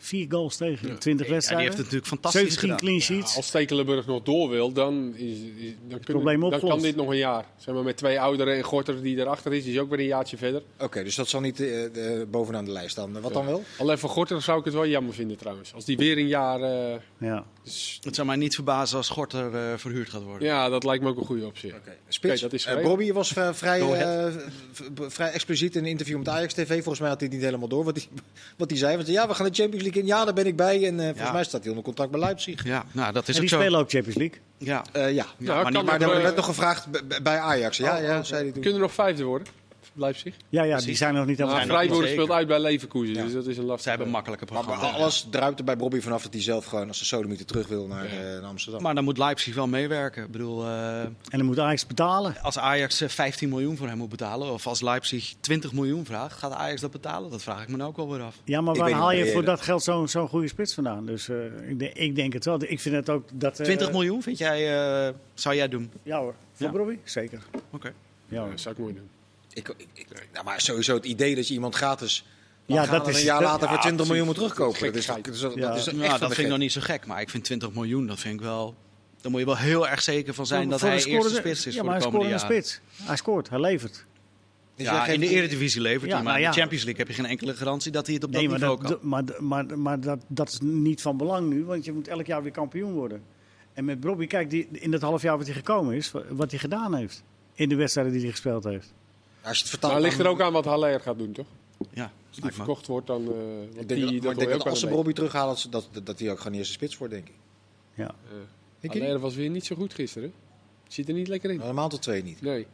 Vier 0.00 0.26
goals 0.28 0.56
tegen 0.56 0.88
in 0.88 0.98
20 0.98 1.06
Ja, 1.06 1.16
die 1.24 1.32
wedstrijden. 1.32 1.66
heeft 1.66 1.76
het 1.76 1.84
natuurlijk 1.92 2.06
fantastisch 2.12 2.40
17 2.40 2.60
gedaan. 2.60 2.76
clean 2.78 2.94
Ja, 2.96 3.00
sheets. 3.04 3.36
als 3.36 3.46
Stekelenburg 3.46 4.06
nog 4.06 4.22
door 4.22 4.48
wil, 4.50 4.72
dan, 4.72 5.14
is, 5.16 5.38
is- 5.56 5.72
dan, 5.88 6.00
kunnen- 6.00 6.40
dan 6.50 6.60
kan 6.60 6.80
dit 6.82 6.96
nog 6.96 7.08
een 7.08 7.16
jaar. 7.16 7.44
Zeg 7.56 7.74
maar 7.74 7.84
met 7.84 7.96
twee 7.96 8.20
ouderen 8.20 8.54
en 8.56 8.62
Gorter 8.62 9.02
die 9.02 9.16
erachter 9.16 9.54
is, 9.54 9.64
die 9.64 9.72
is 9.72 9.78
ook 9.78 9.90
weer 9.90 9.98
een 9.98 10.04
jaartje 10.04 10.36
verder. 10.36 10.62
Oké, 10.80 11.04
dus 11.04 11.14
dat 11.14 11.28
zal 11.28 11.40
niet 11.40 11.60
eh, 11.60 11.68
bovenaan 12.30 12.64
de 12.64 12.70
lijst 12.70 12.90
staan. 12.90 13.20
Wat 13.20 13.32
dan 13.32 13.46
wel? 13.46 13.62
Alleen 13.78 13.98
voor 13.98 14.10
Gorter 14.10 14.42
zou 14.42 14.58
ik 14.58 14.64
het 14.64 14.74
wel 14.74 14.86
jammer 14.86 15.14
vinden 15.14 15.36
trouwens. 15.36 15.74
Als 15.74 15.84
die 15.84 15.96
weer 15.96 16.18
een 16.18 16.26
jaar... 16.28 16.60
eh, 16.62 17.00
Ja. 17.18 17.44
dus- 17.62 17.98
Het 18.02 18.14
zou 18.14 18.26
mij 18.26 18.36
niet 18.36 18.54
verbazen 18.54 18.96
als 18.96 19.08
Gorter 19.08 19.54
eh, 19.54 19.72
verhuurd 19.76 20.08
gaat 20.10 20.22
worden. 20.22 20.48
ja, 20.48 20.68
dat 20.68 20.84
lijkt 20.84 21.02
me 21.02 21.08
ook 21.10 21.18
een 21.18 21.24
goede 21.26 21.46
optie. 21.46 21.74
Oké. 21.74 21.96
Spits. 22.08 22.40
Dat 22.40 22.52
is 22.52 22.64
Eh. 22.64 22.82
Bobby 22.82 23.12
was 23.12 23.28
vrij, 23.28 23.54
vrij, 23.54 23.80
eh, 23.80 25.34
expliciet 25.34 25.76
in 25.76 25.82
een 25.84 25.90
interview 25.90 26.18
met 26.18 26.28
Ajax 26.28 26.54
TV. 26.54 26.72
Volgens 26.74 26.98
mij 27.00 27.08
had 27.08 27.18
hij 27.20 27.28
het 27.28 27.36
niet 27.36 27.46
helemaal 27.46 27.68
door 27.68 27.84
wat 27.84 27.96
hij, 27.96 28.06
wat 28.56 28.70
hij 28.70 28.78
zei. 28.78 28.96
Want 28.96 29.08
ja, 29.08 29.28
we 29.28 29.34
gaan 29.34 29.46
de 29.46 29.54
Champions 29.54 29.82
League 29.82 29.87
in. 29.96 30.06
Ja, 30.06 30.24
daar 30.24 30.34
ben 30.34 30.46
ik 30.46 30.56
bij. 30.56 30.86
En 30.86 30.98
eh, 31.00 31.04
volgens 31.04 31.26
Ja. 31.26 31.32
mij 31.32 31.44
staat 31.44 31.60
hij 31.60 31.68
onder 31.68 31.84
contract 31.84 32.10
bij 32.10 32.20
Leipzig. 32.20 32.64
Ja, 32.64 32.84
nou, 32.92 33.12
dat 33.12 33.28
is 33.28 33.34
En 33.34 33.40
die 33.40 33.42
ook 33.42 33.48
zo. 33.48 33.56
spelen 33.60 33.80
ook 33.80 33.90
Champions 33.90 34.16
League. 34.18 34.38
Ja. 34.58 34.82
Eh, 34.92 35.02
ja. 35.02 35.26
Ja, 35.38 35.54
maar 35.54 35.62
Maar 35.62 35.72
nog, 35.72 35.84
daar 35.98 36.08
werd 36.08 36.22
net 36.22 36.36
nog 36.36 36.44
gevraagd 36.44 36.86
bij 37.22 37.38
Ajax. 37.38 37.76
Ja, 37.76 37.96
Oh, 37.96 38.02
ja, 38.02 38.16
oké. 38.16 38.24
zei 38.26 38.42
hij 38.42 38.52
toen. 38.52 38.62
Kunnen 38.62 38.80
er 38.80 38.86
nog 38.86 38.94
vijfde 38.94 39.24
worden? 39.24 39.46
Leipzig. 39.98 40.34
Ja, 40.48 40.62
ja 40.62 40.78
die 40.78 40.96
zijn 40.96 41.14
nog 41.14 41.26
niet 41.26 41.38
helemaal... 41.38 41.58
nog 41.60 41.68
Freiburg 41.68 42.08
speelt 42.08 42.30
uit 42.30 42.46
bij 42.48 42.60
Leverkusen, 42.60 43.14
Ja. 43.14 43.22
dus 43.24 43.32
dat 43.32 43.46
is 43.46 43.56
een 43.56 43.64
lastig. 43.64 43.80
Zij 43.82 43.90
hebben 43.90 44.06
een 44.08 44.14
makkelijke 44.14 44.44
Maar, 44.44 44.54
maar 44.54 44.64
programma. 44.64 44.96
alles 44.98 45.26
druipt 45.30 45.58
er 45.58 45.64
bij 45.64 45.76
Bobby 45.76 46.00
vanaf 46.00 46.22
dat 46.22 46.32
hij 46.32 46.42
zelf 46.42 46.64
gewoon 46.64 46.88
als 46.88 46.98
de 46.98 47.04
sodemieter 47.04 47.46
terug 47.46 47.66
wil 47.68 47.86
naar, 47.86 48.04
Ja. 48.04 48.10
eh, 48.10 48.18
naar 48.40 48.42
Amsterdam. 48.42 48.82
Maar 48.82 48.94
dan 48.94 49.04
moet 49.04 49.18
Leipzig 49.18 49.54
wel 49.54 49.66
meewerken. 49.66 50.24
Ik 50.24 50.30
bedoel, 50.30 50.64
eh, 50.64 51.00
En 51.00 51.16
dan 51.30 51.44
moet 51.44 51.58
Ajax 51.58 51.86
betalen. 51.86 52.36
als 52.42 52.58
Ajax 52.58 53.00
eh, 53.00 53.08
15 53.08 53.48
miljoen 53.48 53.76
voor 53.76 53.86
hem 53.88 53.98
moet 53.98 54.08
betalen, 54.08 54.52
of 54.52 54.66
als 54.66 54.80
Leipzig 54.80 55.34
20 55.40 55.72
miljoen 55.72 56.04
vraagt, 56.04 56.38
gaat 56.38 56.52
Ajax 56.52 56.80
dat 56.80 56.90
betalen? 56.90 57.30
Dat 57.30 57.42
vraag 57.42 57.62
ik 57.62 57.68
me 57.68 57.76
nou 57.76 57.88
ook 57.90 57.96
wel 57.96 58.10
weer 58.10 58.22
af. 58.22 58.36
Ja, 58.44 58.60
maar 58.60 58.74
waar 58.74 58.90
haal 58.90 59.12
je 59.12 59.26
voor 59.32 59.44
dat 59.44 59.60
geld 59.60 59.82
zo'n 59.82 60.08
zo'n 60.08 60.28
goede 60.28 60.48
spits 60.48 60.74
vandaan? 60.74 61.06
Dus 61.06 61.28
eh, 61.28 61.36
ik, 61.68 61.78
denk, 61.78 61.92
ik 61.94 62.14
denk 62.14 62.32
het 62.32 62.44
wel. 62.44 62.62
Ik 62.62 62.80
vind 62.80 62.94
het 62.94 63.10
ook 63.10 63.28
dat... 63.32 63.58
eh, 63.58 63.64
20 63.64 63.92
miljoen 63.92 64.22
vind 64.22 64.38
jij, 64.38 64.80
eh, 65.08 65.14
zou 65.34 65.54
jij 65.54 65.68
doen? 65.68 65.90
Ja 66.02 66.18
hoor. 66.18 66.34
Voor 66.52 66.66
Ja. 66.66 66.72
Bobby? 66.72 66.98
Zeker. 67.04 67.42
Oké. 67.70 67.92
Ja, 68.28 68.48
dat 68.48 68.60
zou 68.60 68.74
ik 68.74 68.80
mooi 68.80 68.94
doen. 68.94 69.08
Ik, 69.52 69.68
ik, 69.68 69.86
ik- 69.94 70.28
nou, 70.32 70.44
maar 70.44 70.60
sowieso 70.60 70.94
het 70.94 71.04
idee 71.04 71.34
dat 71.34 71.48
je 71.48 71.54
iemand 71.54 71.74
gratis 71.74 72.24
Ja, 72.66 72.82
ja, 72.82 72.90
dat 72.90 73.08
is- 73.08 73.18
een 73.18 73.24
jaar 73.24 73.40
dat- 73.40 73.50
later 73.50 73.66
voor 73.68 73.76
ja, 73.76 73.82
20 73.82 74.06
miljoen 74.06 74.26
moet 74.26 74.34
terugkopen. 74.34 74.80
Dat 74.86 74.94
is, 74.94 75.06
dat 75.06 75.26
is, 75.28 75.40
dat 75.40 75.54
Ja. 75.54 75.74
is 75.74 75.86
echt 75.86 75.96
Nou, 75.96 76.08
van 76.10 76.18
dat 76.20 76.28
de 76.28 76.34
vind 76.34 76.38
ik 76.46 76.48
nog 76.48 76.58
niet 76.58 76.72
zo 76.72 76.80
gek, 76.80 77.06
maar 77.06 77.20
ik 77.20 77.30
vind 77.30 77.44
20 77.44 77.72
miljoen, 77.72 78.06
dat 78.06 78.18
vind 78.18 78.34
ik 78.34 78.40
wel... 78.40 78.76
Dan 79.20 79.30
moet 79.30 79.40
je 79.40 79.46
wel 79.46 79.56
heel 79.56 79.88
erg 79.88 80.02
zeker 80.02 80.34
van 80.34 80.46
zijn 80.46 80.68
dat 80.68 80.80
hij 80.80 80.90
een 81.02 81.06
eerste 81.06 81.34
spits 81.34 81.66
is 81.66 81.74
Ja, 81.74 81.80
voor 81.80 81.88
maar 81.90 81.98
de 81.98 82.04
hij 82.04 82.12
komende 82.12 82.38
scoort 82.38 82.50
jaren. 82.54 82.64
spits. 82.64 83.06
Hij 83.06 83.16
scoort, 83.16 83.48
hij 83.48 83.60
levert. 83.60 84.04
Dus 84.74 84.86
Ja, 84.86 85.06
in 85.06 85.20
de 85.20 85.28
Eredivisie 85.28 85.80
levert 85.80 86.10
Ja, 86.10 86.14
hij, 86.16 86.24
maar 86.24 86.32
nou 86.32 86.44
in 86.44 86.50
de 86.50 86.56
Champions 86.58 86.84
League 86.84 87.04
heb 87.04 87.14
je 87.16 87.22
geen 87.22 87.30
enkele 87.30 87.54
garantie 87.54 87.92
dat 87.92 88.06
hij 88.06 88.14
het 88.14 88.24
op 88.24 88.32
dat 88.32 88.40
Nee, 88.40 88.50
maar, 88.50 88.58
niveau 88.58 88.82
dat, 88.82 88.98
kan. 89.00 89.08
maar, 89.08 89.24
maar, 89.38 89.78
maar 89.78 90.00
dat, 90.00 90.18
dat 90.28 90.48
is 90.48 90.58
niet 90.62 91.02
van 91.02 91.16
belang 91.16 91.48
nu, 91.48 91.64
want 91.64 91.84
je 91.84 91.92
moet 91.92 92.08
elk 92.08 92.26
jaar 92.26 92.42
weer 92.42 92.52
kampioen 92.52 92.92
worden. 92.92 93.22
En 93.72 93.84
met 93.84 94.00
Bobby, 94.00 94.26
kijk, 94.26 94.50
die, 94.50 94.68
in 94.72 94.90
dat 94.90 95.00
half 95.00 95.22
jaar 95.22 95.36
wat 95.36 95.46
hij 95.46 95.54
gekomen 95.54 95.94
is, 95.94 96.12
wat 96.30 96.50
hij 96.50 96.60
gedaan 96.60 96.94
heeft. 96.94 97.22
In 97.54 97.68
de 97.68 97.74
wedstrijden 97.74 98.12
die 98.12 98.22
hij 98.22 98.30
gespeeld 98.30 98.64
heeft. 98.64 98.94
Als 99.42 99.56
je 99.56 99.62
het 99.62 99.70
vertaalt 99.70 99.92
Maar 99.92 100.02
het 100.02 100.10
ligt 100.10 100.24
er 100.24 100.30
ook 100.30 100.40
aan 100.40 100.52
wat 100.52 100.64
Haller 100.64 101.00
gaat 101.00 101.18
doen, 101.18 101.32
toch? 101.32 101.46
Ja, 101.90 102.12
Als 102.28 102.40
die 102.40 102.52
verkocht 102.52 102.86
wordt, 102.86 103.06
dan... 103.06 103.32
eh 103.32 103.80
Ik 103.80 103.88
denk, 103.88 104.08
die, 104.08 104.20
dat, 104.20 104.32
ik 104.32 104.48
denk 104.48 104.62
als 104.62 104.80
ze 104.80 104.86
Bobby 104.86 105.12
terughalen, 105.12 105.56
dat, 105.70 105.88
dat, 105.92 106.06
dat, 106.06 106.28
ook 106.28 106.38
gewoon 106.40 106.58
eerste 106.58 106.72
spits 106.72 106.98
wordt, 106.98 107.14
denk 107.14 107.28
ik. 107.28 107.34
Ja. 107.94 108.14
Beetje. 108.80 109.00
Haller 109.00 109.18
was 109.18 109.34
weer 109.34 109.50
niet 109.50 109.66
zo 109.66 109.76
goed 109.76 109.94
gisteren. 109.94 110.32
Zit 110.88 111.08
er 111.08 111.14
niet 111.14 111.28
lekker 111.28 111.50
in. 111.50 111.60
Een 111.60 111.74
maand 111.74 111.92
of 111.92 111.98
twee 111.98 112.22
niet. 112.22 112.40
Nee. 112.40 112.66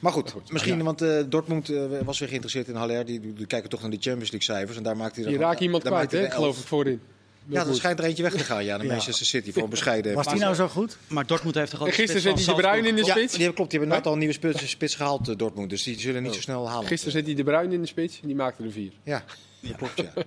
Maar 0.00 0.12
goed, 0.12 0.24
Maar 0.24 0.32
goed, 0.32 0.52
misschien, 0.52 0.76
ja. 0.76 0.82
want 0.82 1.02
eh, 1.02 1.22
Dortmund 1.28 1.68
was 2.04 2.18
weer 2.18 2.28
geïnteresseerd 2.28 2.68
in 2.68 2.74
Haller. 2.74 3.04
Die, 3.04 3.34
die, 3.34 3.46
kijken 3.46 3.70
toch 3.70 3.80
naar 3.80 3.90
die 3.90 4.00
Champions 4.00 4.30
League 4.30 4.56
cijfers. 4.56 4.76
En 4.76 4.82
daar 4.82 4.96
maakt 4.96 5.16
hij 5.16 5.30
Je 5.30 5.38
raakt 5.38 5.60
iemand 5.60 5.82
kwijt, 5.82 6.12
hè, 6.12 6.30
geloof 6.30 6.58
ik, 6.58 6.66
voorin. 6.66 7.00
Ja, 7.46 7.66
er 7.66 7.74
schijnt 7.74 7.98
er 7.98 8.04
eentje 8.04 8.22
weg 8.22 8.32
te 8.32 8.38
gaan, 8.44 8.64
ja, 8.64 8.76
naar 8.76 8.86
Ja. 8.86 8.92
Manchester 8.92 9.26
City. 9.26 9.52
Voor 9.52 9.62
een 9.62 9.68
bescheiden... 9.68 10.14
Was 10.14 10.26
die 10.28 10.38
nou 10.38 10.54
zo 10.54 10.68
goed? 10.68 10.96
Maar 11.06 11.26
Dortmund 11.26 11.54
heeft 11.54 11.70
toch 11.70 11.80
ook 11.80 11.86
En 11.86 11.92
gisteren 11.92 12.22
van 12.22 12.32
hij 12.34 12.54
De 12.54 12.60
Bruyne 12.62 12.88
in 12.88 12.94
de 12.96 13.04
Ja, 13.04 13.10
spits. 13.10 13.34
die, 13.36 13.52
klopt. 13.52 13.70
Die 13.70 13.78
hebben 13.78 13.96
net 13.98 14.06
al 14.06 14.12
een 14.12 14.18
nieuwe 14.18 14.34
spits, 14.34 14.70
spits 14.70 14.94
gehaald, 14.94 15.28
eh, 15.28 15.36
Dortmund. 15.36 15.70
Dus 15.70 15.82
die 15.82 16.00
zullen 16.00 16.22
niet 16.22 16.34
zo 16.34 16.40
snel 16.40 16.68
halen. 16.68 16.86
Gisteren 16.86 17.12
zet 17.12 17.26
hij 17.26 17.34
De 17.34 17.44
Bruyne 17.44 17.74
in 17.74 17.80
de 17.80 17.86
spits. 17.86 18.20
Die 18.22 18.34
maakte 18.34 18.62
er 18.62 18.72
vier. 18.72 18.92
Ja, 19.02 19.24
dat 19.60 19.76
klopt, 19.76 19.96
ja. 19.96 20.12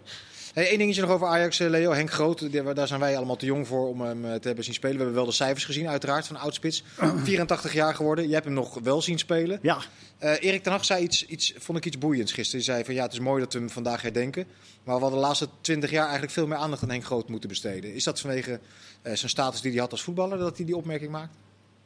Hey, 0.54 0.72
Eén 0.72 0.78
dingetje 0.78 1.02
nog 1.02 1.10
over 1.10 1.28
Ajax, 1.28 1.60
eh, 1.60 1.70
Leo. 1.70 1.92
Henk 1.92 2.12
Groot, 2.12 2.52
daar 2.76 2.88
zijn 2.88 3.00
wij 3.00 3.18
allemaal 3.18 3.36
te 3.36 3.46
jong 3.46 3.68
voor 3.68 3.88
om 3.88 4.02
hem 4.02 4.26
eh, 4.26 4.34
te 4.34 4.48
hebben 4.48 4.64
zien 4.64 4.74
spelen. 4.74 4.96
We 4.96 5.02
hebben 5.02 5.18
wel 5.18 5.30
de 5.30 5.32
cijfers 5.36 5.66
gezien, 5.66 5.88
uiteraard, 5.88 6.28
van 6.28 6.36
oudspits. 6.36 6.84
84 7.24 7.74
jaar 7.74 7.96
geworden. 7.96 8.28
Je 8.28 8.34
hebt 8.34 8.46
hem 8.46 8.54
nog 8.54 8.80
wel 8.84 9.02
zien 9.02 9.18
spelen. 9.18 9.60
Ja, 9.62 9.78
Eh, 10.18 10.44
Erik 10.44 10.64
ten 10.64 10.72
Hag 10.72 10.86
zei 10.86 11.04
iets, 11.04 11.26
iets, 11.26 11.54
vond 11.58 11.78
ik 11.78 11.86
iets 11.86 11.98
boeiends 11.98 12.32
gisteren. 12.32 12.66
Hij 12.66 12.74
zei 12.74 12.86
van 12.86 12.94
ja, 12.94 13.04
het 13.04 13.14
is 13.14 13.20
mooi 13.20 13.44
dat 13.44 13.54
we 13.54 13.60
hem 13.60 13.70
vandaag 13.70 14.02
herdenken. 14.02 14.46
Maar 14.84 14.96
we 14.96 15.02
hadden 15.02 15.20
de 15.20 15.26
laatste 15.26 15.48
20 15.62 15.92
jaar 15.92 16.04
eigenlijk 16.04 16.34
veel 16.34 16.48
meer 16.48 16.58
aandacht 16.58 16.84
aan 16.84 16.90
Henk 16.90 17.06
Groot 17.06 17.30
moeten 17.30 17.50
besteden. 17.50 17.94
Is 17.94 18.04
dat 18.04 18.20
vanwege 18.20 18.60
zijn 19.02 19.30
status 19.30 19.62
die 19.62 19.72
hij 19.72 19.80
had 19.80 19.92
als 19.92 20.02
voetballer, 20.02 20.38
dat 20.38 20.58
hij 20.58 20.66
die 20.66 20.76
opmerking 20.78 21.12
maakt? 21.12 21.36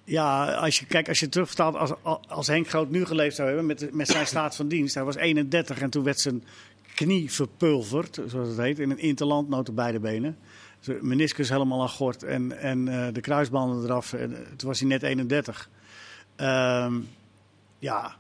ja 0.04 0.54
als 0.54 0.80
je, 0.80 0.86
kijk, 0.86 1.08
als 1.08 1.20
je 1.20 1.30
terugvertaalt, 1.30 1.76
als, 1.76 2.20
als 2.28 2.48
Henk 2.48 2.70
Groot 2.70 2.90
nu 2.90 3.06
geleefd 3.06 3.36
zou 3.36 3.48
hebben 3.48 3.66
met, 3.66 3.94
met 3.94 4.08
zijn 4.08 4.28
staat 4.28 4.56
van 4.56 4.68
dienst. 4.68 4.94
Hij 4.96 5.04
was 5.04 5.16
31 5.16 5.80
en 5.80 5.90
toen 5.90 6.04
werd 6.04 6.20
zijn 6.20 6.44
knie 6.98 7.32
verpulverd, 7.32 8.20
zoals 8.28 8.48
het 8.48 8.58
heet, 8.58 8.80
in 8.80 8.92
een 8.92 9.00
interland, 9.00 9.50
noten 9.50 9.76
beide 9.76 10.00
benen. 10.00 10.38
Meniscus 11.02 11.50
helemaal 11.50 11.82
aan 11.82 11.90
gort 11.90 12.24
en, 12.24 12.60
en 12.60 12.88
eh, 12.88 13.14
de 13.14 13.22
kruisbanden 13.22 13.84
eraf. 13.84 14.14
En, 14.14 14.36
eh, 14.36 14.42
toen 14.56 14.68
was 14.68 14.80
hij 14.80 14.88
net 14.88 15.04
31. 15.04 15.70
Ehm, 16.36 16.94
ja, 17.80 18.16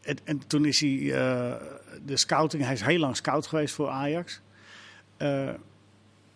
en, 0.00 0.16
en 0.24 0.46
toen 0.46 0.64
is 0.64 0.80
hij 0.80 0.90
eh, 0.90 1.54
de 2.04 2.16
scouting, 2.16 2.64
hij 2.64 2.72
is 2.72 2.80
heel 2.80 2.98
lang 2.98 3.16
scout 3.16 3.46
geweest 3.46 3.74
voor 3.74 3.88
Ajax. 3.88 4.40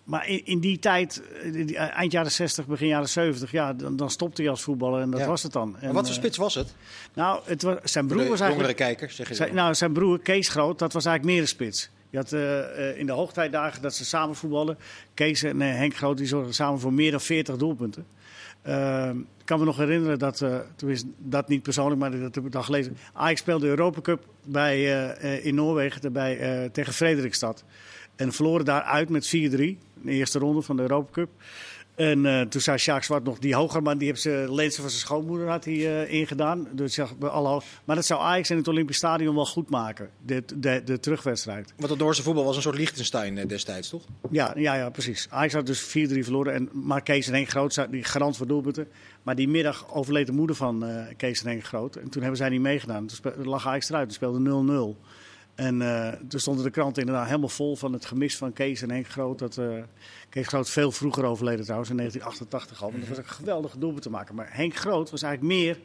Eh, 0.07 0.13
maar 0.13 0.29
in, 0.29 0.45
in 0.45 0.61
die 0.61 0.79
tijd, 0.79 1.23
eh, 1.43 1.53
die- 1.53 1.77
eind 1.77 2.13
jaren 2.13 2.31
60, 2.31 2.67
begin 2.67 2.87
jaren 2.89 3.09
70, 3.09 3.51
ja, 3.51 3.73
dan, 3.73 3.97
dan 3.97 4.11
stopte 4.11 4.43
hij 4.43 4.51
als 4.51 4.63
voetballer 4.63 5.01
en 5.01 5.11
dat 5.11 5.21
Ja. 5.21 5.27
was 5.27 5.43
het 5.43 5.53
dan. 5.53 5.69
En, 5.77 5.85
Maar 5.85 5.93
wat 5.93 6.03
voor 6.05 6.13
eh, 6.15 6.21
spits 6.21 6.37
was 6.37 6.55
het? 6.55 6.75
nou, 7.15 7.41
het 7.45 7.63
was, 7.63 7.77
zijn 7.83 8.07
broer 8.07 8.23
de 8.23 8.29
was 8.29 8.39
jongere 8.39 8.55
eigenlijk... 8.57 8.77
kijkers, 8.77 9.17
zeg 9.17 9.29
je 9.29 9.35
Zijn, 9.35 9.55
nou, 9.55 9.75
zijn 9.75 9.93
broer 9.93 10.19
Kees 10.21 10.49
Groot, 10.49 10.79
dat 10.79 10.93
was 10.93 11.05
eigenlijk 11.05 11.35
meer 11.35 11.43
een 11.45 11.51
spits. 11.55 11.91
Je 12.11 12.17
had 12.17 12.33
eh, 12.33 12.91
eh, 12.91 12.99
in 12.99 13.07
de 13.07 13.13
hoogtijdagen 13.13 13.83
dat 13.83 13.95
ze 13.95 14.05
samen 14.05 14.37
voetballen. 14.37 14.79
Kees 15.15 15.43
en 15.43 15.63
eh, 15.63 15.69
Henk 15.75 15.97
Groot 15.97 16.17
die 16.17 16.27
zorgden 16.27 16.55
samen 16.55 16.81
voor 16.81 16.93
meer 16.93 17.11
dan 17.11 17.21
40 17.21 17.57
doelpunten. 17.57 18.07
Eh, 18.63 19.11
ik 19.39 19.45
kan 19.53 19.59
me 19.59 19.65
nog 19.65 19.77
herinneren 19.77 20.19
dat, 20.19 20.41
eh 20.41 20.57
tenminste 20.77 21.07
dat 21.19 21.49
niet 21.49 21.63
persoonlijk, 21.63 22.01
maar 22.01 22.11
dat 22.21 22.35
heb 22.35 22.47
ik 22.47 22.55
al 22.55 22.63
gelezen. 22.63 22.97
Ajax 23.13 23.41
speelde 23.41 23.65
de 23.65 23.71
Europa 23.71 24.01
Cup 24.01 24.25
bij, 24.45 24.75
eh, 24.77 25.35
eh, 25.35 25.45
in 25.45 25.55
Noorwegen 25.55 26.13
bij, 26.13 26.39
eh, 26.39 26.71
tegen 26.71 26.93
Frederikstad. 26.93 27.65
En 28.17 28.33
verloren 28.33 28.65
daaruit 28.65 29.09
met 29.09 29.27
4-3 29.27 29.31
in 29.31 29.79
de 30.03 30.11
eerste 30.11 30.39
ronde 30.39 30.63
van 30.63 30.77
de 30.77 30.83
Europa 30.83 31.11
Cup. 31.13 31.31
En 31.97 32.27
eh, 32.27 32.41
toen 32.41 32.61
zei 32.61 32.79
Sjaak 32.79 33.03
Zwart 33.03 33.25
nog, 33.25 33.39
die 33.39 33.55
Hogerman, 33.55 33.99
die 33.99 34.09
heeft 34.09 34.21
ze 34.21 34.47
lenzen 34.49 34.81
van 34.81 34.91
zijn 34.91 35.03
schoonmoeder 35.03 35.49
had 35.49 35.65
hij, 35.65 35.75
eh, 35.75 36.13
ingedaan. 36.13 36.69
Dus 36.73 37.01
alle, 37.21 37.63
maar 37.85 37.97
dat 37.97 38.07
zou 38.07 38.21
Ajax 38.21 38.51
in 38.51 38.57
het 38.57 38.69
Olympisch 38.69 38.97
Stadion 38.97 39.35
wel 39.35 39.47
goed 39.47 39.71
maken, 39.71 40.11
de, 40.25 40.45
de, 40.57 40.83
de 40.85 41.01
terugwedstrijd. 41.01 41.73
Want 41.77 41.91
het 41.91 41.99
Noorse 41.99 42.23
voetbal 42.23 42.45
was 42.45 42.57
een 42.57 42.63
soort 42.63 42.77
Liechtenstein 42.77 43.39
eh, 43.39 43.49
destijds, 43.49 43.89
toch? 43.89 44.03
Ja, 44.31 44.53
ja, 44.57 44.75
ja, 44.75 44.91
precies. 44.91 45.27
Ajax 45.31 45.53
had 45.53 45.67
dus 45.67 45.83
4-3 45.83 46.25
verloren. 46.25 46.55
En, 46.55 46.69
maar 46.73 47.03
Kees 47.03 47.27
en 47.27 47.35
Henk 47.35 47.49
Groot 47.49 47.87
die 47.91 48.05
garant 48.05 48.37
voor 48.37 48.47
doelpunten. 48.47 48.89
Maar 49.23 49.35
die 49.35 49.49
middag 49.49 49.95
overleed 49.95 50.27
de 50.27 50.33
moeder 50.33 50.57
van 50.57 50.85
eh, 50.85 51.15
Kees 51.17 51.43
en 51.43 51.49
Henk 51.49 51.65
Groot. 51.65 51.97
En 51.97 52.09
toen 52.09 52.21
hebben 52.21 52.39
zij 52.39 52.49
niet 52.49 52.61
meegedaan. 52.61 53.07
Toen 53.07 53.47
lag 53.47 53.67
Ajax 53.67 53.89
eruit. 53.89 54.05
Toen 54.05 54.15
speelde 54.15 54.95
0-0. 54.97 55.05
En 55.57 55.83
eh, 55.83 56.13
toen 56.29 56.41
stonden 56.41 56.65
de 56.65 56.71
kranten 56.71 57.03
inderdaad 57.03 57.27
helemaal 57.27 57.49
vol 57.49 57.77
van 57.77 57.93
het 57.93 58.05
gemis 58.05 58.37
van 58.37 58.53
Kees 58.53 58.83
en 58.83 58.91
Henk 58.91 59.09
Groot. 59.09 59.39
Dat, 59.39 59.59
eh, 59.59 59.83
Kees 60.29 60.47
Groot 60.47 60.71
veel 60.71 60.93
vroeger 60.93 61.25
overleden 61.25 61.65
trouwens, 61.65 61.91
in 61.91 61.97
1988 61.97 62.83
al. 62.83 62.91
Want 62.91 63.01
dat 63.01 63.17
was 63.17 63.19
een 63.19 63.33
geweldige 63.33 63.79
doelpunt 63.79 64.03
te 64.03 64.11
maken. 64.11 64.35
Maar 64.35 64.49
Henk 64.51 64.77
Groot 64.77 65.11
was 65.11 65.23
eigenlijk 65.23 65.55
meer 65.55 65.79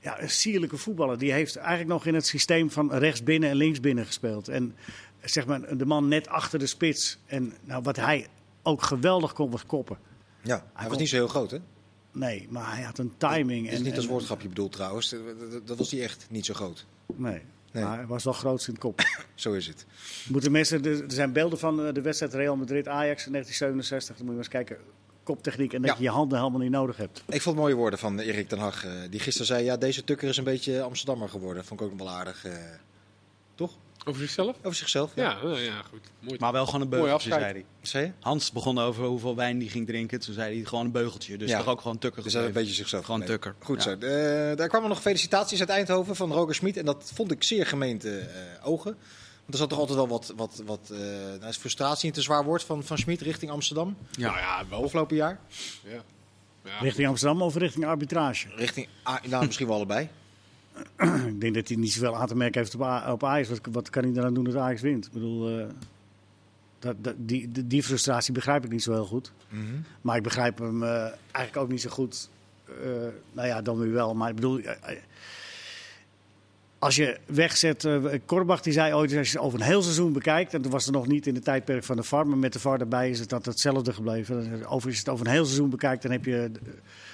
ja, 0.00 0.22
een 0.22 0.30
sierlijke 0.30 0.76
voetballer. 0.76 1.18
Die 1.18 1.32
heeft 1.32 1.56
eigenlijk 1.56 1.88
nog 1.88 2.06
in 2.06 2.14
het 2.14 2.26
systeem 2.26 2.70
van 2.70 2.92
rechts 2.94 3.22
binnen 3.22 3.50
en 3.50 3.56
links 3.56 3.80
binnen 3.80 4.06
gespeeld. 4.06 4.48
En 4.48 4.76
zeg 5.20 5.46
maar, 5.46 5.76
de 5.76 5.86
man 5.86 6.08
net 6.08 6.28
achter 6.28 6.58
de 6.58 6.66
spits. 6.66 7.18
En 7.26 7.52
nou, 7.64 7.82
wat 7.82 7.96
hij 7.96 8.26
ook 8.62 8.82
geweldig 8.82 9.32
kon 9.32 9.50
was 9.50 9.66
koppen. 9.66 9.98
Ja, 10.42 10.54
hij 10.56 10.82
was 10.82 10.88
kon- 10.88 10.98
niet 10.98 11.08
zo 11.08 11.16
heel 11.16 11.28
groot, 11.28 11.50
hè? 11.50 11.58
Nee, 12.12 12.46
maar 12.50 12.74
hij 12.74 12.84
had 12.84 12.98
een 12.98 13.12
timing. 13.16 13.64
Dat 13.64 13.72
is 13.72 13.78
en, 13.78 13.84
niet 13.84 13.96
als 13.96 14.06
woordgrapje 14.06 14.48
bedoeld 14.48 14.72
trouwens. 14.72 15.14
Dat 15.64 15.78
was 15.78 15.90
hij 15.90 16.02
echt 16.02 16.26
niet 16.30 16.46
zo 16.46 16.54
groot. 16.54 16.86
Nee, 17.16 17.42
Nee. 17.76 17.84
maar 17.84 17.96
hij 17.96 18.06
was 18.06 18.24
wel 18.24 18.32
groot 18.32 18.60
in 18.66 18.72
het 18.72 18.82
kop. 18.82 19.00
Zo 19.34 19.52
is 19.52 19.66
het. 19.66 19.86
Moeten 20.28 20.52
mensen, 20.52 20.84
er 20.84 21.04
zijn 21.06 21.32
beelden 21.32 21.58
van 21.58 21.86
eh, 21.86 21.94
de 21.94 22.00
wedstrijd 22.00 22.34
Real 22.34 22.56
Madrid-Ajax 22.56 23.26
in 23.26 23.32
1967. 23.32 24.16
Dan 24.16 24.24
moet 24.24 24.34
je 24.34 24.40
eens 24.40 24.48
kijken. 24.48 24.76
Koptechniek 25.22 25.72
en 25.72 25.80
dat 25.82 25.90
Ja. 25.90 25.96
je 25.96 26.02
je 26.02 26.10
handen 26.10 26.38
helemaal 26.38 26.60
niet 26.60 26.70
nodig 26.70 26.96
hebt. 26.96 27.22
Ik 27.28 27.42
vond 27.42 27.56
mooie 27.56 27.74
woorden 27.74 27.98
van 27.98 28.18
Erik 28.18 28.48
ten 28.48 28.58
Hag. 28.58 28.84
eh, 28.84 28.92
die 29.10 29.20
gisteren 29.20 29.46
zei, 29.46 29.64
ja, 29.64 29.76
deze 29.76 30.04
tukker 30.04 30.28
is 30.28 30.36
een 30.36 30.44
beetje 30.44 30.82
Amsterdammer 30.82 31.28
geworden. 31.28 31.64
Vond 31.64 31.80
ik 31.80 31.86
ook 31.86 31.98
wel 31.98 32.10
aardig. 32.10 32.44
eh, 32.44 32.52
toch? 33.54 33.72
Over 34.08 34.20
zichzelf? 34.20 34.56
Over 34.62 34.74
zichzelf. 34.76 35.12
Ja, 35.14 35.42
nou 35.42 35.60
ja, 35.60 35.82
goed. 35.90 36.00
Mooi. 36.20 36.36
Maar 36.40 36.52
wel 36.52 36.66
gewoon 36.66 36.80
een 36.80 36.88
beugeltje, 36.88 37.30
zei 37.30 37.42
hij. 37.44 37.64
Zei? 37.82 38.12
Hans 38.20 38.52
begon 38.52 38.78
over 38.78 39.04
hoeveel 39.04 39.36
wijn 39.36 39.58
die 39.58 39.70
ging 39.70 39.86
drinken. 39.86 40.20
Toen 40.20 40.34
zei 40.34 40.56
hij 40.56 40.64
gewoon 40.64 40.84
een 40.84 40.90
beugeltje. 40.92 41.36
Dus 41.38 41.50
Ja. 41.50 41.58
toch 41.58 41.66
ook 41.68 41.80
gewoon 41.80 41.98
tukker 41.98 42.22
Dus 42.22 42.32
dat 42.32 42.44
een 42.44 42.52
beetje 42.52 42.74
zichzelf. 42.74 43.04
Gewoon 43.04 43.20
gebleven. 43.20 43.42
tukker. 43.42 43.66
Goed 43.66 43.84
Ja. 43.84 43.96
zo. 44.00 44.50
Eh, 44.50 44.56
daar 44.56 44.68
kwamen 44.68 44.88
nog 44.88 45.00
felicitaties 45.00 45.60
uit 45.60 45.68
Eindhoven 45.68 46.16
van 46.16 46.32
Roger 46.32 46.54
Smit. 46.54 46.76
En 46.76 46.84
dat 46.84 47.10
vond 47.14 47.30
ik 47.30 47.42
zeer 47.42 47.66
gemeente 47.66 48.18
eh, 48.18 48.68
ogen. 48.68 48.96
Want 49.40 49.52
er 49.52 49.56
zat 49.58 49.68
toch 49.68 49.78
altijd 49.78 49.98
wel 49.98 50.08
wat, 50.08 50.32
wat, 50.36 50.62
wat 50.64 50.90
eh, 50.92 50.98
nou 51.38 51.46
is 51.48 51.56
frustratie 51.56 52.08
in 52.08 52.14
te 52.14 52.22
zwaar 52.22 52.44
woord 52.44 52.62
van, 52.64 52.84
van 52.84 52.98
Smit 52.98 53.20
richting 53.20 53.50
Amsterdam. 53.50 53.96
Ja. 54.10 54.26
Nou 54.26 54.38
ja, 54.38 54.64
wel. 54.70 54.84
Afgelopen 54.84 55.16
jaar. 55.16 55.38
Ja. 55.84 56.02
Ja. 56.64 56.78
Richting 56.80 57.08
Amsterdam 57.08 57.42
of 57.42 57.56
richting 57.56 57.86
arbitrage? 57.86 58.46
Richting, 58.56 58.88
nou, 59.28 59.46
misschien 59.46 59.66
wel 59.66 59.76
allebei. 59.76 60.08
Ik 61.26 61.40
denk 61.40 61.54
dat 61.54 61.68
hij 61.68 61.76
niet 61.76 61.92
zoveel 61.92 62.16
aan 62.16 62.26
te 62.26 62.36
merken 62.36 62.60
heeft 62.60 62.74
op, 62.74 62.80
op 63.08 63.24
Ajax. 63.24 63.48
Wat, 63.48 63.60
wat 63.70 63.90
kan 63.90 64.02
hij 64.02 64.12
eraan 64.12 64.34
doen 64.34 64.44
dat 64.44 64.56
Ajax 64.56 64.80
wint? 64.80 65.06
Ik 65.06 65.12
bedoel, 65.12 65.58
eh, 65.58 65.66
dat, 66.78 66.96
dat, 66.98 67.14
die, 67.18 67.66
die, 67.66 67.82
frustratie 67.82 68.32
begrijp 68.32 68.64
ik 68.64 68.70
niet 68.70 68.82
zo 68.82 68.92
heel 68.92 69.04
goed. 69.04 69.32
Maar 70.00 70.16
ik 70.16 70.22
begrijp 70.22 70.58
hem 70.58 70.82
eh, 70.82 71.00
eigenlijk 71.32 71.56
ook 71.56 71.68
niet 71.68 71.80
zo 71.80 71.90
goed. 71.90 72.28
eh, 72.64 73.08
nou 73.32 73.48
ja, 73.48 73.62
dan 73.62 73.80
nu 73.80 73.92
wel. 73.92 74.14
Maar 74.14 74.28
ik 74.28 74.34
bedoel, 74.34 74.60
als 76.78 76.96
je 76.96 77.18
wegzet. 77.26 77.84
eh 77.84 78.04
Korbach 78.24 78.60
die 78.60 78.72
zei 78.72 78.94
ooit, 78.94 79.16
als 79.16 79.30
je 79.30 79.36
het 79.36 79.46
over 79.46 79.60
een 79.60 79.66
heel 79.66 79.82
seizoen 79.82 80.12
bekijkt. 80.12 80.54
En 80.54 80.62
toen 80.62 80.70
was 80.70 80.86
er 80.86 80.92
nog 80.92 81.06
niet 81.06 81.26
in 81.26 81.34
de 81.34 81.40
tijdperk 81.40 81.84
van 81.84 81.96
de 81.96 82.02
VAR. 82.02 82.26
Maar 82.26 82.38
met 82.38 82.52
de 82.52 82.58
VAR 82.58 82.80
erbij 82.80 83.10
is 83.10 83.18
het 83.18 83.28
dat 83.28 83.46
hetzelfde 83.46 83.92
gebleven. 83.92 84.64
Als 84.64 84.82
je 84.82 84.90
het 84.90 85.08
over 85.08 85.26
een 85.26 85.32
heel 85.32 85.44
seizoen 85.44 85.70
bekijkt, 85.70 86.02
dan 86.02 86.12
heb 86.12 86.24
je, 86.24 86.50
eh, 86.52 86.72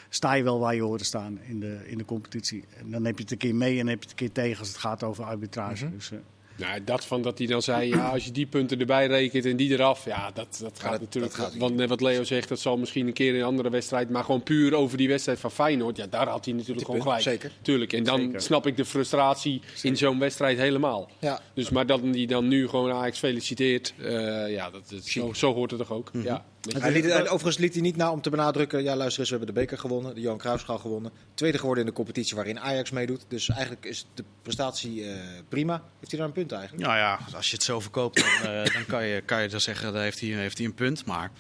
sta 0.09 0.33
je 0.33 0.43
wel 0.43 0.59
waar 0.59 0.75
je 0.75 0.83
hoort 0.83 0.99
te 0.99 1.05
staan 1.05 1.39
in 1.49 1.61
de, 1.61 1.79
in 1.85 1.99
de 1.99 2.05
competitie. 2.05 2.65
En 2.79 2.91
dan 2.91 3.05
heb 3.05 3.17
je 3.17 3.23
het 3.23 3.33
een 3.33 3.39
keer 3.39 3.55
mee 3.55 3.71
en 3.71 3.79
dan 3.79 3.89
heb 3.89 4.03
je 4.03 4.09
het 4.09 4.21
een 4.21 4.27
keer 4.27 4.33
tegen 4.45 4.59
als 4.59 4.69
het 4.69 4.77
gaat 4.77 5.03
over 5.03 5.25
arbitrage. 5.25 5.91
Dus, 5.91 6.11
eh, 6.11 6.19
Nou, 6.57 6.85
dat 6.85 7.05
van 7.05 7.23
dat 7.23 7.39
hij 7.39 7.47
dan 7.47 7.63
zei, 7.63 7.89
ja, 7.89 8.09
als 8.09 8.25
je 8.25 8.31
die 8.31 8.47
punten 8.47 8.81
erbij 8.81 9.07
rekent 9.07 9.45
en 9.45 9.57
die 9.57 9.71
eraf, 9.71 10.05
ja, 10.05 10.31
dat, 10.35 10.59
dat 10.63 10.79
gaat 10.79 10.91
dat- 10.93 11.01
natuurlijk. 11.01 11.33
dat 11.35 11.43
gaat 11.45 11.53
niet. 11.53 11.61
want 11.63 11.75
net 11.75 11.89
wat 11.89 12.01
Leo 12.01 12.25
zegt, 12.25 12.49
dat 12.49 12.59
zal 12.61 12.77
misschien 12.79 13.07
een 13.07 13.13
keer 13.13 13.35
in 13.35 13.41
een 13.41 13.47
andere 13.47 13.71
wedstrijd, 13.71 14.11
maar 14.11 14.25
gewoon 14.25 14.43
puur 14.43 14.75
over 14.75 14.97
die 14.97 15.09
wedstrijd 15.09 15.41
van 15.41 15.51
Feyenoord, 15.51 15.97
ja, 15.97 16.07
daar 16.07 16.29
had 16.29 16.45
hij 16.45 16.55
natuurlijk 16.55 16.87
gewoon 16.87 17.01
punt, 17.03 17.13
gelijk. 17.23 17.41
zeker. 17.41 17.57
Tuurlijk. 17.63 17.93
En 17.93 18.05
dan 18.05 18.21
Zeker. 18.21 18.41
snap 18.41 18.67
ik 18.67 18.77
de 18.77 18.85
frustratie 18.85 19.61
in 19.83 19.97
zo'n 19.97 20.19
wedstrijd 20.19 20.59
helemaal. 20.59 21.11
Ja. 21.19 21.41
Dus, 21.55 21.71
maar 21.71 21.87
dat 21.87 22.01
hij 22.01 22.27
dan 22.27 22.49
nu 22.49 22.69
gewoon 22.69 22.93
Ajax 22.93 23.19
feliciteert, 23.19 23.95
eh, 24.03 24.51
ja, 24.51 24.71
dat, 24.71 24.89
dat- 24.91 25.05
zo, 25.05 25.33
zo 25.33 25.55
hoort 25.55 25.71
het 25.71 25.81
toch 25.81 25.93
ook. 25.93 26.11
Ja. 26.13 26.45
Hij 26.71 26.93
liet, 26.93 27.13
overigens 27.13 27.59
liet 27.59 27.73
hij 27.73 27.83
niet 27.83 27.97
na 27.97 28.11
om 28.11 28.21
te 28.21 28.31
benadrukken. 28.31 28.83
Ja, 28.83 28.97
luister 28.97 29.21
eens, 29.21 29.31
we 29.31 29.37
hebben 29.37 29.55
de 29.55 29.61
beker 29.61 29.79
gewonnen. 29.79 30.15
De 30.15 30.21
Johan 30.21 30.39
Cruijffschaal 30.39 30.79
gewonnen. 30.79 31.13
Tweede 31.35 31.59
geworden 31.59 31.85
in 31.85 31.91
de 31.91 31.97
competitie 31.97 32.37
waarin 32.37 32.61
Ajax 32.61 32.91
meedoet. 32.91 33.25
Dus 33.29 33.49
eigenlijk 33.49 33.85
is 33.85 34.07
de 34.15 34.25
prestatie 34.43 35.05
eh, 35.11 35.21
prima. 35.49 35.83
Heeft 35.99 36.11
hij 36.11 36.19
daar 36.19 36.29
een 36.29 36.35
punt 36.35 36.53
eigenlijk? 36.53 36.87
Nou 36.87 36.99
ja, 36.99 37.19
als 37.35 37.51
je 37.51 37.55
het 37.55 37.65
zo 37.65 37.81
verkoopt, 37.81 38.17
dan, 38.17 38.53
eh, 38.53 38.73
dan 38.75 38.87
kan, 38.87 39.07
je, 39.07 39.21
kan 39.21 39.43
je 39.43 39.49
dan 39.49 39.61
zeggen, 39.61 39.93
daar 39.93 40.03
heeft 40.03 40.21
hij, 40.21 40.29
heeft 40.29 40.59
hij 40.59 40.67
een 40.67 40.75
punt. 40.75 41.05
Maar 41.05 41.31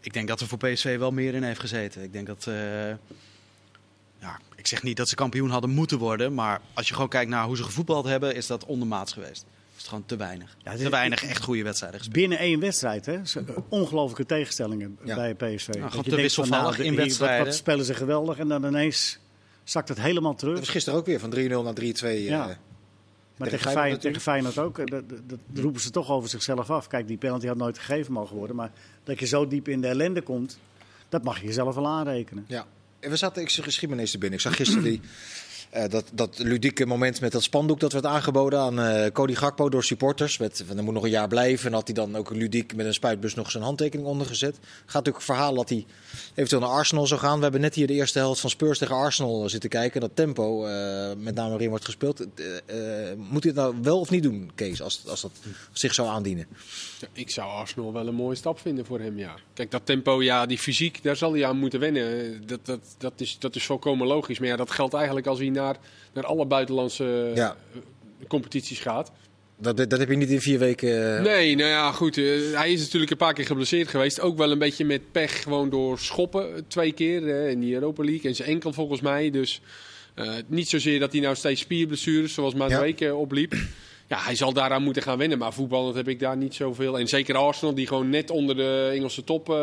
ik 0.00 0.12
denk 0.12 0.28
dat 0.28 0.40
er 0.40 0.46
voor 0.46 0.58
PSV 0.58 0.98
wel 0.98 1.10
meer 1.10 1.34
in 1.34 1.42
heeft 1.42 1.60
gezeten. 1.60 2.02
Ik 2.02 2.12
denk 2.12 2.26
dat... 2.26 2.46
eh, 2.46 2.88
ja, 4.20 4.40
ik 4.56 4.66
zeg 4.66 4.82
niet 4.82 4.96
dat 4.96 5.08
ze 5.08 5.14
kampioen 5.14 5.50
hadden 5.50 5.70
moeten 5.70 5.98
worden. 5.98 6.34
Maar 6.34 6.60
als 6.74 6.88
je 6.88 6.94
gewoon 6.94 7.08
kijkt 7.08 7.30
naar 7.30 7.44
hoe 7.44 7.56
ze 7.56 7.62
gevoetbald 7.62 8.04
hebben, 8.04 8.34
is 8.34 8.46
dat 8.46 8.64
ondermaats 8.64 9.12
geweest. 9.12 9.46
Is 9.78 9.84
het 9.84 9.92
gewoon 9.92 10.06
te 10.06 10.16
weinig. 10.16 10.56
Ja, 10.62 10.76
te 10.76 10.88
weinig 10.88 11.24
echt 11.24 11.42
goede 11.42 11.62
wedstrijden 11.62 11.98
gespeeld. 11.98 12.20
binnen 12.20 12.38
één 12.38 12.60
wedstrijd, 12.60 13.06
hè? 13.06 13.24
Zo- 13.26 13.44
Ongelooflijke 13.68 14.26
tegenstellingen 14.26 14.98
Ja. 15.04 15.14
bij 15.14 15.34
PSV. 15.34 15.66
Dat 15.66 15.74
gewoon 15.76 15.88
je 15.90 15.90
te 15.90 16.02
denkt 16.02 16.16
wisselvallig 16.20 16.76
de- 16.76 16.84
in 16.84 16.94
wedstrijden. 16.96 17.44
Wat, 17.46 17.54
spelen 17.54 17.84
ze 17.84 17.94
geweldig 17.94 18.38
en 18.38 18.48
dan 18.48 18.64
ineens 18.64 19.18
zakt 19.64 19.88
het 19.88 20.00
helemaal 20.00 20.34
terug. 20.34 20.52
Dat 20.54 20.62
was 20.64 20.72
gisteren 20.72 20.98
ook 20.98 21.06
weer 21.06 21.20
van 21.20 21.30
3-0 21.30 21.62
naar 21.62 21.74
3-2. 21.74 22.04
eh, 22.18 22.28
Ja. 22.28 22.58
Maar 23.36 23.48
tegen 23.48 23.58
tegen 23.66 23.80
Feyenoord 23.80 24.00
Feyenoord, 24.00 24.00
tegen 24.00 24.20
Feyenoord 24.20 24.58
ook. 24.58 24.78
eh, 24.78 24.86
Dat, 24.86 25.08
dat, 25.08 25.38
dat 25.46 25.62
roepen 25.64 25.80
ze 25.80 25.90
toch 25.90 26.10
over 26.10 26.28
zichzelf 26.28 26.70
af. 26.70 26.86
Kijk, 26.86 27.06
die 27.08 27.16
penalty 27.16 27.46
had 27.46 27.56
nooit 27.56 27.78
gegeven 27.78 28.12
mogen 28.12 28.36
worden. 28.36 28.56
Maar 28.56 28.70
dat 29.04 29.18
je 29.18 29.26
zo 29.26 29.46
diep 29.48 29.68
in 29.68 29.80
de 29.80 29.86
ellende 29.88 30.22
komt, 30.22 30.58
dat 31.08 31.22
mag 31.24 31.40
je 31.40 31.46
jezelf 31.46 31.74
wel 31.74 31.86
aanrekenen. 31.86 32.44
Ja. 32.48 32.66
En 33.00 33.10
we 33.10 33.16
zaten, 33.16 33.42
ik 33.42 33.50
zag 33.50 33.64
geschiedenis 33.64 34.12
er 34.12 34.18
binnen. 34.18 34.38
Ik 34.38 34.44
zag 34.44 34.56
gisteren 34.56 34.82
die, 34.82 35.00
eh, 35.02 35.08
dat, 35.88 36.04
dat 36.12 36.38
ludieke 36.38 36.86
moment 36.86 37.20
met 37.20 37.32
dat 37.32 37.42
spandoek 37.42 37.80
dat 37.80 37.92
werd 37.92 38.06
aangeboden 38.06 38.58
aan 38.58 38.80
eh 38.80 39.12
Cody 39.12 39.34
Gakpo 39.34 39.68
door 39.68 39.84
supporters. 39.84 40.38
Met, 40.38 40.64
van, 40.66 40.84
moet 40.84 40.94
nog 40.94 41.02
een 41.02 41.10
jaar 41.10 41.28
blijven. 41.28 41.66
En 41.66 41.72
had 41.72 41.86
hij 41.86 41.94
dan 41.94 42.16
ook 42.16 42.30
ludiek 42.30 42.74
met 42.74 42.86
een 42.86 42.94
spuitbus 42.94 43.34
nog 43.34 43.50
zijn 43.50 43.62
handtekening 43.62 44.08
onder 44.08 44.26
gezet. 44.26 44.58
Gaat 44.60 44.92
natuurlijk 44.92 45.24
verhaal 45.24 45.54
dat 45.54 45.68
hij 45.68 45.86
eventueel 46.34 46.60
naar 46.60 46.70
Arsenal 46.70 47.06
zou 47.06 47.20
gaan. 47.20 47.36
We 47.36 47.42
hebben 47.42 47.60
net 47.60 47.74
hier 47.74 47.86
de 47.86 47.92
eerste 47.92 48.18
helft 48.18 48.40
van 48.40 48.50
Spurs 48.50 48.78
tegen 48.78 48.94
Arsenal 48.94 49.48
zitten 49.48 49.70
kijken. 49.70 50.00
Dat 50.00 50.10
tempo, 50.14 50.66
eh, 50.66 51.10
met 51.16 51.34
name 51.34 51.48
waarin 51.50 51.68
wordt 51.68 51.84
gespeeld. 51.84 52.20
Eh, 52.20 53.10
eh, 53.10 53.18
moet 53.18 53.44
hij 53.44 53.52
het 53.52 53.60
nou 53.62 53.74
wel 53.82 54.00
of 54.00 54.10
niet 54.10 54.22
doen, 54.22 54.50
Kees, 54.54 54.82
als, 54.82 55.02
als 55.06 55.20
dat 55.20 55.32
zich 55.72 55.94
zou 55.94 56.08
aandienen? 56.08 56.46
Ik 57.12 57.30
zou 57.30 57.50
Arsenal 57.50 57.92
wel 57.92 58.06
een 58.06 58.14
mooie 58.14 58.36
stap 58.36 58.58
vinden 58.60 58.86
voor 58.86 59.00
hem, 59.00 59.18
ja. 59.18 59.34
Kijk, 59.54 59.70
dat 59.70 59.86
tempo, 59.86 60.22
ja, 60.22 60.46
die 60.46 60.58
fysiek, 60.58 61.02
daar 61.02 61.16
zal 61.16 61.32
hij 61.32 61.46
aan 61.46 61.58
moeten 61.58 61.80
wennen. 61.80 62.46
Dat, 62.46 62.66
dat, 62.66 62.80
dat, 62.98 63.12
is, 63.16 63.36
dat 63.38 63.56
is 63.56 63.64
volkomen 63.64 64.06
logisch. 64.06 64.38
Maar 64.38 64.48
ja, 64.48 64.56
dat 64.56 64.70
geldt 64.70 64.94
eigenlijk 64.94 65.26
als 65.26 65.38
hij 65.38 65.48
naar, 65.60 65.76
naar 66.12 66.24
alle 66.26 66.46
buitenlandse 66.46 67.32
Ja. 67.34 67.56
eh, 67.74 67.80
competities 68.28 68.78
gaat. 68.80 69.12
Dat, 69.60 69.76
dat 69.76 69.98
heb 69.98 70.08
je 70.08 70.16
niet 70.16 70.30
in 70.30 70.40
vier 70.40 70.58
weken... 70.58 71.16
eh, 71.16 71.22
Nee, 71.22 71.56
nou 71.56 71.68
ja, 71.70 71.92
goed. 71.92 72.16
eh, 72.18 72.24
hij 72.52 72.72
is 72.72 72.80
natuurlijk 72.80 73.10
een 73.10 73.16
paar 73.16 73.32
keer 73.34 73.46
geblesseerd 73.46 73.88
geweest. 73.88 74.20
Ook 74.20 74.36
wel 74.38 74.50
een 74.50 74.58
beetje 74.58 74.84
met 74.84 75.12
pech, 75.12 75.42
gewoon 75.42 75.70
door 75.70 75.98
schoppen. 75.98 76.64
Twee 76.68 76.92
keer 76.92 77.48
in 77.48 77.60
die 77.60 77.74
Europa 77.74 78.04
League. 78.04 78.30
En 78.30 78.36
zijn 78.36 78.48
enkel 78.48 78.72
volgens 78.72 79.00
mij. 79.00 79.30
Dus 79.30 79.60
niet 80.46 80.68
zozeer 80.68 81.00
dat 81.00 81.12
hij 81.12 81.20
nou 81.20 81.34
steeds 81.34 81.60
spierblessures, 81.60 82.34
zoals 82.34 82.54
Madueke 82.54 83.06
eh, 83.06 83.18
opliep. 83.20 83.54
Ja, 84.06 84.18
hij 84.18 84.34
zal 84.34 84.52
daaraan 84.52 84.82
moeten 84.82 85.02
gaan 85.02 85.18
wennen. 85.18 85.38
Maar 85.38 85.52
voetballend 85.52 85.94
heb 85.96 86.08
ik 86.08 86.20
daar 86.20 86.36
niet 86.36 86.54
zoveel. 86.54 86.98
En 86.98 87.08
zeker 87.08 87.36
Arsenal, 87.36 87.74
die 87.74 87.86
gewoon 87.86 88.10
net 88.10 88.30
onder 88.30 88.56
de 88.56 88.90
Engelse 88.94 89.24
top 89.24 89.56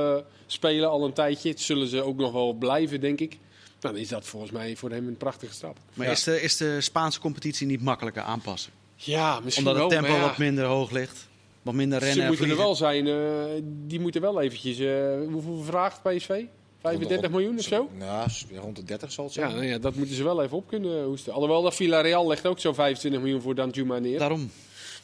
spelen 0.48 0.90
al 0.90 1.06
een 1.06 1.14
tijdje. 1.14 1.50
Dat 1.50 1.60
zullen 1.60 1.88
ze 1.88 2.02
ook 2.02 2.18
nog 2.18 2.32
wel 2.32 2.54
blijven, 2.54 3.00
denk 3.02 3.20
ik. 3.20 3.38
Dan 3.86 3.98
is 3.98 4.08
dat 4.08 4.26
volgens 4.26 4.52
mij 4.52 4.76
voor 4.76 4.90
hem 4.92 5.08
een 5.08 5.18
prachtige 5.18 5.54
stap. 5.54 5.78
Maar 5.94 6.06
Ja. 6.06 6.12
is, 6.12 6.24
de, 6.24 6.42
is 6.42 6.58
de 6.58 6.82
Spaanse 6.82 7.20
competitie 7.20 7.68
niet 7.68 7.82
makkelijker 7.82 8.22
aanpassen? 8.24 8.72
Ja, 8.96 9.40
misschien 9.40 9.68
Omdat 9.68 9.82
het 9.84 9.92
wel, 9.92 10.02
tempo 10.02 10.18
ja. 10.18 10.28
wat 10.28 10.38
minder 10.38 10.66
hoog 10.66 10.92
ligt. 10.92 11.28
Wat 11.62 11.74
minder 11.74 11.98
rennen 12.00 12.16
Ze 12.18 12.22
en 12.22 12.28
moeten 12.28 12.50
er 12.50 12.58
wel 12.58 12.76
zijn. 12.76 13.08
eh, 13.08 13.62
die 13.88 14.00
moeten 14.00 14.22
wel 14.22 14.42
eventjes. 14.42 14.80
eh, 14.80 15.18
hoeveel 15.32 15.62
vraagt 15.64 16.02
PSV? 16.04 16.44
35 16.82 17.30
miljoen 17.32 17.58
of 17.58 17.64
zo? 17.64 17.90
Nou, 17.98 18.30
rond 18.56 18.76
de 18.76 18.84
30 18.84 19.12
zal 19.12 19.24
het 19.26 19.34
zijn. 19.34 19.50
Ja, 19.50 19.56
nou 19.56 19.66
ja, 19.68 19.78
dat 19.78 19.96
moeten 19.96 20.16
ze 20.16 20.24
wel 20.24 20.44
even 20.44 20.58
op 20.58 20.68
kunnen 20.68 21.04
hoesten. 21.04 21.34
Alhoewel, 21.34 21.62
dat 21.62 21.76
Villarreal 21.76 22.28
legt 22.28 22.46
ook 22.48 22.60
zo'n 22.60 22.76
25 22.76 23.22
miljoen 23.22 23.42
voor 23.42 23.56
Danjuma 23.56 23.98
neer. 24.00 24.20
Daarom. 24.20 24.52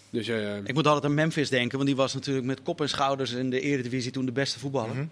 Dus 0.09 0.27
eh, 0.27 0.57
Ik 0.57 0.73
moet 0.73 0.87
altijd 0.87 1.05
aan 1.05 1.13
Memphis 1.13 1.49
denken, 1.49 1.75
want 1.75 1.87
die 1.89 1.95
was 1.97 2.13
natuurlijk 2.13 2.45
met 2.45 2.61
kop 2.61 2.81
en 2.81 2.89
schouders 2.89 3.31
in 3.31 3.49
de 3.49 3.59
Eredivisie 3.61 4.11
toen 4.11 4.25
de 4.25 4.31
beste 4.31 4.59
voetballer. 4.59 4.95
Mhm. 4.95 5.05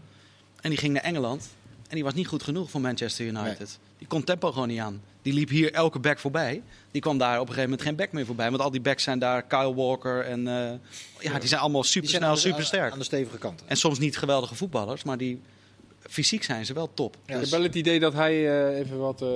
En 0.62 0.70
die 0.70 0.80
ging 0.80 0.94
naar 0.94 1.04
Engeland 1.04 1.50
en 1.90 1.96
die 1.96 2.04
was 2.04 2.14
niet 2.14 2.28
goed 2.28 2.44
genoeg 2.44 2.70
voor 2.70 2.82
Manchester 2.82 3.26
United. 3.26 3.80
Die 3.98 4.08
kon 4.08 4.24
tempo 4.24 4.52
gewoon 4.52 4.68
niet 4.68 4.80
aan. 4.80 5.02
Die 5.22 5.34
liep 5.34 5.50
hier 5.50 5.74
elke 5.74 6.00
back 6.00 6.20
voorbij. 6.20 6.62
Die 6.92 7.02
kwam 7.02 7.18
daar 7.18 7.34
op 7.34 7.40
een 7.40 7.54
gegeven 7.54 7.70
moment 7.70 7.82
geen 7.82 7.96
back 7.96 8.12
meer 8.12 8.26
voorbij. 8.26 8.50
Want 8.50 8.62
al 8.62 8.72
die 8.72 8.82
backs 8.82 9.04
zijn 9.04 9.20
daar 9.20 9.44
Kyle 9.44 9.74
Walker 9.76 10.26
en 10.26 10.48
eh, 10.48 10.72
ja, 11.20 11.40
die 11.40 11.48
zijn 11.48 11.62
allemaal 11.62 11.84
super 11.84 12.10
snel, 12.10 12.30
aan 12.30 12.38
super 12.38 12.60
Aan 12.60 12.66
sterk. 12.66 12.94
de 12.94 13.04
stevige 13.04 13.38
kant. 13.38 13.64
En 13.66 13.78
soms 13.78 14.00
niet 14.00 14.18
geweldige 14.18 14.56
voetballers, 14.56 15.04
maar 15.04 15.18
die 15.18 15.42
fysiek 16.00 16.44
zijn 16.44 16.66
ze 16.66 16.74
wel 16.74 16.94
top. 16.94 17.18
ik 17.26 17.36
heb 17.36 17.46
wel 17.46 17.64
het 17.64 17.76
idee 17.76 18.00
dat 18.00 18.14
hij 18.14 18.34
eh, 18.70 18.80
even 18.80 18.98
wat 18.98 19.22
eh, 19.22 19.28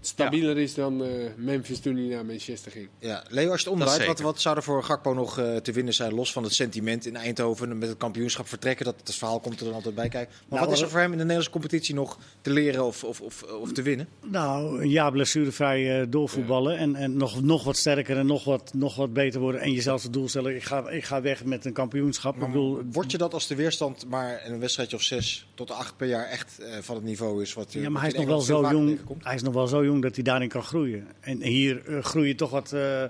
stabieler 0.00 0.58
is 0.58 0.74
dan 0.74 1.04
eh, 1.04 1.10
Memphis 1.36 1.80
toen 1.80 1.96
hij 1.96 2.04
naar 2.04 2.24
Manchester 2.24 2.72
ging. 2.72 2.88
Ja, 2.98 3.24
Leo, 3.28 3.50
als 3.50 3.62
je 3.62 3.70
het 3.70 3.78
omdraait, 3.78 4.06
wat, 4.06 4.20
wat 4.20 4.40
zou 4.40 4.56
er 4.56 4.62
voor 4.62 4.84
Gakpo 4.84 5.14
nog 5.14 5.38
eh, 5.38 5.56
te 5.56 5.72
winnen 5.72 5.94
zijn? 5.94 6.14
Los 6.14 6.32
van 6.32 6.42
het 6.42 6.54
sentiment 6.54 7.06
in 7.06 7.16
Eindhoven 7.16 7.78
met 7.78 7.88
het 7.88 7.98
kampioenschap 7.98 8.48
vertrekken. 8.48 8.84
Dat, 8.84 8.94
dat 9.04 9.14
verhaal 9.14 9.40
komt 9.40 9.58
er 9.60 9.64
dan 9.64 9.74
altijd 9.74 9.94
bij 9.94 10.08
kijken. 10.08 10.34
Maar 10.48 10.58
Nou, 10.58 10.64
wat 10.64 10.74
is 10.74 10.80
er 10.80 10.86
eh, 10.86 10.92
voor 10.92 11.00
hem 11.00 11.12
in 11.12 11.18
de 11.18 11.24
Nederlandse 11.24 11.50
competitie 11.50 11.94
nog 11.94 12.18
te 12.40 12.50
leren 12.50 12.84
of, 12.84 13.04
of, 13.04 13.20
of, 13.20 13.42
of 13.42 13.72
te 13.72 13.82
winnen? 13.82 14.08
Nou, 14.26 14.82
een 14.82 14.88
jaar 14.88 15.12
blessurevrij 15.12 16.00
eh, 16.00 16.06
doorvoetballen. 16.08 16.78
En, 16.78 16.94
en 16.94 17.16
nog, 17.16 17.42
nog 17.42 17.64
wat 17.64 17.76
sterker 17.76 18.18
en 18.18 18.26
nog 18.26 18.44
wat, 18.44 18.70
nog 18.74 18.96
wat 18.96 19.12
beter 19.12 19.40
worden. 19.40 19.60
En 19.60 19.72
jezelf 19.72 20.02
het 20.02 20.12
doel 20.12 20.28
stellen, 20.28 20.54
ik 20.54 20.64
ga, 20.64 20.88
ik 20.88 21.04
ga 21.04 21.22
weg 21.22 21.44
met 21.44 21.64
een 21.64 21.72
kampioenschap. 21.72 22.34
Ik 22.34 22.46
bedoel, 22.46 22.80
Word 22.92 23.10
je 23.10 23.18
dat 23.18 23.34
als 23.34 23.46
de 23.46 23.54
weerstand 23.54 24.06
maar 24.08 24.42
in 24.46 24.52
een 24.52 24.60
wedstrijdje 24.60 24.96
of 24.96 25.02
zes 25.02 25.46
tot 25.54 25.70
acht 25.70 25.96
per 25.96 26.08
jaar 26.08 26.26
echt 26.26 26.58
eh, 26.58 26.76
van 26.80 26.94
het 26.94 27.04
niveau 27.04 27.42
is? 27.42 27.54
Wat, 27.54 27.72
ja, 27.72 27.80
wat 27.82 27.90
maar 27.90 28.00
hij 28.00 28.10
is, 28.10 28.16
nog 28.16 28.26
wel 28.26 28.40
zo 28.40 28.70
jong, 28.70 28.98
hij 29.22 29.34
is 29.34 29.42
nog 29.42 29.54
wel 29.54 29.66
zo 29.66 29.84
jong 29.84 29.89
dat 29.98 30.14
hij 30.14 30.24
daarin 30.24 30.48
kan 30.48 30.62
groeien. 30.62 31.06
En 31.20 31.42
hier 31.42 31.86
eh, 31.86 32.02
groei 32.04 32.28
je 32.28 32.34
toch 32.34 32.50
wat, 32.50 32.72
eh, 32.72 33.04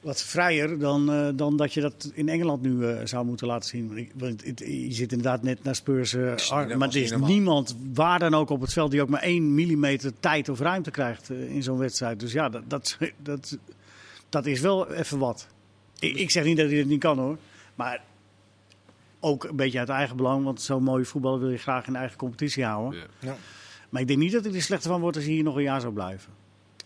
wat 0.00 0.22
vrijer 0.22 0.78
dan, 0.78 1.12
eh, 1.12 1.28
dan 1.34 1.56
dat 1.56 1.74
je 1.74 1.80
dat 1.80 2.10
in 2.14 2.28
Engeland 2.28 2.62
nu 2.62 2.86
eh, 2.86 3.06
zou 3.06 3.24
moeten 3.26 3.46
laten 3.46 3.68
zien. 3.68 3.86
Want 3.86 3.98
ik- 3.98 4.10
Want 4.14 4.44
het- 4.44 4.58
je 4.66 4.92
zit 4.92 5.12
inderdaad 5.12 5.42
net 5.42 5.64
naar 5.64 5.74
Spurs. 5.74 6.14
maar 6.78 6.78
dat 6.78 6.94
er 6.96 7.02
is 7.02 7.10
niemand 7.28 7.76
waar 7.94 8.18
dan 8.18 8.34
ook 8.34 8.50
op 8.50 8.60
het 8.60 8.72
veld 8.72 8.90
die 8.90 9.02
ook 9.02 9.08
maar 9.08 9.22
één 9.22 9.54
millimeter 9.54 10.12
tijd 10.20 10.48
of 10.48 10.60
ruimte 10.60 10.90
krijgt 10.90 11.30
in 11.30 11.62
zo'n 11.62 11.78
wedstrijd. 11.78 12.20
Dus 12.20 12.32
ja, 12.32 12.48
dat, 12.48 12.62
dat, 12.68 12.98
dat, 13.22 13.58
dat 14.28 14.46
is 14.46 14.60
wel 14.60 14.92
even 14.92 15.18
wat. 15.18 15.46
Ik, 15.98 16.16
ik 16.16 16.30
zeg 16.30 16.44
niet 16.44 16.56
dat 16.56 16.68
hij 16.68 16.78
het 16.78 16.88
niet 16.88 17.00
kan 17.00 17.18
hoor. 17.18 17.38
Maar 17.74 18.02
ook 19.20 19.44
een 19.44 19.56
beetje 19.56 19.78
uit 19.78 19.88
eigen 19.88 20.16
belang. 20.16 20.44
Want 20.44 20.60
zo'n 20.62 20.82
mooie 20.82 21.04
voetballer 21.04 21.40
wil 21.40 21.50
je 21.50 21.56
graag 21.58 21.86
in 21.86 21.92
de 21.92 21.98
eigen 21.98 22.16
competitie 22.16 22.64
houden. 22.64 22.98
Ja. 23.00 23.06
Ja. 23.28 23.36
Maar 23.90 24.00
ik 24.00 24.06
denk 24.08 24.18
niet 24.18 24.32
dat 24.32 24.44
hij 24.44 24.54
er 24.54 24.62
slechter 24.62 24.90
van 24.90 25.00
wordt 25.00 25.16
als 25.16 25.24
hij 25.24 25.34
hier 25.34 25.42
nog 25.42 25.56
een 25.56 25.62
jaar 25.62 25.80
zou 25.80 25.92
blijven. 25.92 26.32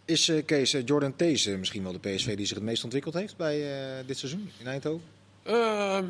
Is 0.04 0.28
eh, 0.28 0.44
Kees, 0.44 0.74
eh, 0.74 0.82
Jordan 0.84 1.16
Thees 1.16 1.46
eh, 1.46 1.58
misschien 1.58 1.82
wel 1.82 1.92
de 1.92 1.98
PSV 1.98 2.36
die 2.36 2.46
zich 2.46 2.56
het 2.56 2.64
meest 2.64 2.84
ontwikkeld 2.84 3.14
heeft 3.14 3.36
bij 3.36 3.72
eh, 3.72 4.06
dit 4.06 4.18
seizoen 4.18 4.50
in 4.60 4.66
Eindhoven? 4.66 5.04
Ehm, 5.42 6.04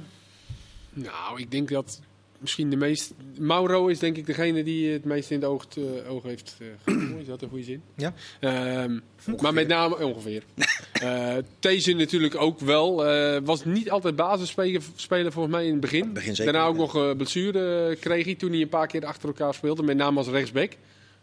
nou, 0.92 1.40
ik 1.40 1.50
denk 1.50 1.68
dat 1.68 2.00
misschien 2.44 2.70
de 2.70 2.76
meest... 2.76 3.12
Mauro 3.38 3.86
is 3.86 3.98
denk 3.98 4.16
ik 4.16 4.26
degene 4.26 4.62
die 4.62 4.92
het 4.92 5.04
meest 5.04 5.30
in 5.30 5.40
het 5.40 5.48
oog, 5.48 5.66
eh, 5.76 6.10
oog 6.10 6.22
heeft 6.22 6.56
uh, 6.60 6.68
genomen. 6.84 7.20
Is 7.20 7.26
dat 7.26 7.42
een 7.42 7.48
goede 7.48 7.64
zin? 7.64 7.82
Ja. 7.96 8.14
Ehm, 8.40 8.98
maar 9.40 9.54
met 9.54 9.68
name 9.68 9.96
ongeveer. 9.96 10.42
Eh 11.00 11.36
Deze 11.60 11.92
natuurlijk 11.92 12.36
ook 12.36 12.60
wel. 12.60 13.06
Eh, 13.06 13.40
was 13.44 13.64
niet 13.64 13.90
altijd 13.90 14.16
basisspeler 14.16 14.82
speler 14.96 15.32
volgens 15.32 15.54
mij 15.54 15.64
in 15.64 15.72
het 15.72 15.80
begin. 15.80 16.12
begin 16.12 16.34
zeker 16.34 16.52
Daarna 16.52 16.68
ook 16.68 16.76
nog 16.76 16.96
eh 16.96 17.10
blessure 17.16 17.96
kreeg 18.00 18.24
hij 18.24 18.34
toen 18.34 18.50
hij 18.50 18.60
een 18.60 18.68
paar 18.68 18.86
keer 18.86 19.06
achter 19.06 19.28
elkaar 19.28 19.54
speelde. 19.54 19.82
Met 19.82 19.96
name 19.96 20.18
als 20.18 20.28
rechtsback. 20.28 20.70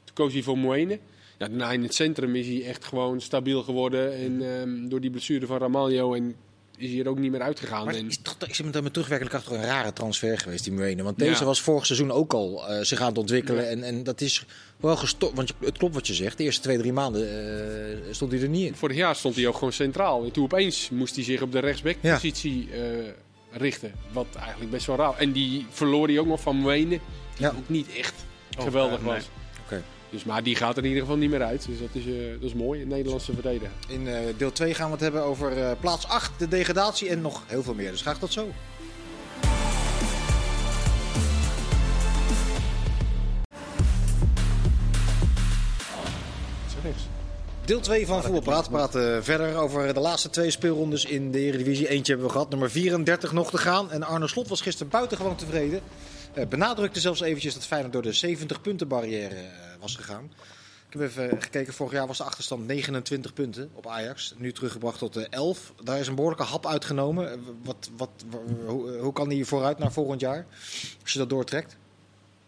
Toen 0.04 0.16
koos 0.16 0.34
hij 0.34 0.42
voor 0.42 0.58
Moene. 0.58 1.00
Ja, 1.38 1.48
daarna 1.48 1.72
in 1.72 1.84
het 1.84 1.96
centrum 1.96 2.36
is 2.36 2.48
hij 2.48 2.66
echt 2.66 2.86
gewoon 2.86 3.22
stabiel 3.22 3.64
geworden. 3.64 4.14
En 4.14 4.42
ehm, 4.42 4.88
door 4.90 5.02
die 5.02 5.10
blessure 5.10 5.46
van 5.46 5.58
Ramaljo 5.58 6.14
en 6.14 6.36
is 6.82 6.92
hij 6.92 7.00
er 7.00 7.08
ook 7.08 7.20
niet 7.20 7.32
meer 7.32 7.42
uitgegaan. 7.42 7.86
Maar 7.86 7.96
En- 7.96 8.08
is 8.08 8.18
toch, 8.22 8.36
is 8.48 8.58
het 8.58 8.74
met 8.74 8.84
met 8.84 8.94
terugwerkelijk 8.94 9.36
achter 9.36 9.54
een 9.54 9.64
rare 9.64 9.94
transfer 9.94 10.38
geweest, 10.38 10.64
die 10.64 10.74
Muene. 10.74 11.04
Want 11.04 11.20
deze 11.20 11.40
Ja. 11.40 11.46
was 11.46 11.62
vorig 11.62 11.86
seizoen 11.86 12.12
ook 12.12 12.34
al 12.34 12.68
eh, 12.68 12.84
zich 12.84 13.00
aan 13.02 13.08
het 13.08 13.18
ontwikkelen. 13.18 13.70
En, 13.70 13.84
en 13.84 14.04
dat 14.04 14.22
is 14.22 14.46
wel 14.78 14.96
gestopt. 14.98 15.36
Want 15.36 15.54
het 15.60 15.78
klopt 15.78 15.94
wat 15.94 16.08
je 16.08 16.14
zegt. 16.14 16.38
De 16.38 16.44
eerste 16.44 16.62
twee, 16.62 16.78
drie 16.78 16.94
maanden 16.94 17.22
eh, 17.30 18.14
stond 18.14 18.32
hij 18.32 18.42
er 18.42 18.50
niet 18.50 18.66
in. 18.68 18.76
Vorig 18.76 18.96
jaar 18.98 19.16
stond 19.16 19.36
hij 19.36 19.48
ook 19.48 19.54
gewoon 19.58 19.74
centraal. 19.74 20.24
En 20.24 20.32
toen 20.32 20.44
opeens 20.44 20.90
moest 20.90 21.16
hij 21.16 21.24
zich 21.24 21.42
op 21.42 21.52
de 21.52 21.60
rechtsbackpositie 21.60 22.70
eh, 22.72 22.80
richten. 23.52 23.92
Wat 24.12 24.28
eigenlijk 24.40 24.72
best 24.72 24.86
wel 24.86 24.96
raar. 24.96 25.18
En 25.18 25.32
die 25.32 25.66
verloor 25.70 26.08
hij 26.08 26.20
ook 26.20 26.28
nog 26.28 26.42
van 26.42 26.64
Wenen. 26.66 26.90
Die 26.90 27.00
Ja. 27.46 27.50
ook 27.58 27.70
niet 27.70 27.88
echt 27.98 28.14
geweldig 28.58 29.02
nee. 29.02 29.20
Dus, 30.12 30.24
maar 30.24 30.44
die 30.44 30.56
gaat 30.56 30.78
er 30.78 30.84
in 30.84 30.88
ieder 30.88 31.02
geval 31.04 31.18
niet 31.18 31.30
meer 31.30 31.44
uit. 31.44 31.66
Dus 31.68 31.80
dat 31.80 31.90
is, 31.92 32.06
eh, 32.06 32.32
dat 32.32 32.50
is 32.50 32.54
mooi. 32.54 32.82
Een 32.82 32.88
Nederlandse 32.88 33.34
verdediger. 33.34 33.70
In 33.88 34.08
eh, 34.08 34.20
deel 34.38 34.52
2 34.52 34.74
gaan 34.74 34.86
we 34.86 34.92
het 34.92 35.02
hebben 35.02 35.24
over 35.24 35.58
eh, 35.58 35.72
plaats 35.80 36.08
8, 36.08 36.32
de 36.38 36.48
degradatie 36.48 37.10
en 37.10 37.22
nog 37.22 37.44
heel 37.48 37.64
veel 37.64 37.74
meer. 37.74 37.92
Dus 37.92 38.02
graag 38.02 38.20
tot 38.20 38.34
zo. 38.34 38.52
Deel 47.66 47.80
2 47.80 48.06
van 48.06 48.24
Voetbalpraat. 48.24 48.66
We 48.66 48.72
praten 48.72 49.24
verder 49.24 49.56
over 49.56 49.94
de 49.94 50.00
laatste 50.00 50.30
twee 50.30 50.52
speelrondes 50.52 51.06
in 51.06 51.32
de 51.32 51.40
Eredivisie. 51.40 51.90
Eentje 51.90 52.12
hebben 52.12 52.30
we 52.30 52.34
gehad, 52.34 52.50
nummer 52.50 52.72
34 52.72 53.32
nog 53.32 53.50
te 53.50 53.58
gaan. 53.58 53.92
En 53.92 54.04
Arne 54.04 54.28
Slot 54.28 54.48
was 54.48 54.62
gisteren 54.62 54.92
buitengewoon 54.92 55.36
tevreden. 55.36 55.82
Benadrukte 56.50 57.00
zelfs 57.00 57.22
eventjes 57.22 57.54
dat 57.54 57.66
Feyenoord 57.66 57.94
door 57.94 58.02
de 58.02 58.14
70 58.14 58.62
punten 58.62 58.88
barrière 58.88 59.36
was 59.82 59.96
gegaan. 59.96 60.32
Ik 60.90 61.00
heb 61.00 61.10
even 61.10 61.42
gekeken, 61.42 61.74
vorig 61.74 61.94
jaar 61.94 62.08
was 62.08 62.18
de 62.18 62.24
achterstand 62.24 62.68
29 62.68 63.34
punten 63.34 63.70
op 63.74 63.88
Ajax. 63.88 64.34
Nu 64.38 64.52
teruggebracht 64.52 64.98
tot 64.98 65.16
eh, 65.16 65.26
11. 65.30 65.74
Daar 65.84 66.00
is 66.00 66.08
een 66.08 66.16
behoorlijke 66.16 66.46
hap 66.46 66.66
uitgenomen. 66.68 67.32
Eh, 67.32 67.38
Wat, 67.64 67.90
wat, 67.98 68.10
wa- 68.30 68.74
hoe, 69.00 69.14
kan 69.14 69.30
die 69.30 69.46
vooruit 69.46 69.78
naar 69.78 69.92
volgend 69.92 70.20
jaar? 70.22 70.46
Als 71.02 71.12
je 71.14 71.20
dat 71.20 71.30
doortrekt. 71.30 71.78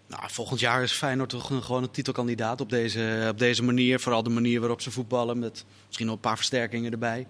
Nou, 0.07 0.23
volgend 0.27 0.59
jaar 0.59 0.83
is 0.83 0.91
Feyenoord 0.91 1.29
toch 1.29 1.47
gewoon 1.65 1.83
een 1.83 1.91
titelkandidaat 1.91 2.61
op 2.61 2.69
deze, 2.69 3.27
op 3.29 3.37
deze 3.39 3.63
manier. 3.63 3.99
Vooral 3.99 4.23
de 4.23 4.29
manier 4.29 4.59
waarop 4.59 4.81
ze 4.81 4.91
voetballen, 4.91 5.39
met 5.39 5.65
misschien 5.85 6.05
nog 6.05 6.15
een 6.15 6.21
paar 6.21 6.35
versterkingen 6.35 6.91
erbij. 6.91 7.27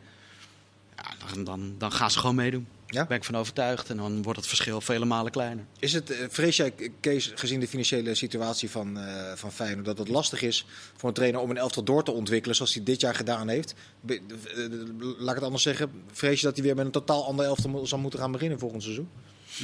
Ja, 0.96 1.04
dan, 1.34 1.44
dan, 1.44 1.76
dan 1.78 1.92
gaan 1.92 2.12
ze 2.12 2.20
gewoon 2.20 2.36
meedoen. 2.36 2.68
Ja? 2.94 3.00
Daar 3.00 3.08
ben 3.08 3.18
ik 3.18 3.24
van 3.24 3.36
overtuigd. 3.36 3.90
En 3.90 3.98
dan 3.98 4.22
wordt 4.24 4.40
het 4.40 4.48
verschil 4.48 4.82
vele 4.82 5.06
malen 5.06 5.32
kleiner. 5.32 5.66
Is 5.80 5.94
het, 5.94 6.10
eh, 6.12 6.26
vrees 6.30 6.58
jij, 6.58 6.74
Kees, 7.00 7.32
gezien 7.36 7.60
de 7.60 7.68
financiële 7.68 8.16
situatie 8.16 8.70
van, 8.70 8.98
eh 8.98 9.32
van 9.36 9.52
Feyenoord, 9.52 9.86
dat 9.86 9.98
het 9.98 10.08
lastig 10.08 10.42
is 10.42 10.66
voor 10.96 11.10
een 11.10 11.16
trainer 11.16 11.42
om 11.42 11.50
een 11.50 11.58
elftal 11.58 11.84
door 11.84 12.04
te 12.04 12.12
ontwikkelen 12.12 12.56
zoals 12.56 12.74
hij 12.74 12.84
dit 12.84 13.02
jaar 13.02 13.16
gedaan 13.16 13.48
heeft? 13.48 13.74
Be- 14.02 14.20
eh, 14.56 14.64
laat 15.18 15.30
ik 15.30 15.36
het 15.36 15.44
anders 15.44 15.64
zeggen, 15.64 15.92
vrees 16.12 16.40
je 16.40 16.46
dat 16.46 16.56
hij 16.56 16.66
weer 16.66 16.76
met 16.76 16.86
een 16.86 16.92
totaal 16.92 17.26
ander 17.26 17.46
elftal 17.46 17.88
zal 17.88 18.00
moeten 18.00 18.20
gaan 18.20 18.32
beginnen 18.32 18.60
volgend 18.60 18.84
seizoen? 18.84 19.10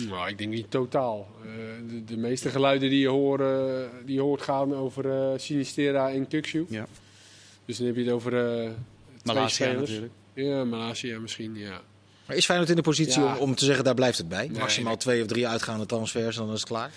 Nou, 0.08 0.30
ik 0.30 0.38
denk 0.38 0.52
niet 0.52 0.72
totaal. 0.72 1.28
Eh, 1.44 1.50
de, 1.90 2.04
de 2.06 2.18
meeste 2.18 2.50
geluiden 2.50 2.90
die 2.90 3.00
je, 3.00 3.08
hoort, 3.08 3.42
die 4.06 4.16
je 4.16 4.22
hoort 4.22 4.42
gaan 4.42 4.76
over 4.76 5.12
eh 5.12 5.40
Sinistera 5.40 6.12
en 6.12 6.28
Kukshu. 6.28 6.66
Ja. 6.70 6.88
Dus 7.66 7.78
dan 7.78 7.88
heb 7.88 7.96
je 7.96 8.04
het 8.04 8.12
over 8.12 8.34
eh 8.38 8.56
twee 8.64 8.76
Malasia 9.24 9.66
spelers. 9.68 9.80
natuurlijk. 9.90 10.14
Ja, 10.34 10.64
Malasia 10.64 11.20
misschien, 11.20 11.56
ja. 11.56 11.82
Maar 12.30 12.38
is 12.38 12.46
Feyenoord 12.46 12.70
in 12.70 12.76
de 12.76 12.82
positie 12.82 13.22
Ja. 13.22 13.36
om, 13.36 13.38
om 13.42 13.56
te 13.56 13.66
zeggen, 13.66 13.84
daar 13.84 13.94
blijft 13.94 14.18
het 14.18 14.30
bij? 14.30 14.48
Nee, 14.48 14.60
Maximaal 14.60 14.92
nee. 14.92 15.02
twee 15.02 15.22
of 15.22 15.28
drie 15.28 15.48
uitgaande 15.48 15.86
transfers 15.86 16.38
en 16.38 16.46
dan 16.46 16.54
is 16.54 16.60
het 16.60 16.70
klaar? 16.70 16.92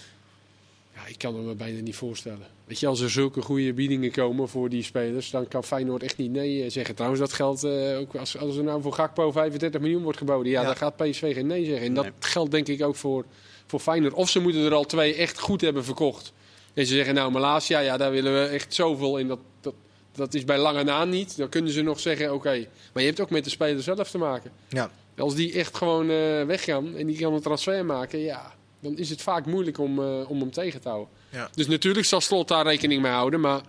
Ja, 0.95 1.07
ik 1.07 1.19
kan 1.19 1.35
het 1.37 1.45
me 1.45 1.55
bijna 1.55 1.81
niet 1.81 1.95
voorstellen. 1.97 2.47
Weet 2.65 2.81
je, 2.81 2.87
als 2.87 3.01
er 3.01 3.11
zulke 3.11 3.43
goede 3.43 3.73
biedingen 3.73 4.11
komen 4.11 4.49
voor 4.49 4.69
die 4.69 4.83
spelers, 4.83 5.31
dan 5.31 5.49
kan 5.49 5.65
Feyenoord 5.65 6.03
echt 6.03 6.17
niet 6.17 6.31
nee 6.31 6.65
eh, 6.65 6.71
zeggen. 6.71 6.95
Trouwens, 6.95 7.21
dat 7.23 7.33
geldt 7.33 7.65
eh, 7.65 7.99
ook 7.99 8.15
als, 8.15 8.39
als 8.39 8.57
er 8.57 8.65
nou 8.65 8.83
voor 8.83 8.93
Gakpo 8.93 9.31
35 9.31 9.81
miljoen 9.81 10.03
wordt 10.03 10.19
geboden. 10.19 10.53
Ja, 10.53 10.61
Ja. 10.61 10.67
dan 10.67 10.77
gaat 10.77 10.97
PSV 10.97 11.35
geen 11.35 11.47
nee 11.47 11.65
zeggen. 11.65 11.87
En 11.87 11.95
dat 11.95 12.07
geldt 12.19 12.51
denk 12.51 12.69
ik 12.69 12.83
ook 12.83 12.97
voor, 12.97 13.25
voor 13.67 13.81
Feyenoord. 13.81 14.13
Of 14.15 14.31
ze 14.31 14.41
moeten 14.41 14.65
er 14.65 14.75
al 14.75 14.85
twee 14.85 15.15
echt 15.15 15.39
goed 15.39 15.61
hebben 15.61 15.85
verkocht. 15.85 16.33
En 16.75 16.87
ze 16.87 16.95
zeggen, 16.95 17.15
nou 17.15 17.31
Malasia, 17.33 17.79
ja, 17.79 17.97
daar 17.97 18.11
willen 18.11 18.33
we 18.33 18.47
echt 18.47 18.75
zoveel 18.75 19.19
in. 19.19 19.29
Dat, 19.29 19.39
dat, 19.61 19.75
dat 20.15 20.35
is 20.35 20.45
bij 20.45 20.59
lange 20.59 20.83
na 20.85 21.05
niet. 21.05 21.37
Dan 21.37 21.49
kunnen 21.49 21.73
ze 21.73 21.83
nog 21.83 22.01
zeggen, 22.01 22.35
oké. 22.35 22.67
Maar 22.93 23.03
je 23.03 23.09
hebt 23.09 23.21
ook 23.21 23.31
met 23.31 23.45
de 23.45 23.51
speler 23.51 23.83
zelf 23.83 24.11
te 24.11 24.19
maken. 24.19 24.51
Ja. 24.69 24.91
Als 25.17 25.35
die 25.35 25.53
echt 25.53 25.77
gewoon 25.77 26.11
eh, 26.11 26.43
weggaan 26.45 26.97
en 26.97 27.07
die 27.07 27.19
kan 27.19 27.33
een 27.33 27.41
transfer 27.41 27.85
maken, 27.85 28.19
ja, 28.19 28.55
dan 28.81 28.97
is 28.99 29.11
het 29.11 29.23
vaak 29.23 29.47
moeilijk 29.47 29.79
om, 29.79 29.99
eh, 30.03 30.31
om 30.31 30.41
hem 30.41 30.51
tegen 30.51 30.81
te 30.81 30.89
houden. 30.89 31.09
Ja. 31.31 31.51
Dus 31.55 31.67
natuurlijk 31.67 32.07
zal 32.07 32.21
Slot 32.21 32.49
daar 32.49 32.65
rekening 32.67 33.03
mee 33.03 33.13
houden, 33.13 33.41
maar 33.41 33.61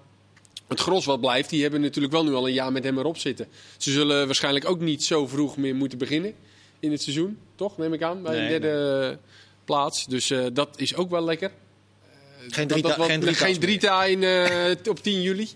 het 0.68 0.80
gros 0.80 1.06
wat 1.06 1.20
blijft, 1.22 1.50
die 1.50 1.62
hebben 1.62 1.82
natuurlijk 1.82 2.14
wel 2.14 2.24
nu 2.24 2.34
al 2.34 2.48
een 2.48 2.54
jaar 2.54 2.72
met 2.72 2.84
hem 2.84 2.98
erop 2.98 3.18
zitten. 3.18 3.48
Ze 3.78 3.92
zullen 3.92 4.26
waarschijnlijk 4.26 4.70
ook 4.70 4.80
niet 4.80 5.04
zo 5.04 5.28
vroeg 5.28 5.58
meer 5.58 5.76
moeten 5.76 5.98
beginnen 5.98 6.34
in 6.80 6.92
het 6.92 7.02
seizoen, 7.02 7.38
toch? 7.56 7.78
Neem 7.78 7.94
ik 7.94 8.02
aan, 8.04 8.22
bij 8.22 8.32
Nee, 8.40 8.44
de 8.54 8.60
derde 8.60 9.18
plaats. 9.66 10.06
Dus 10.08 10.30
eh, 10.30 10.46
dat 10.54 10.70
is 10.76 10.96
ook 10.96 11.10
wel 11.10 11.24
lekker. 11.24 11.52
Geen 12.40 12.50
Dat- 12.50 12.68
drie, 12.68 12.82
dat 12.82 12.96
wat- 12.98 13.08
geen 13.38 13.60
drita 13.60 14.04
in, 14.06 14.24
eh, 14.24 14.72
op 14.90 15.00
10 15.00 15.22
juli. 15.22 15.50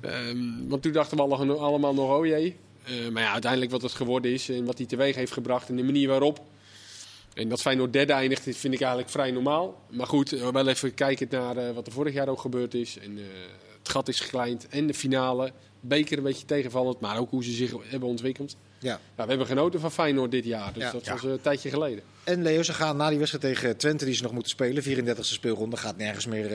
Ehm, 0.00 0.38
want 0.68 0.82
toen 0.82 0.92
dachten 0.92 1.16
we 1.16 1.22
alle- 1.22 1.54
allemaal 1.54 1.94
nog, 1.94 2.18
oh 2.18 2.26
jee. 2.26 2.56
Eh, 2.84 3.08
maar 3.08 3.22
ja, 3.22 3.32
uiteindelijk 3.32 3.70
wat 3.70 3.82
het 3.82 3.92
geworden 3.92 4.32
is 4.32 4.48
en 4.48 4.64
wat 4.64 4.78
hij 4.78 4.86
teweeg 4.86 5.14
heeft 5.14 5.32
gebracht 5.32 5.68
en 5.68 5.76
de 5.76 5.82
manier 5.82 6.08
waarop. 6.08 6.40
En 7.34 7.48
dat 7.48 7.60
Feyenoord 7.60 7.92
derde 7.92 8.12
eindigt, 8.12 8.42
vind 8.42 8.74
ik 8.74 8.80
eigenlijk 8.80 9.10
vrij 9.10 9.30
normaal. 9.30 9.82
Maar 9.90 10.06
goed, 10.06 10.32
eh, 10.32 10.48
wel 10.48 10.68
even 10.68 10.94
kijken 10.94 11.26
naar 11.30 11.56
eh, 11.56 11.74
wat 11.74 11.86
er 11.86 11.92
vorig 11.92 12.14
jaar 12.14 12.28
ook 12.28 12.40
gebeurd 12.40 12.74
is. 12.74 12.98
En, 12.98 13.18
het 13.78 13.90
gat 13.90 14.08
is 14.08 14.20
gekleind 14.20 14.68
en 14.68 14.86
de 14.86 14.94
finale. 14.94 15.52
Beker 15.80 16.16
een 16.18 16.24
beetje 16.24 16.44
tegenvallend, 16.44 17.00
maar 17.00 17.18
ook 17.18 17.30
hoe 17.30 17.44
ze 17.44 17.50
zich 17.50 17.72
hebben 17.84 18.08
ontwikkeld. 18.08 18.56
Ja. 18.78 18.88
Nou, 18.88 19.00
we 19.16 19.24
hebben 19.28 19.46
genoten 19.46 19.80
van 19.80 19.92
Feyenoord 19.92 20.30
dit 20.30 20.44
jaar, 20.44 20.72
dus 20.72 20.82
Ja. 20.82 20.90
dat 20.92 21.04
Ja. 21.04 21.12
was 21.12 21.22
een 21.22 21.40
tijdje 21.40 21.70
geleden. 21.70 22.02
En 22.24 22.42
Leo, 22.42 22.62
ze 22.62 22.72
gaan 22.72 22.96
na 22.96 23.08
die 23.08 23.18
wedstrijd 23.18 23.44
tegen 23.54 23.76
Twente, 23.76 24.04
die 24.04 24.14
ze 24.14 24.22
nog 24.22 24.32
moeten 24.32 24.50
spelen, 24.50 24.82
34e 24.82 25.34
speelronde, 25.34 25.76
gaat 25.76 25.96
nergens 25.96 26.26
meer, 26.26 26.48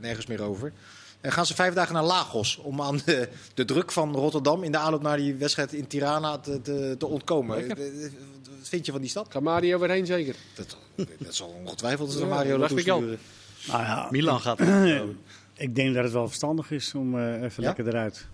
nergens 0.00 0.26
meer 0.26 0.42
over. 0.42 0.72
En 1.20 1.32
gaan 1.32 1.46
ze 1.46 1.54
vijf 1.54 1.74
dagen 1.74 1.94
naar 1.94 2.04
Lagos 2.04 2.56
om 2.56 2.80
aan 2.80 3.00
de, 3.04 3.28
de 3.54 3.64
druk 3.64 3.92
van 3.92 4.14
Rotterdam 4.14 4.62
in 4.62 4.72
de 4.72 4.78
aanloop 4.78 5.02
naar 5.02 5.16
die 5.16 5.34
wedstrijd 5.34 5.72
in 5.72 5.86
Tirana 5.86 6.38
te, 6.38 6.62
te, 6.62 6.94
te 6.98 7.06
ontkomen. 7.06 7.56
Lekker. 7.56 7.78
Eh, 7.78 8.04
eh, 8.04 8.12
Wat 8.58 8.68
vind 8.68 8.86
je 8.86 8.92
van 8.92 9.00
die 9.00 9.10
stad? 9.10 9.26
Gaat 9.30 9.42
Mario 9.42 9.78
weer 9.78 9.90
heen 9.90 10.06
zeker? 10.06 10.34
Dat, 10.54 10.76
dat 11.18 11.34
zal 11.34 11.48
ongetwijfeld 11.64 12.18
Ja, 12.18 12.24
Mario 12.26 12.56
naartoe 12.56 12.80
ik 12.80 12.88
al. 12.88 13.00
Nou 13.00 13.82
ja, 13.82 14.08
Milan 14.10 14.40
gaat 14.40 14.60
ik 15.54 15.74
denk 15.74 15.94
dat 15.94 16.04
het 16.04 16.12
wel 16.12 16.26
verstandig 16.26 16.70
is 16.70 16.94
om 16.94 17.18
eh, 17.18 17.42
even 17.42 17.62
Ja? 17.62 17.68
lekker 17.68 17.88
eruit. 17.88 18.26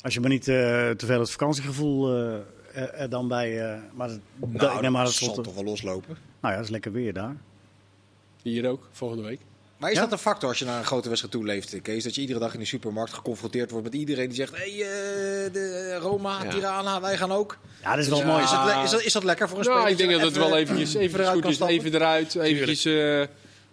Als 0.00 0.14
je 0.14 0.20
maar 0.20 0.30
niet 0.30 0.48
eh, 0.48 0.54
te 0.90 1.06
veel 1.06 1.20
het 1.20 1.30
vakantiegevoel 1.30 2.12
eh, 2.16 2.34
er, 2.72 2.90
er 2.94 3.08
dan 3.10 3.28
bij... 3.28 3.72
eh, 3.72 3.78
maar 3.94 4.08
dat, 4.08 4.18
dat- 4.36 4.74
ik 4.74 4.80
neem 4.80 4.92
maar 4.92 5.04
dat 5.04 5.18
dat 5.18 5.22
zal 5.34 5.42
toch 5.42 5.54
wel 5.54 5.64
loslopen. 5.64 6.08
Nou 6.40 6.52
ja, 6.52 6.54
dat 6.54 6.64
is 6.64 6.70
lekker 6.70 6.92
weer 6.92 7.12
daar. 7.12 7.36
Hier 8.42 8.68
ook, 8.68 8.88
volgende 8.92 9.22
week. 9.24 9.40
Maar 9.84 9.92
is 9.92 9.98
Ja? 9.98 10.04
dat 10.04 10.12
een 10.18 10.24
factor 10.24 10.48
als 10.48 10.58
je 10.58 10.64
naar 10.64 10.78
een 10.78 10.84
grote 10.84 11.08
wedstrijd 11.08 11.34
toe 11.36 11.44
leeft, 11.44 11.82
Kees? 11.82 12.04
Dat 12.04 12.14
je 12.14 12.20
iedere 12.20 12.38
dag 12.38 12.52
in 12.54 12.58
de 12.60 12.64
supermarkt 12.66 13.12
geconfronteerd 13.12 13.70
wordt 13.70 13.84
met 13.84 13.94
iedereen 13.94 14.26
die 14.26 14.36
zegt... 14.36 14.56
Hé, 14.56 14.70
hey, 14.76 14.80
eh, 15.46 15.52
de 15.52 15.98
Roma, 16.00 16.42
Ja. 16.44 16.50
Tirana, 16.50 17.00
wij 17.00 17.16
gaan 17.16 17.32
ook. 17.32 17.58
Ja, 17.82 17.90
dat 17.90 17.98
is 18.04 18.08
wel 18.08 18.18
Dus, 18.18 18.26
mooi. 18.26 18.42
Is, 18.42 18.50
dat, 18.50 18.84
is, 18.84 18.90
dat, 18.90 19.02
is 19.02 19.12
dat 19.12 19.24
lekker 19.24 19.48
voor 19.48 19.58
een 19.58 19.64
Nou, 19.64 19.76
speler? 19.76 19.92
ik 20.00 20.06
denk 20.08 20.10
dat 20.20 20.20
het 20.30 20.36
wel 20.36 20.56
eventjes, 20.56 20.94
eventjes 20.94 21.12
eruit 21.20 21.32
goed 21.32 21.40
kan 21.40 21.50
is. 21.50 21.56
stappen? 21.56 21.76
Even 21.76 21.94
eruit, 21.94 22.34
eventjes 22.34 22.84
eh, 22.84 23.22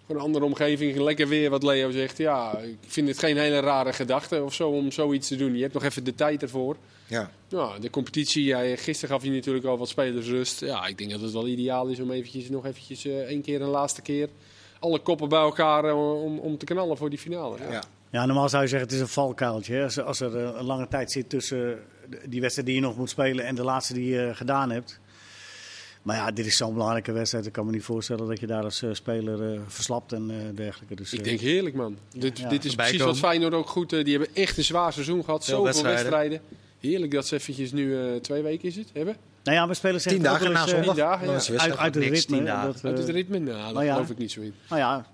voor 0.06 0.14
een 0.16 0.20
andere 0.20 0.44
omgeving. 0.44 0.98
Lekker 0.98 1.28
weer, 1.28 1.50
wat 1.50 1.62
Leo 1.62 1.90
zegt. 1.90 2.18
Ja, 2.18 2.58
ik 2.58 2.76
vind 2.86 3.08
het 3.08 3.18
geen 3.18 3.36
hele 3.36 3.60
rare 3.60 3.92
gedachte 3.92 4.42
of 4.42 4.54
zo 4.54 4.68
om 4.68 4.90
zoiets 4.92 5.28
te 5.28 5.36
doen. 5.36 5.54
Je 5.56 5.62
hebt 5.62 5.74
nog 5.74 5.84
even 5.84 6.04
de 6.04 6.14
tijd 6.14 6.42
ervoor. 6.42 6.76
Ja. 7.06 7.30
Ja, 7.48 7.78
de 7.78 7.90
competitie, 7.90 8.44
ja, 8.44 8.76
gisteren 8.76 9.14
gaf 9.14 9.24
je 9.24 9.30
natuurlijk 9.30 9.64
al 9.66 9.78
wat 9.78 9.88
spelersrust. 9.88 10.60
Ja, 10.60 10.86
ik 10.86 10.98
denk 10.98 11.10
dat 11.10 11.20
het 11.20 11.32
wel 11.32 11.46
ideaal 11.48 11.86
is 11.86 12.00
om 12.00 12.10
eventjes, 12.10 12.48
nog 12.48 12.66
eventjes 12.66 13.04
eh, 13.04 13.18
één 13.18 13.42
keer, 13.42 13.60
een 13.62 13.68
laatste 13.68 14.02
keer... 14.02 14.28
alle 14.82 14.98
koppen 14.98 15.28
bij 15.28 15.40
elkaar 15.40 15.84
eh, 15.84 16.22
om, 16.24 16.38
om 16.38 16.58
te 16.58 16.64
knallen 16.64 16.96
voor 16.96 17.10
die 17.10 17.18
finale. 17.18 17.58
Ja. 17.58 17.70
Ja. 17.72 17.82
Ja, 18.10 18.26
normaal 18.26 18.48
zou 18.48 18.62
je 18.62 18.68
zeggen 18.68 18.88
het 18.88 18.96
is 18.96 19.02
een 19.02 19.08
valkuiltje. 19.12 19.74
Hè? 19.74 19.82
Als, 19.84 20.00
als 20.00 20.20
er 20.20 20.36
eh, 20.36 20.50
een 20.58 20.64
lange 20.64 20.88
tijd 20.88 21.10
zit 21.12 21.28
tussen 21.28 21.78
die 22.28 22.40
wedstrijd 22.40 22.66
die 22.68 22.76
je 22.76 22.82
nog 22.82 22.96
moet 22.96 23.10
spelen 23.10 23.44
en 23.44 23.54
de 23.54 23.62
laatste 23.64 23.94
die 23.94 24.14
je 24.14 24.30
gedaan 24.34 24.70
hebt. 24.70 25.00
Maar 26.02 26.16
ja, 26.16 26.30
dit 26.30 26.46
is 26.46 26.56
zo'n 26.56 26.72
belangrijke 26.72 27.12
wedstrijd. 27.12 27.46
Ik 27.46 27.52
kan 27.52 27.66
me 27.66 27.72
niet 27.72 27.82
voorstellen 27.82 28.28
dat 28.28 28.40
je 28.40 28.46
daar 28.46 28.62
als 28.64 28.82
eh, 28.82 28.90
speler 28.92 29.52
eh, 29.54 29.60
verslapt 29.66 30.12
en 30.12 30.30
eh, 30.30 30.56
dergelijke. 30.56 30.94
Dus, 30.94 31.12
Ik 31.12 31.18
eh, 31.18 31.24
denk 31.24 31.40
heerlijk, 31.40 31.74
man. 31.74 31.96
Dit, 32.16 32.38
Ja. 32.38 32.48
dit 32.48 32.64
is 32.64 32.74
precies 32.74 33.00
wat. 33.02 33.18
Feyenoord 33.18 33.54
ook 33.54 33.68
goed... 33.68 33.92
eh, 33.92 34.04
die 34.04 34.16
hebben 34.18 34.34
echt 34.34 34.56
een 34.58 34.64
zwaar 34.64 34.92
seizoen 34.92 35.24
gehad. 35.24 35.44
Veel 35.44 35.54
Zoveel 35.54 35.64
wedstrijden. 35.64 36.02
wedstrijden. 36.02 36.40
Heerlijk 36.80 37.12
dat 37.12 37.26
ze 37.26 37.34
eventjes 37.34 37.72
nu 37.72 37.98
eh, 38.00 38.14
twee 38.20 38.42
weken 38.42 38.68
is 38.68 38.76
het, 38.76 38.90
hebben. 38.92 39.16
Nou 39.44 39.56
ja, 39.56 39.68
we 39.68 39.74
spelen 39.74 40.00
zeg 40.00 40.12
Tien 40.12 40.22
dagen 40.22 40.52
na 40.52 40.62
eh, 40.62 40.68
zondag. 40.68 40.96
dagen, 40.96 41.26
ja. 41.26 41.32
uit, 41.62 41.76
uit 41.76 41.94
het 41.94 42.04
ritme. 42.04 42.36
tien 42.36 42.44
dagen. 42.44 42.72
Dat, 42.72 42.84
Uit 42.84 42.98
het 42.98 43.08
eh, 43.08 43.14
ritme? 43.14 43.38
Nou, 43.38 43.56
daar 43.56 43.72
nou 43.72 43.84
ja. 43.84 43.92
geloof 43.92 44.10
ik 44.10 44.18
niet 44.18 44.32
zo 44.32 44.40
in. 44.40 44.54
nou 44.68 44.80
ja, 44.80 45.06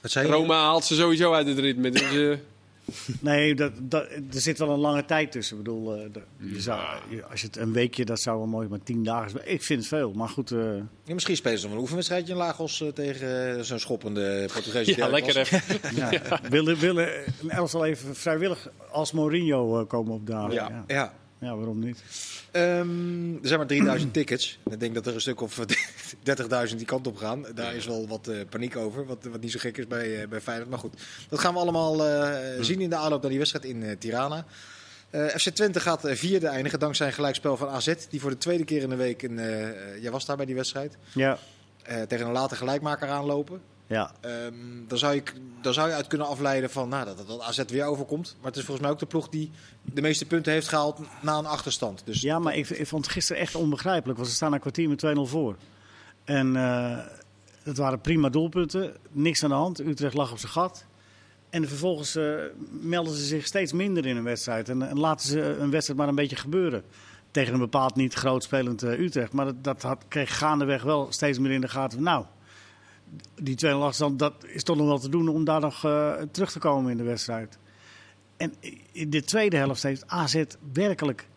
Wat 0.00 0.10
zei 0.10 0.26
je? 0.26 0.32
Roma 0.32 0.54
haalt 0.62 0.84
ze 0.84 0.94
sowieso 0.94 1.32
uit 1.32 1.46
het 1.46 1.58
ritme. 1.58 1.90
Dus, 1.90 2.02
eh, 2.02 2.36
nee, 3.20 3.54
dat, 3.54 3.72
dat, 3.78 4.04
er 4.10 4.40
zit 4.40 4.58
wel 4.58 4.70
een 4.70 4.78
lange 4.78 5.04
tijd 5.04 5.32
tussen. 5.32 5.56
Ik 5.58 5.62
bedoel, 5.62 5.94
eh, 5.96 6.02
de- 6.12 6.22
je 6.54 6.60
zou, 6.60 6.80
je- 7.08 7.24
als 7.24 7.40
je 7.40 7.46
het 7.46 7.56
een 7.56 7.72
weekje, 7.72 8.04
dat 8.04 8.20
zou 8.20 8.38
wel 8.38 8.46
mooi, 8.46 8.68
maar 8.68 8.82
tien 8.82 9.04
dagen. 9.04 9.40
is- 9.44 9.52
Ik 9.52 9.62
vind 9.62 9.78
het 9.78 9.88
veel, 9.88 10.12
maar 10.12 10.28
goed. 10.28 10.50
eh, 10.50 10.58
Ja, 11.04 11.14
misschien 11.14 11.36
spelen 11.36 11.58
ze 11.58 11.64
nog 11.66 11.74
een 11.74 11.80
oefenwedstrijdje 11.80 12.32
in 12.32 12.38
Lagos 12.38 12.84
tegen 12.94 13.64
zo'n 13.64 13.78
schoppende 13.78 14.48
Portugese 14.52 14.96
ja, 14.96 15.08
lekker 15.08 15.36
even. 15.36 15.60
ja. 15.96 16.10
Willen, 16.48 16.78
willen 16.78 17.08
een 17.42 17.50
elftal 17.50 17.84
even 17.84 18.16
vrijwillig 18.16 18.68
als 18.90 19.12
Mourinho 19.12 19.84
komen 19.84 20.12
opdagen? 20.12 20.52
Ja. 20.52 20.84
Ja. 20.86 21.12
Ja. 21.42 21.56
Waarom 21.56 21.78
niet? 21.78 22.02
Ehm, 22.50 23.32
er 23.32 23.46
zijn 23.48 23.58
maar 23.58 23.68
3000 23.68 24.12
tickets. 24.18 24.58
Ik 24.70 24.80
denk 24.80 24.94
dat 24.94 25.06
er 25.06 25.14
een 25.14 25.20
stuk 25.20 25.40
of 25.40 25.58
30.000 26.68 26.76
die 26.76 26.84
kant 26.84 27.06
op 27.06 27.16
gaan. 27.16 27.44
Daar 27.54 27.74
is 27.74 27.86
wel 27.86 28.08
wat 28.08 28.28
eh, 28.28 28.40
paniek 28.48 28.76
over, 28.76 29.06
wat, 29.06 29.24
wat 29.24 29.40
niet 29.40 29.52
zo 29.52 29.58
gek 29.58 29.78
is 29.78 29.86
bij, 29.86 30.22
eh, 30.22 30.28
bij 30.28 30.40
Feyenoord. 30.40 30.70
Maar 30.70 30.78
goed, 30.78 31.00
dat 31.28 31.38
gaan 31.38 31.54
we 31.54 31.60
allemaal 31.60 32.06
eh, 32.06 32.38
zien 32.60 32.80
in 32.80 32.90
de 32.90 32.96
aanloop 32.96 33.20
naar 33.20 33.30
die 33.30 33.38
wedstrijd 33.38 33.64
in 33.64 33.98
Tirana. 33.98 34.44
Eh, 35.10 35.26
FC 35.26 35.48
Twente 35.48 35.80
gaat 35.80 36.00
vierde 36.04 36.46
eindigen 36.46 36.78
dankzij 36.78 37.06
een 37.06 37.12
gelijkspel 37.12 37.56
van 37.56 37.68
AZ. 37.68 37.94
Die 38.10 38.20
voor 38.20 38.30
de 38.30 38.38
tweede 38.38 38.64
keer 38.64 38.82
in 38.82 38.88
de 38.88 38.96
week, 38.96 39.22
een, 39.22 39.36
jij 40.00 40.10
was 40.10 40.26
daar 40.26 40.36
bij 40.36 40.46
die 40.46 40.54
wedstrijd, 40.54 40.96
Ja, 41.14 41.38
eh, 41.82 42.02
tegen 42.02 42.26
een 42.26 42.32
late 42.32 42.56
gelijkmaker 42.56 43.08
aanlopen. 43.08 43.60
Ja. 43.92 44.12
Ehm, 44.20 44.54
dan, 44.88 44.98
zou 44.98 45.14
je, 45.14 45.22
dan 45.62 45.74
zou 45.74 45.88
je 45.88 45.94
uit 45.94 46.06
kunnen 46.06 46.26
afleiden 46.26 46.70
van 46.70 46.88
nou, 46.88 47.04
dat, 47.04 47.16
dat, 47.16 47.26
dat 47.26 47.40
AZ 47.40 47.62
weer 47.66 47.84
overkomt. 47.84 48.36
Maar 48.40 48.50
het 48.50 48.56
is 48.56 48.64
volgens 48.64 48.86
mij 48.86 48.94
ook 48.94 49.00
de 49.00 49.06
ploeg 49.06 49.28
die 49.28 49.50
de 49.82 50.00
meeste 50.00 50.26
punten 50.26 50.52
heeft 50.52 50.68
gehaald 50.68 51.00
na 51.20 51.38
een 51.38 51.46
achterstand. 51.46 52.02
Dus 52.04 52.20
ja 52.20 52.38
maar 52.38 52.56
ik, 52.56 52.68
ik 52.68 52.86
vond 52.86 53.04
het 53.04 53.14
gisteren 53.14 53.42
echt 53.42 53.54
onbegrijpelijk. 53.54 54.18
Want 54.18 54.30
ze 54.30 54.36
staan 54.36 54.52
een 54.52 54.60
kwartier 54.60 54.88
met 54.88 55.04
2-0 55.06 55.20
voor. 55.20 55.56
En 56.24 56.56
eh 56.56 56.98
het 57.62 57.76
waren 57.76 58.00
prima 58.00 58.28
doelpunten. 58.28 58.92
Niks 59.10 59.42
aan 59.42 59.50
de 59.50 59.56
hand. 59.56 59.80
Utrecht 59.80 60.14
lag 60.14 60.32
op 60.32 60.38
zijn 60.38 60.52
gat. 60.52 60.84
En 61.50 61.68
vervolgens 61.68 62.16
eh, 62.16 62.34
melden 62.80 63.14
ze 63.14 63.24
zich 63.24 63.46
steeds 63.46 63.72
minder 63.72 64.06
in 64.06 64.16
een 64.16 64.24
wedstrijd. 64.24 64.68
En, 64.68 64.88
en 64.88 64.98
laten 64.98 65.28
ze 65.28 65.40
een 65.40 65.70
wedstrijd 65.70 65.98
maar 65.98 66.08
een 66.08 66.14
beetje 66.14 66.36
gebeuren. 66.36 66.82
Tegen 67.30 67.52
een 67.52 67.60
bepaald 67.60 67.94
niet 67.94 68.14
groot 68.14 68.42
spelend 68.42 68.82
eh, 68.82 68.98
Utrecht. 68.98 69.32
Maar 69.32 69.44
dat, 69.44 69.64
dat 69.64 69.82
had, 69.82 70.04
kreeg 70.08 70.38
gaandeweg 70.38 70.82
wel 70.82 71.06
steeds 71.10 71.38
meer 71.38 71.50
in 71.50 71.60
de 71.60 71.68
gaten. 71.68 72.02
Nou, 72.02 72.24
die 73.42 73.56
2-0 73.66 73.68
achterstand, 73.68 74.18
dat 74.18 74.44
is 74.46 74.62
toch 74.62 74.76
nog 74.76 74.86
wel 74.86 74.98
te 74.98 75.08
doen 75.08 75.28
om 75.28 75.44
daar 75.44 75.60
nog 75.60 75.84
eh, 75.84 76.12
terug 76.30 76.52
te 76.52 76.58
komen 76.58 76.90
in 76.90 76.96
de 76.96 77.02
wedstrijd. 77.02 77.58
En 78.36 78.54
in 78.92 79.10
de 79.10 79.24
tweede 79.24 79.56
helft 79.56 79.82
heeft 79.82 80.06
AZ 80.06 80.42
werkelijk. 80.72 81.28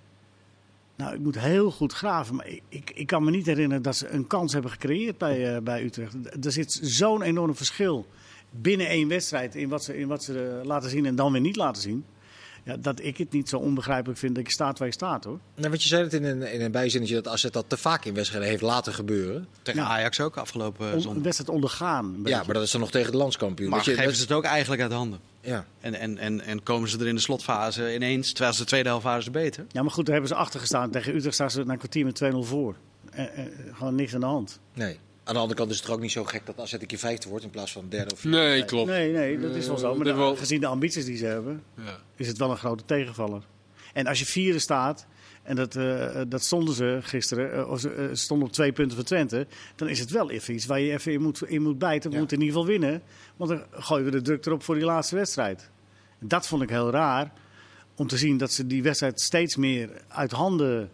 Nou, 0.95 1.13
ik 1.13 1.19
moet 1.19 1.39
heel 1.39 1.71
goed 1.71 1.93
graven, 1.93 2.35
maar 2.35 2.47
ik, 2.69 2.91
ik, 2.95 3.07
kan 3.07 3.23
me 3.23 3.31
niet 3.31 3.45
herinneren 3.45 3.83
dat 3.83 3.95
ze 3.95 4.09
een 4.09 4.27
kans 4.27 4.53
hebben 4.53 4.71
gecreëerd 4.71 5.17
bij, 5.17 5.55
eh, 5.55 5.61
bij 5.61 5.83
Utrecht. 5.83 6.45
Er 6.45 6.51
zit 6.51 6.79
zo'n 6.81 7.21
enorm 7.21 7.55
verschil 7.55 8.07
binnen 8.49 8.87
één 8.87 9.07
wedstrijd 9.07 9.55
in 9.55 9.69
wat 9.69 9.83
ze, 9.83 9.97
in 9.97 10.07
wat 10.07 10.23
ze 10.23 10.59
eh, 10.59 10.65
laten 10.65 10.89
zien 10.89 11.05
en 11.05 11.15
dan 11.15 11.31
weer 11.31 11.41
niet 11.41 11.55
laten 11.55 11.81
zien. 11.81 12.05
Ja, 12.65 12.77
dat 12.77 13.03
ik 13.03 13.17
het 13.17 13.31
niet 13.31 13.49
zo 13.49 13.57
onbegrijpelijk 13.57 14.19
vind 14.19 14.35
dat 14.35 14.45
je 14.45 14.51
staat 14.51 14.77
waar 14.79 14.87
je 14.87 14.93
staat 14.93 15.23
hoor. 15.23 15.39
Nou, 15.55 15.69
want 15.69 15.81
je 15.81 15.87
zei 15.87 16.03
het 16.03 16.13
in 16.13 16.23
een, 16.23 16.51
in 16.53 16.61
een 16.61 16.71
bijzinnetje 16.71 17.15
dat 17.21 17.27
AZ 17.27 17.43
dat 17.49 17.65
te 17.67 17.77
vaak 17.77 18.05
in 18.05 18.13
wedstrijden 18.13 18.49
heeft 18.49 18.61
laten 18.61 18.93
gebeuren. 18.93 19.47
Tegen 19.61 19.81
Ja. 19.81 19.87
Ajax 19.87 20.19
ook 20.19 20.37
afgelopen 20.37 20.87
On- 20.87 20.93
een 20.93 21.01
zondag. 21.01 21.23
wedstrijd 21.23 21.49
ondergaan. 21.49 22.05
een 22.05 22.21
Ja, 22.25 22.43
maar 22.45 22.53
dat 22.53 22.63
is 22.63 22.71
dan 22.71 22.81
nog 22.81 22.91
tegen 22.91 23.11
de 23.11 23.17
landskampioen. 23.17 23.69
Maar 23.69 23.77
Dat 23.77 23.87
je- 23.87 23.93
geven 23.93 24.05
dat- 24.07 24.15
ze 24.15 24.21
het 24.21 24.31
ook 24.31 24.43
eigenlijk 24.43 24.81
uit 24.81 24.91
handen. 24.91 25.19
ja. 25.41 25.65
En, 25.79 25.93
en, 25.93 26.17
en, 26.17 26.41
en 26.41 26.63
komen 26.63 26.89
ze 26.89 26.99
er 26.99 27.07
in 27.07 27.15
de 27.15 27.21
slotfase 27.21 27.93
ineens, 27.95 28.31
terwijl 28.31 28.53
ze 28.53 28.61
de 28.61 28.67
tweede 28.67 28.89
helft 28.89 29.03
waren 29.03 29.23
ze 29.23 29.31
beter. 29.31 29.65
ja, 29.71 29.81
maar 29.81 29.91
goed, 29.91 30.05
daar 30.05 30.13
hebben 30.15 30.31
ze 30.33 30.37
achter 30.39 30.59
gestaan. 30.59 30.91
Tegen 30.91 31.15
Utrecht 31.15 31.33
staan 31.35 31.51
ze 31.51 31.63
na 31.63 31.71
een 31.71 31.77
kwartier 31.77 32.05
met 32.05 32.15
2-0 32.15 32.43
voor. 32.43 32.75
Eh, 33.11 33.23
eh, 33.23 33.45
gewoon 33.73 33.95
niks 33.95 34.13
aan 34.13 34.19
de 34.19 34.25
hand. 34.25 34.59
Nee. 34.73 34.99
Aan 35.27 35.33
de 35.33 35.39
andere 35.39 35.59
kant 35.59 35.71
is 35.71 35.79
het 35.79 35.89
ook 35.89 35.99
niet 35.99 36.11
zo 36.11 36.23
gek 36.23 36.45
dat 36.45 36.59
AZ 36.59 36.73
een 36.73 36.85
keer 36.85 36.97
vijfde 36.97 37.29
wordt 37.29 37.43
in 37.43 37.49
plaats 37.49 37.71
van 37.71 37.85
derde 37.89 38.13
of 38.13 38.19
vierde. 38.19 38.37
Nee, 38.37 38.65
klopt. 38.65 38.89
Nee, 38.89 39.11
nee, 39.11 39.39
dat 39.39 39.55
is 39.55 39.67
wel 39.67 39.77
zo. 39.77 39.91
Eh, 39.91 39.97
Maar 39.97 40.05
de- 40.29 40.35
gezien 40.37 40.59
de 40.59 40.67
ambities 40.67 41.05
die 41.05 41.17
ze 41.17 41.25
hebben, 41.25 41.63
Ja. 41.77 41.97
is 42.15 42.27
het 42.27 42.37
wel 42.37 42.51
een 42.51 42.57
grote 42.57 42.85
tegenvaller. 42.85 43.43
En 43.93 44.07
als 44.07 44.19
je 44.19 44.25
vierde 44.25 44.59
staat, 44.59 45.05
en 45.43 45.55
dat, 45.55 45.75
eh, 45.75 46.21
dat 46.27 46.43
stonden 46.43 46.73
ze 46.75 46.99
gisteren, 47.01 47.53
eh, 47.53 47.69
of 47.69 47.79
ze 47.79 47.89
eh, 47.93 48.05
stonden 48.11 48.47
op 48.47 48.53
twee 48.53 48.71
punten 48.71 48.95
voor 48.97 49.05
Twente, 49.05 49.47
dan 49.75 49.87
is 49.89 49.99
het 49.99 50.09
wel 50.11 50.29
even 50.31 50.53
iets 50.53 50.65
waar 50.65 50.79
je 50.79 50.91
even 50.93 51.11
in 51.11 51.21
moet, 51.21 51.41
in 51.47 51.61
moet 51.61 51.77
bijten. 51.79 52.07
We 52.09 52.13
Ja. 52.15 52.19
moeten 52.21 52.37
in 52.37 52.43
ieder 52.43 52.59
geval 52.59 52.71
winnen, 52.79 53.01
want 53.35 53.49
dan 53.49 53.63
gooien 53.71 54.05
we 54.05 54.11
de 54.11 54.21
druk 54.21 54.45
erop 54.45 54.63
voor 54.63 54.75
die 54.75 54.83
laatste 54.85 55.15
wedstrijd. 55.15 55.69
En 56.19 56.27
dat 56.27 56.47
vond 56.47 56.61
ik 56.61 56.69
heel 56.69 56.89
raar, 56.91 57.31
om 57.95 58.07
te 58.07 58.17
zien 58.17 58.37
dat 58.37 58.51
ze 58.51 58.67
die 58.67 58.83
wedstrijd 58.83 59.21
steeds 59.21 59.55
meer 59.55 59.89
uit 60.07 60.31
handen 60.31 60.89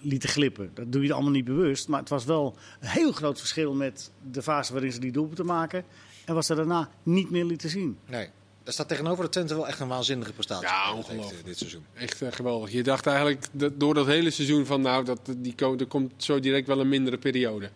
lieten 0.00 0.28
glippen. 0.28 0.70
Dat 0.74 0.92
doe 0.92 1.04
je 1.04 1.12
allemaal 1.12 1.30
niet 1.32 1.44
bewust, 1.44 1.88
maar 1.88 2.00
het 2.00 2.08
was 2.08 2.24
wel 2.24 2.56
een 2.80 2.88
heel 2.88 3.12
groot 3.12 3.38
verschil 3.38 3.74
met 3.74 4.10
de 4.30 4.42
fase 4.42 4.72
waarin 4.72 4.92
ze 4.92 5.00
die 5.00 5.12
doelpunten 5.12 5.46
maken 5.46 5.84
en 6.24 6.34
wat 6.34 6.44
ze 6.46 6.54
daarna 6.54 6.90
niet 7.02 7.30
meer 7.30 7.44
lieten 7.44 7.70
zien. 7.70 7.98
Nee. 8.08 8.28
Daar 8.64 8.72
staat 8.72 8.88
tegenover 8.88 9.24
de 9.24 9.30
Twente 9.30 9.54
wel 9.54 9.68
echt 9.68 9.80
een 9.80 9.88
waanzinnige 9.88 10.32
prestatie. 10.32 10.66
Ja, 10.68 10.94
ongelooflijk. 10.94 11.38
eh, 11.40 11.44
Dit 11.44 11.58
seizoen. 11.58 11.84
Echt 11.94 12.22
eh, 12.22 12.32
geweldig. 12.32 12.72
Je 12.72 12.82
dacht 12.82 13.06
eigenlijk 13.06 13.46
dat 13.52 13.80
door 13.80 13.94
dat 13.94 14.06
hele 14.06 14.30
seizoen 14.30 14.66
van 14.66 14.80
nou, 14.80 15.04
dat, 15.04 15.20
die, 15.36 15.54
ko- 15.54 15.76
er 15.76 15.86
komt 15.86 16.12
zo 16.16 16.40
direct 16.40 16.66
wel 16.66 16.80
een 16.80 16.88
mindere 16.88 17.18
periode. 17.18 17.70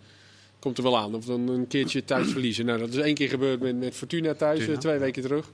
Komt 0.58 0.76
er 0.76 0.82
wel 0.82 0.98
aan. 0.98 1.14
Of 1.14 1.24
dan 1.24 1.48
een 1.48 1.66
keertje 1.66 2.04
thuis 2.04 2.30
verliezen. 2.30 2.66
Nou, 2.66 2.78
dat 2.78 2.88
is 2.88 2.96
één 2.96 3.14
keer 3.14 3.28
gebeurd 3.28 3.60
met, 3.60 3.76
met 3.78 3.94
Fortuna 3.94 4.34
thuis, 4.34 4.56
Fortuna. 4.58 4.74
eh, 4.76 4.80
twee 4.82 4.98
weken 4.98 5.22
terug. 5.22 5.50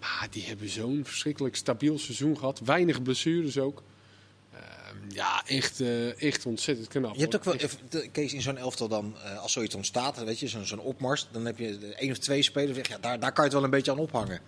Maar 0.00 0.26
die 0.30 0.42
hebben 0.44 0.68
zo'n 0.68 1.00
verschrikkelijk 1.04 1.56
stabiel 1.56 1.98
seizoen 1.98 2.38
gehad. 2.38 2.60
Weinig 2.64 3.02
blessures 3.02 3.58
ook. 3.58 3.82
Ja, 5.14 5.42
echt, 5.46 5.80
eh, 5.80 6.22
echt 6.22 6.46
ontzettend 6.46 6.88
knap. 6.88 7.14
Je 7.14 7.20
hebt 7.20 7.36
ook 7.36 7.44
wel, 7.44 7.56
Kees, 8.12 8.32
in 8.32 8.42
zo'n 8.42 8.56
elftal 8.56 8.88
dan, 8.88 9.16
eh, 9.24 9.38
als 9.38 9.52
zoiets 9.52 9.74
ontstaat, 9.74 10.24
weet 10.24 10.38
je, 10.38 10.48
zo'n 10.48 10.80
opmars, 10.80 11.28
dan 11.32 11.46
heb 11.46 11.58
je 11.58 11.94
één 11.96 12.10
of 12.10 12.18
twee 12.18 12.42
spelers, 12.42 12.76
zeg, 12.76 12.88
ja, 12.88 12.98
daar, 12.98 13.20
daar 13.20 13.32
kan 13.32 13.44
je 13.44 13.50
het 13.50 13.52
wel 13.52 13.64
een 13.64 13.70
beetje 13.70 13.90
aan 13.90 13.98
ophangen. 13.98 14.40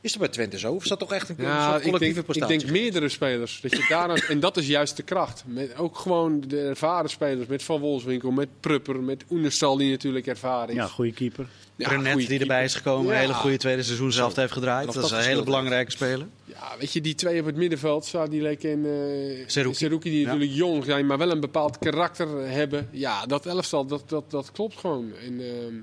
Is 0.00 0.10
dat 0.12 0.20
bij 0.20 0.30
Twente 0.30 0.58
zo? 0.58 0.72
Of 0.72 0.82
is 0.82 0.88
dat 0.88 0.98
toch 0.98 1.12
echt 1.12 1.28
een, 1.28 1.34
Ja, 1.38 1.66
collectieve 1.66 1.98
denk, 1.98 2.16
ik 2.16 2.24
prestatie? 2.24 2.58
denk 2.58 2.70
meerdere 2.70 3.08
spelers. 3.08 3.60
Dat 3.60 3.70
je 3.76 3.86
daar 3.88 4.08
aan- 4.10 4.16
en 4.16 4.40
dat 4.40 4.56
is 4.56 4.66
juist 4.66 4.96
de 4.96 5.02
kracht. 5.02 5.42
Met 5.46 5.76
ook 5.76 5.98
gewoon 5.98 6.40
de 6.46 6.60
ervaren 6.60 7.10
spelers. 7.10 7.46
Met 7.46 7.62
Van 7.62 7.80
Wolfswinkel, 7.80 8.30
met 8.30 8.48
Prupper, 8.60 9.00
met 9.02 9.24
Oenerstal 9.30 9.76
die 9.76 9.90
natuurlijk 9.90 10.26
ervaren 10.26 10.68
is. 10.68 10.74
Ja, 10.74 10.86
goede 10.86 11.12
keeper. 11.12 11.46
Ja, 11.76 11.88
goeie 11.88 12.28
die 12.28 12.40
erbij 12.40 12.64
is 12.64 12.74
gekomen, 12.74 13.06
Ja. 13.06 13.12
een 13.14 13.20
hele 13.20 13.34
goede 13.34 13.56
tweede 13.56 13.82
seizoen 13.82 14.12
zelf 14.12 14.36
heeft 14.36 14.52
gedraaid. 14.52 14.92
Dat 14.92 15.04
is 15.04 15.10
een 15.10 15.18
hele 15.22 15.42
belangrijke 15.44 15.90
speler. 15.90 16.26
Ja, 16.44 16.74
weet 16.78 16.92
je, 16.92 17.00
die 17.00 17.14
twee 17.14 17.40
op 17.40 17.46
het 17.46 17.56
middenveld, 17.56 18.04
Sadilek 18.04 18.62
en 18.64 18.78
uh, 18.84 19.44
Seruki. 19.46 19.74
Seruki, 19.76 20.10
die 20.10 20.20
Ja. 20.20 20.26
natuurlijk 20.26 20.52
jong 20.52 20.84
zijn, 20.84 21.06
maar 21.06 21.18
wel 21.18 21.30
een 21.30 21.40
bepaald 21.40 21.78
karakter 21.78 22.28
hebben. 22.50 22.88
Ja, 22.92 23.26
dat 23.26 23.46
elftal, 23.46 23.86
dat, 23.86 24.08
dat, 24.08 24.30
dat 24.30 24.52
klopt 24.52 24.76
gewoon. 24.76 25.12
En 25.26 25.40
ehm, 25.40 25.74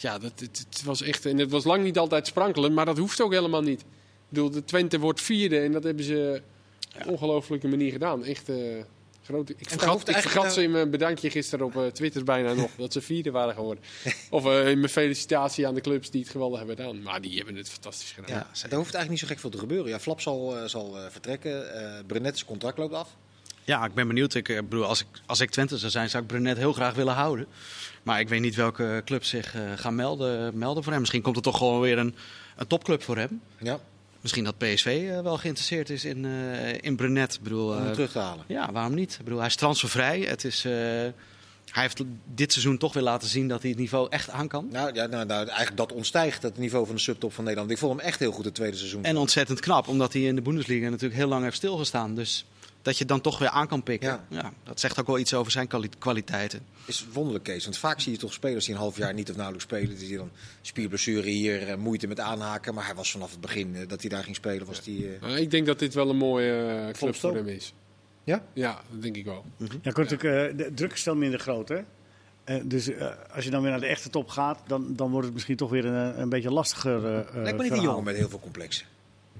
ja, 0.00 0.18
dat, 0.18 0.32
het, 0.40 0.66
het 0.68 0.82
was 0.82 1.02
echt, 1.02 1.26
en 1.26 1.38
het 1.38 1.50
was 1.50 1.64
lang 1.64 1.82
niet 1.84 1.98
altijd 1.98 2.26
sprankelend, 2.26 2.74
maar 2.74 2.84
dat 2.84 2.98
hoeft 2.98 3.20
ook 3.20 3.32
helemaal 3.32 3.62
niet. 3.62 3.80
Ik 3.80 3.86
bedoel, 4.28 4.50
de 4.50 4.64
Twente 4.64 4.98
wordt 4.98 5.20
vierde 5.20 5.58
en 5.58 5.72
dat 5.72 5.84
hebben 5.84 6.04
ze 6.04 6.42
op 6.94 7.00
een 7.00 7.08
ongelofelijke 7.08 7.68
manier 7.68 7.92
gedaan. 7.92 8.24
Echt 8.24 8.48
eh 8.48 8.56
grote. 9.30 9.54
Ik 9.56 9.68
vergat, 9.68 10.08
ik 10.08 10.16
vergat 10.16 10.42
nou- 10.42 10.54
ze 10.54 10.62
in 10.62 10.70
mijn 10.70 10.90
bedankje 10.90 11.30
gisteren 11.30 11.66
op 11.66 11.76
eh, 11.76 11.86
Twitter 11.86 12.24
bijna 12.24 12.52
nog, 12.52 12.70
dat 12.76 12.92
ze 12.92 13.00
vierde 13.00 13.30
waren 13.30 13.54
geworden. 13.54 13.84
Of 14.30 14.46
eh, 14.46 14.68
in 14.68 14.78
mijn 14.78 14.90
felicitatie 14.90 15.66
aan 15.66 15.74
de 15.74 15.80
clubs 15.80 16.10
die 16.10 16.20
het 16.20 16.30
geweldig 16.30 16.58
hebben 16.58 16.76
gedaan. 16.76 17.02
Maar 17.02 17.20
die 17.20 17.36
hebben 17.36 17.56
het 17.56 17.68
fantastisch 17.68 18.10
gedaan. 18.10 18.36
Ja, 18.36 18.46
daar 18.68 18.78
hoeft 18.78 18.94
eigenlijk 18.94 19.08
niet 19.08 19.18
zo 19.18 19.26
gek 19.26 19.38
veel 19.38 19.50
te 19.50 19.58
gebeuren. 19.58 19.88
Ja, 19.90 20.00
Flap 20.00 20.20
zal, 20.20 20.56
eh, 20.56 20.64
zal 20.64 20.98
eh, 20.98 21.10
vertrekken. 21.10 21.74
Eh 21.74 22.04
Brunet's 22.06 22.44
contract 22.44 22.78
loopt 22.78 22.94
af. 22.94 23.16
Ja, 23.64 23.84
ik 23.84 23.94
ben 23.94 24.06
benieuwd. 24.06 24.34
Ik 24.34 24.46
bedoel, 24.46 24.84
als 24.84 25.00
ik, 25.00 25.06
als 25.26 25.40
ik 25.40 25.50
Twente 25.50 25.78
zou 25.78 25.90
zijn, 25.90 26.10
zou 26.10 26.22
ik 26.22 26.28
Brunet 26.28 26.56
heel 26.56 26.72
graag 26.72 26.94
willen 26.94 27.14
houden. 27.14 27.46
Maar 28.02 28.20
ik 28.20 28.28
weet 28.28 28.40
niet 28.40 28.54
welke 28.54 29.02
clubs 29.04 29.28
zich 29.28 29.54
eh, 29.54 29.62
gaan 29.76 29.94
melden, 29.94 30.58
melden 30.58 30.82
voor 30.82 30.92
hem. 30.92 31.00
Misschien 31.00 31.22
komt 31.22 31.36
er 31.36 31.42
toch 31.42 31.56
gewoon 31.56 31.80
weer 31.80 31.98
een, 31.98 32.14
een 32.56 32.66
topclub 32.66 33.02
voor 33.02 33.16
hem. 33.16 33.40
Ja, 33.58 33.78
Misschien 34.20 34.44
dat 34.44 34.58
PSV 34.58 35.08
eh, 35.10 35.20
wel 35.20 35.36
geïnteresseerd 35.36 35.90
is 35.90 36.04
in, 36.04 36.24
eh, 36.24 36.78
in 36.80 36.96
Brunet. 36.96 37.34
Ik 37.34 37.42
bedoel, 37.42 37.68
om 37.68 37.82
hem 37.82 37.92
terug 37.92 38.12
te 38.12 38.18
halen. 38.18 38.44
ja, 38.48 38.72
waarom 38.72 38.94
niet? 38.94 39.16
Ik 39.18 39.24
bedoel, 39.24 39.38
hij 39.38 39.48
is 39.48 39.56
transfervrij. 39.56 40.20
Het 40.20 40.44
is, 40.44 40.66
hij 41.70 41.82
heeft 41.82 42.02
dit 42.34 42.52
seizoen 42.52 42.78
toch 42.78 42.92
weer 42.92 43.02
laten 43.02 43.28
zien 43.28 43.48
dat 43.48 43.60
hij 43.60 43.70
het 43.70 43.78
niveau 43.78 44.06
echt 44.10 44.30
aan 44.30 44.48
kan. 44.48 44.68
Nou, 44.70 44.94
ja, 44.94 45.06
nou, 45.06 45.26
nou, 45.26 45.46
eigenlijk 45.46 45.76
dat 45.76 45.92
ontstijgt 45.92 46.42
het 46.42 46.58
niveau 46.58 46.86
van 46.86 46.94
de 46.94 47.00
subtop 47.00 47.32
van 47.32 47.44
Nederland. 47.44 47.70
Ik 47.70 47.78
vond 47.78 47.96
hem 47.98 48.06
echt 48.06 48.18
heel 48.18 48.32
goed 48.32 48.44
het 48.44 48.54
tweede 48.54 48.76
seizoen. 48.76 49.04
En 49.04 49.16
ontzettend 49.16 49.60
knap, 49.60 49.88
omdat 49.88 50.12
hij 50.12 50.22
in 50.22 50.34
de 50.34 50.42
Bundesliga 50.42 50.88
natuurlijk 50.88 51.14
heel 51.20 51.28
lang 51.28 51.42
heeft 51.42 51.56
stilgestaan. 51.56 52.14
Dus 52.14 52.44
dat 52.82 52.92
je 52.94 52.98
het 53.00 53.08
dan 53.08 53.20
toch 53.20 53.38
weer 53.38 53.48
aan 53.48 53.66
kan 53.68 53.82
pikken. 53.82 54.08
Ja. 54.08 54.24
Ja. 54.28 54.52
dat 54.64 54.80
zegt 54.80 55.00
ook 55.00 55.06
wel 55.06 55.18
iets 55.18 55.34
over 55.34 55.52
zijn 55.52 55.66
kwali- 55.66 55.88
kwaliteiten. 55.98 56.60
is 56.84 57.04
wonderlijk, 57.12 57.44
Kees. 57.44 57.64
Want 57.64 57.76
vaak 57.78 58.00
zie 58.00 58.12
je 58.12 58.18
toch 58.18 58.32
spelers 58.32 58.64
die 58.64 58.74
een 58.74 58.80
half 58.80 58.96
jaar 58.96 59.14
niet 59.14 59.30
of 59.30 59.36
nauwelijks 59.36 59.66
spelen. 59.68 59.98
Die 59.98 60.16
dan 60.16 60.30
spierblessure 60.62 61.28
hier, 61.28 61.68
eh, 61.68 61.76
moeite 61.76 62.06
met 62.06 62.20
aanhaken. 62.20 62.74
Maar 62.74 62.86
hij 62.86 62.94
was 62.94 63.10
vanaf 63.10 63.30
het 63.30 63.40
begin 63.40 63.76
eh, 63.76 63.88
dat 63.88 64.00
hij 64.00 64.10
daar 64.10 64.24
ging 64.24 64.36
spelen, 64.36 64.66
was 64.66 64.82
die... 64.82 65.06
eh, 65.14 65.20
Maar 65.20 65.38
ik 65.38 65.50
denk 65.50 65.66
dat 65.66 65.78
dit 65.78 65.94
wel 65.94 66.10
een 66.10 66.16
mooie 66.16 66.52
eh, 66.86 66.92
club 66.92 67.14
voor 67.14 67.34
hem 67.34 67.48
is. 67.48 67.72
Ja? 68.24 68.42
Ja, 68.52 68.80
dat 68.90 69.02
denk 69.02 69.16
ik 69.16 69.24
wel. 69.24 69.44
Ja, 69.82 69.90
komt 69.90 70.10
natuurlijk, 70.10 70.50
eh, 70.52 70.56
de 70.66 70.74
druk 70.74 70.92
is 70.92 71.02
veel 71.02 71.16
minder 71.16 71.40
groot, 71.40 71.68
hè? 71.68 71.78
Eh, 72.44 72.60
dus 72.64 72.88
eh, 72.88 73.08
als 73.34 73.44
je 73.44 73.50
dan 73.50 73.62
weer 73.62 73.70
naar 73.70 73.80
de 73.80 73.86
echte 73.86 74.10
top 74.10 74.28
gaat, 74.28 74.58
dan, 74.66 74.86
dan 74.96 75.10
wordt 75.10 75.24
het 75.24 75.34
misschien 75.34 75.56
toch 75.56 75.70
weer 75.70 75.84
een, 75.84 76.20
een 76.20 76.28
beetje 76.28 76.50
lastiger. 76.52 76.96
eh, 77.16 77.34
Lijkt 77.42 77.56
me 77.58 77.62
niet 77.62 77.72
een 77.72 77.80
jongen 77.80 78.04
met 78.04 78.16
heel 78.16 78.28
veel 78.28 78.40
complexen. 78.40 78.86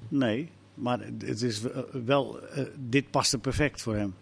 Nee, 0.08 0.50
maar 0.74 0.98
het 1.24 1.42
is 1.42 1.60
wel, 2.04 2.40
eh, 2.40 2.64
dit 2.76 3.10
paste 3.10 3.38
perfect 3.38 3.82
voor 3.82 3.94
hem. 3.94 4.14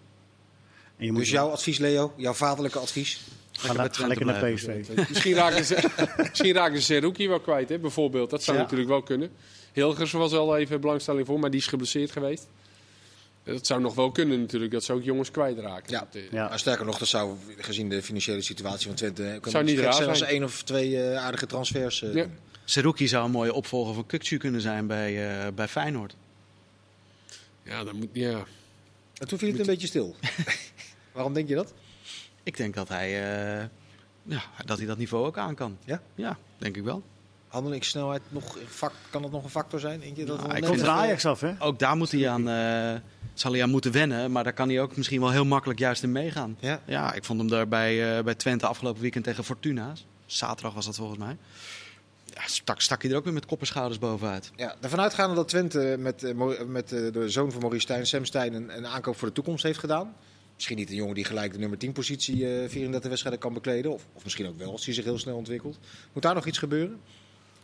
En 0.97 1.05
je 1.05 1.13
moet 1.13 1.21
Dus 1.21 1.31
jouw 1.31 1.49
advies, 1.51 1.79
Leo? 1.79 2.13
Jouw 2.17 2.33
vaderlijke 2.35 2.79
advies? 2.79 3.21
ga, 3.53 3.89
ga 3.91 4.07
lekker 4.07 4.27
naar. 4.27 4.51
PSV. 4.53 4.87
Misschien 5.09 5.35
raken 5.35 5.65
ze, 5.65 5.89
misschien 6.19 6.53
raken 6.53 6.77
ze 6.79 6.83
Seruki 6.85 7.29
wel 7.29 7.41
kwijt, 7.41 7.69
hè, 7.69 7.79
bijvoorbeeld. 7.79 8.31
Dat 8.31 8.43
zou 8.43 8.57
Ja. 8.57 8.63
natuurlijk 8.63 8.91
wel 8.91 9.03
kunnen. 9.03 9.31
Hilgers 9.73 10.13
was 10.13 10.33
al 10.33 10.57
even 10.57 10.81
belangstelling 10.81 11.27
voor, 11.27 11.39
maar 11.39 11.51
die 11.51 11.61
is 11.61 11.67
geblesseerd 11.67 12.11
geweest. 12.11 12.49
Dat 13.53 13.67
zou 13.67 13.81
nog 13.81 13.95
wel 13.95 14.11
kunnen 14.11 14.41
natuurlijk, 14.41 14.73
dat 14.73 14.85
ze 14.85 14.93
ook 14.93 15.03
jongens 15.03 15.31
kwijtraken. 15.31 15.91
Ja. 15.93 15.99
Dat, 15.99 16.09
eh, 16.15 16.31
Ja. 16.31 16.49
Maar 16.49 16.59
sterker 16.59 16.85
nog, 16.87 16.99
dat 16.99 17.09
zou 17.09 17.37
gezien 17.57 17.89
de 17.89 18.03
financiële 18.03 18.41
situatie 18.43 18.87
van 18.87 18.95
Twente... 18.97 19.23
eh, 19.23 19.29
kunnen 19.31 19.51
Zou 19.51 19.65
niet 19.65 19.79
raar 19.79 19.95
zijn 19.95 20.09
als 20.09 20.21
één 20.21 20.45
of 20.45 20.63
twee 20.63 21.03
eh, 21.03 21.17
aardige 21.25 21.47
transfers 21.47 21.99
Ja. 22.13 22.27
Seruki 22.65 23.09
zou 23.09 23.25
een 23.25 23.31
mooie 23.31 23.53
opvolger 23.53 23.95
van 23.95 24.07
Kukcu 24.07 24.37
kunnen 24.37 24.61
zijn 24.61 24.87
bij, 24.87 25.31
eh, 25.47 25.53
bij 25.55 25.69
Feyenoord. 25.69 26.17
ja, 27.63 27.85
dan 27.85 27.97
moet, 27.97 28.09
ja. 28.13 28.45
En 29.19 29.29
toen 29.29 29.39
viel 29.39 29.51
het 29.51 29.61
een 29.61 29.67
beetje 29.67 29.87
stil. 29.87 30.17
Waarom 31.13 31.33
denk 31.33 31.49
je 31.49 31.55
dat? 31.55 31.73
Ik 32.43 32.57
denk 32.57 32.75
dat 32.75 32.89
hij, 32.89 33.07
eh, 33.61 33.67
ja, 34.23 34.43
dat 34.65 34.79
hij 34.79 34.87
dat 34.87 34.99
niveau 34.99 35.27
ook 35.27 35.39
aan 35.39 35.55
kan. 35.55 35.77
Ja? 35.85 36.03
Ja, 36.15 36.39
denk 36.59 36.77
ik 36.77 36.83
wel. 36.83 37.03
Handelingssnelheid, 37.49 38.23
nog, 38.29 38.57
een 38.57 38.67
fac- 38.69 38.93
kan 39.11 39.23
dat 39.23 39.31
nog 39.31 39.45
een 39.45 39.51
factor 39.51 39.81
zijn? 39.81 40.01
Denk 40.01 40.17
je 40.17 40.25
dat 40.25 40.39
Nou, 40.47 40.57
ik 40.57 40.65
vind 40.65 40.83
Ajax 40.83 41.25
af, 41.27 41.41
hè? 41.41 41.53
Ook 41.59 41.79
daar 41.79 41.97
moet 41.97 42.11
hij 42.13 42.29
aan, 42.29 42.49
eh, 42.49 43.01
zal 43.41 43.53
hij 43.53 43.63
aan 43.63 43.71
moeten 43.71 43.93
wennen. 43.93 44.33
Maar 44.33 44.45
daar 44.45 44.53
kan 44.53 44.69
hij 44.69 44.81
ook 44.81 44.97
misschien 44.97 45.21
wel 45.21 45.31
heel 45.31 45.45
makkelijk 45.45 45.79
juist 45.79 46.03
in 46.03 46.13
meegaan. 46.13 46.57
Ja. 46.61 46.83
Ja, 46.87 47.13
ik 47.13 47.25
vond 47.25 47.39
hem 47.39 47.49
daar 47.49 47.69
bij, 47.69 48.17
eh, 48.17 48.25
bij 48.25 48.35
Twente 48.35 48.67
afgelopen 48.67 49.03
weekend 49.03 49.25
tegen 49.25 49.45
Fortuna. 49.45 49.93
Zaterdag 50.27 50.75
was 50.75 50.87
dat 50.87 50.97
volgens 50.97 51.19
mij. 51.19 51.37
Ja, 52.25 52.41
stak, 52.47 52.81
stak 52.81 53.03
hij 53.03 53.11
er 53.11 53.17
ook 53.17 53.25
weer 53.25 53.33
met 53.33 53.47
kop 53.47 53.61
en 53.61 53.67
schouders 53.67 53.99
bovenuit. 53.99 54.51
Ja, 54.57 54.77
ervan 54.81 55.01
uitgaande 55.01 55.35
dat 55.35 55.49
Twente 55.49 55.97
met, 55.99 56.23
eh, 56.23 56.35
met 56.67 56.93
eh, 56.93 57.13
de 57.13 57.29
zoon 57.29 57.51
van 57.51 57.61
Maurice 57.61 57.83
Stijn, 57.83 58.07
Sam 58.07 58.25
Stijn, 58.25 58.55
een, 58.55 58.77
een 58.77 58.87
aankoop 58.87 59.17
voor 59.17 59.29
de 59.29 59.35
toekomst 59.35 59.63
heeft 59.63 59.79
gedaan. 59.79 60.15
Misschien 60.55 60.77
niet 60.77 60.91
een 60.91 60.97
jongen 60.97 61.15
die 61.15 61.25
gelijk 61.25 61.53
de 61.53 61.59
nummer 61.59 61.79
10 61.79 61.93
positie 61.93 62.35
eh 62.35 62.69
34 62.69 63.09
wedstrijden 63.09 63.41
kan 63.41 63.53
bekleden. 63.53 63.93
Of, 63.93 64.07
of 64.13 64.25
misschien 64.25 64.47
ook 64.47 64.59
wel, 64.59 64.73
als 64.73 64.85
hij 64.85 64.95
zich 64.95 65.05
heel 65.05 65.19
snel 65.19 65.37
ontwikkelt. 65.37 65.79
Moet 66.13 66.23
daar 66.23 66.35
nog 66.35 66.47
iets 66.47 66.59
gebeuren? 66.59 67.01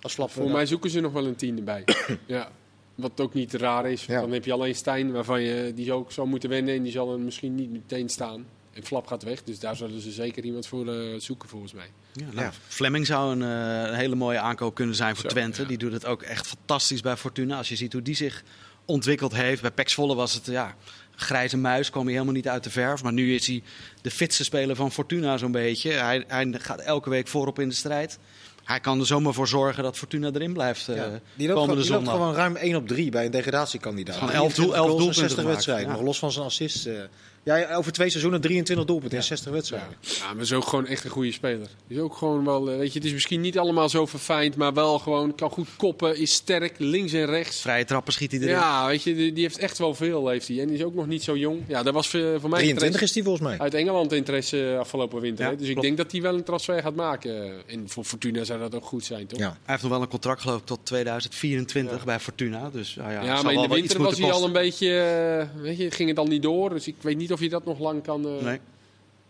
Als 0.01 0.15
Flap 0.15 0.31
Voor 0.31 0.51
mij 0.51 0.67
zoeken 0.67 0.91
ze 0.91 1.01
nog 1.01 1.13
wel 1.13 1.27
een 1.27 1.37
tien 1.37 1.57
erbij. 1.57 1.85
ja. 2.27 2.51
Wat 2.95 3.21
ook 3.21 3.35
niet 3.35 3.55
raar 3.55 3.91
is. 3.91 4.05
Ja. 4.05 4.21
Dan 4.21 4.33
heb 4.33 4.45
je 4.45 4.53
alleen 4.53 4.75
Stijn, 4.75 5.13
waarvan 5.13 5.43
je 5.43 5.73
die 5.75 5.93
ook 5.93 6.13
zou 6.13 6.29
moeten 6.29 6.49
wennen. 6.49 6.75
En 6.75 6.83
die 6.83 6.93
zal 6.93 7.13
er 7.13 7.19
misschien 7.19 7.55
niet 7.55 7.71
meteen 7.71 8.09
staan. 8.09 8.47
En 8.73 8.85
Flap 8.85 9.07
gaat 9.07 9.23
weg, 9.23 9.43
dus 9.43 9.59
daar 9.59 9.77
zullen 9.77 10.01
ze 10.01 10.11
zeker 10.11 10.45
iemand 10.45 10.67
voor 10.67 10.89
eh, 10.89 11.21
zoeken 11.21 11.49
volgens 11.49 11.73
mij. 11.73 11.87
Ja, 12.13 12.25
nou, 12.25 12.41
Ja. 12.41 12.53
Fleming 12.69 13.07
zou 13.07 13.33
een, 13.33 13.43
eh, 13.43 13.91
een 13.91 13.95
hele 13.97 14.15
mooie 14.15 14.39
aankoop 14.39 14.75
kunnen 14.75 14.95
zijn 14.95 15.15
voor 15.15 15.25
Zo, 15.25 15.29
Twente. 15.37 15.63
ja. 15.63 15.69
Die 15.69 15.79
doet 15.79 15.93
het 15.93 16.07
ook 16.07 16.23
echt 16.23 16.47
fantastisch 16.47 17.01
bij 17.01 17.17
Fortuna. 17.17 17.57
Als 17.57 17.69
je 17.69 17.77
ziet 17.77 17.93
hoe 17.93 18.03
die 18.03 18.15
zich 18.15 18.43
ontwikkeld 18.85 19.35
heeft. 19.35 19.61
Bij 19.63 19.71
Pax 19.71 19.95
Volle 19.95 20.15
was 20.15 20.35
het 20.35 20.47
ja, 20.47 20.75
grijze 21.17 21.57
muis, 21.57 21.91
kwam 21.91 22.03
hij 22.05 22.13
helemaal 22.13 22.35
niet 22.35 22.49
uit 22.49 22.65
de 22.65 22.71
verf. 22.71 23.03
Maar 23.03 23.13
nu 23.13 23.35
is 23.35 23.47
hij 23.47 23.63
de 24.03 24.11
fitste 24.11 24.45
speler 24.45 24.77
van 24.77 24.93
Fortuna 24.93 25.37
zo'n 25.37 25.53
beetje. 25.53 25.91
Hij, 25.93 26.25
hij 26.27 26.55
gaat 26.59 26.81
elke 26.81 27.11
week 27.11 27.29
voorop 27.29 27.59
in 27.59 27.69
de 27.69 27.75
strijd. 27.75 28.19
Hij 28.65 28.81
kan 28.81 29.01
er 29.01 29.07
zomaar 29.07 29.33
voor 29.33 29.49
zorgen 29.49 29.83
dat 29.83 29.97
Fortuna 29.97 30.31
erin 30.35 30.53
blijft 30.53 30.89
eh 30.89 30.97
Ja. 30.97 31.03
Die 31.35 31.49
loopt, 31.49 31.61
gewoon, 31.61 31.81
die 31.83 31.91
loopt 31.91 32.09
gewoon 32.09 32.35
ruim 32.35 32.57
1 32.57 32.77
op 32.77 32.89
3 32.89 33.11
bij 33.11 33.25
een 33.25 33.31
degradatiekandidaat. 33.31 34.17
Gewoon 34.17 34.33
elf 34.33 34.55
doel- 34.55 34.67
23 34.69 34.77
elf 34.77 34.91
goals 34.91 35.01
in 35.01 35.05
doelpunten 35.05 35.21
60 35.29 35.39
gemaakt, 35.39 35.55
wedstrijden. 35.67 35.93
Nog 35.93 36.03
los 36.03 36.19
van 36.19 36.33
zijn 36.33 36.45
assist. 36.45 36.87
eh. 36.87 36.95
Ja, 37.45 37.75
over 37.75 37.93
twee 37.93 38.09
seizoenen 38.11 38.41
23 38.41 38.87
doelpunten 38.87 39.19
in 39.19 39.25
60 39.25 39.49
Ja. 39.49 39.55
wedstrijden. 39.55 39.89
ja, 40.01 40.33
maar 40.33 40.43
is 40.43 40.53
ook 40.53 40.65
gewoon 40.67 40.87
echt 40.87 41.05
een 41.05 41.11
goede 41.11 41.33
speler. 41.33 41.69
Is 41.89 41.99
ook 41.99 42.17
gewoon 42.17 42.45
wel, 42.45 42.71
eh, 42.71 42.77
weet 42.79 42.93
je, 42.93 42.99
het 42.99 43.07
is 43.09 43.13
misschien 43.13 43.41
niet 43.41 43.59
allemaal 43.59 43.89
zo 43.89 44.07
verfijnd, 44.07 44.57
maar 44.57 44.73
wel 44.75 44.99
gewoon 44.99 45.35
kan 45.35 45.51
goed 45.51 45.69
koppen, 45.77 46.17
is 46.19 46.33
sterk, 46.33 46.75
links 46.79 47.13
en 47.13 47.27
rechts. 47.27 47.61
Vrije 47.61 47.85
trappen 47.85 48.13
schiet 48.13 48.31
hij 48.31 48.41
erin. 48.41 48.53
Ja, 48.55 48.87
weet 48.87 49.03
je, 49.03 49.15
die, 49.15 49.33
die 49.33 49.43
heeft 49.43 49.59
echt 49.59 49.79
wel 49.79 49.95
veel, 49.95 50.29
heeft 50.29 50.49
hij. 50.49 50.61
En 50.61 50.67
die 50.67 50.77
is 50.77 50.83
ook 50.85 50.95
nog 50.95 51.07
niet 51.07 51.23
zo 51.23 51.37
jong. 51.37 51.61
Ja, 51.69 51.83
dat 51.83 51.95
was 51.95 52.09
voor, 52.09 52.21
voor 52.21 52.51
mij 52.51 52.59
23 52.59 52.75
interesse- 52.85 53.05
is 53.05 53.13
die 53.13 53.23
volgens 53.23 53.49
mij. 53.49 53.59
uit 53.59 53.75
Engeland 53.75 54.13
interesse 54.13 54.71
eh, 54.73 54.79
afgelopen 54.79 55.21
winter. 55.21 55.45
Ja. 55.45 55.51
Dus 55.51 55.61
ik 55.61 55.67
klopt. 55.73 55.83
denk 55.87 55.97
dat 55.97 56.13
hij 56.13 56.21
wel 56.23 56.35
een 56.35 56.45
transfer 56.45 56.83
gaat 56.83 56.95
maken. 56.95 57.53
En 57.67 57.89
voor 57.89 58.05
Fortuna 58.05 58.45
zou 58.45 58.59
dat 58.59 58.75
ook 58.75 58.85
goed 58.85 59.05
zijn, 59.05 59.27
toch? 59.27 59.39
Ja. 59.39 59.47
Hij 59.49 59.57
heeft 59.65 59.83
nog 59.83 59.91
wel 59.93 60.03
een 60.03 60.09
contract 60.09 60.41
geloof 60.41 60.59
ik 60.61 60.67
tot 60.67 60.79
2024 60.83 61.99
Ja. 61.99 62.05
bij 62.05 62.21
Fortuna. 62.21 62.71
Dus 62.71 62.95
nou 62.95 63.13
ja, 63.13 63.43
maar 63.43 63.53
in 63.53 63.61
de 63.63 63.69
winter 63.69 64.03
was 64.03 64.19
hij 64.19 64.33
al 64.33 64.45
een 64.45 64.53
beetje, 64.53 64.99
eh, 65.55 65.63
weet 65.63 65.77
je, 65.79 65.91
ging 65.91 66.09
het 66.09 66.19
al 66.19 66.27
niet 66.27 66.43
door. 66.43 66.71
Dus 66.71 66.87
ik 66.87 66.95
weet 67.01 67.17
niet 67.17 67.33
of 67.35 67.41
je 67.41 67.49
dat 67.49 67.65
nog 67.65 67.79
lang 67.79 68.03
kan. 68.03 68.27
eh, 68.27 68.45
Nee. 68.45 68.61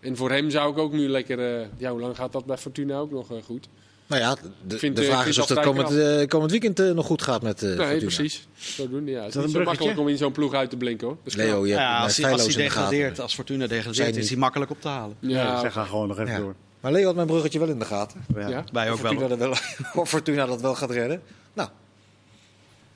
En 0.01 0.17
voor 0.17 0.31
hem 0.31 0.51
zou 0.51 0.73
ik 0.73 0.79
ook 0.79 0.93
nu 0.93 1.09
lekker, 1.09 1.61
eh, 1.61 1.67
ja, 1.77 1.91
hoe 1.91 2.01
lang 2.01 2.17
gaat 2.17 2.33
dat 2.33 2.45
bij 2.45 2.57
Fortuna 2.57 2.99
ook 2.99 3.11
nog 3.11 3.31
eh, 3.33 3.37
goed? 3.45 3.69
Nou 4.07 4.21
ja, 4.23 4.37
de, 4.67 4.79
vind, 4.79 4.97
de 4.97 5.03
vraag 5.03 5.27
is 5.27 5.39
of 5.39 5.47
dat 5.47 5.61
komend, 5.61 5.91
eh, 5.97 6.27
komend 6.27 6.51
weekend 6.51 6.81
eh, 6.81 6.91
nog 6.91 7.07
goed 7.07 7.23
gaat 7.23 7.43
met 7.43 7.63
eh 7.63 7.69
nee, 7.69 7.77
Fortuna. 7.77 7.99
precies. 7.99 8.47
Zo 8.59 8.89
doen, 8.89 9.07
ja. 9.07 9.19
Het 9.19 9.27
is 9.29 9.33
dat 9.35 9.35
niet 9.35 9.35
een 9.35 9.39
zo 9.43 9.43
bruggetje? 9.43 9.65
makkelijk 9.65 9.99
om 9.99 10.09
in 10.09 10.17
zo'n 10.17 10.33
ploeg 10.33 10.55
uit 10.55 10.71
te 10.71 10.77
blinken, 10.77 11.07
hoor. 11.07 11.17
Leo, 11.25 11.67
je 11.67 11.73
Ja, 11.73 12.03
als 12.03 12.17
hij, 12.17 12.33
als 12.33 12.47
hij 12.47 12.55
degradeert, 12.55 13.21
als 13.21 13.35
Fortuna 13.35 13.67
degradeert, 13.67 14.17
is 14.17 14.29
hij 14.29 14.39
makkelijk 14.39 14.71
op 14.71 14.81
te 14.81 14.89
halen. 14.89 15.17
Ja. 15.21 15.29
Ja, 15.43 15.61
Zeg, 15.61 15.73
ga 15.73 15.85
gewoon 15.85 16.09
nog 16.09 16.19
even 16.19 16.33
Ja. 16.33 16.39
door. 16.39 16.55
Maar 16.81 16.93
Leo 16.93 17.05
had 17.07 17.15
mijn 17.15 17.27
bruggetje 17.27 17.59
wel 17.59 17.69
in 17.69 17.79
de 17.79 17.85
gaten. 17.85 18.25
Ja. 18.37 18.49
ja. 18.49 18.65
Wij 18.73 18.91
ook 18.91 18.99
wel. 18.99 19.11
Fortuna 19.13 19.29
dat 19.37 19.39
wel 19.39 19.55
of 20.03 20.09
Fortuna 20.09 20.47
dat 20.47 20.61
wel 20.61 20.75
gaat 20.75 20.91
redden. 20.91 21.23
Nou, 21.53 21.69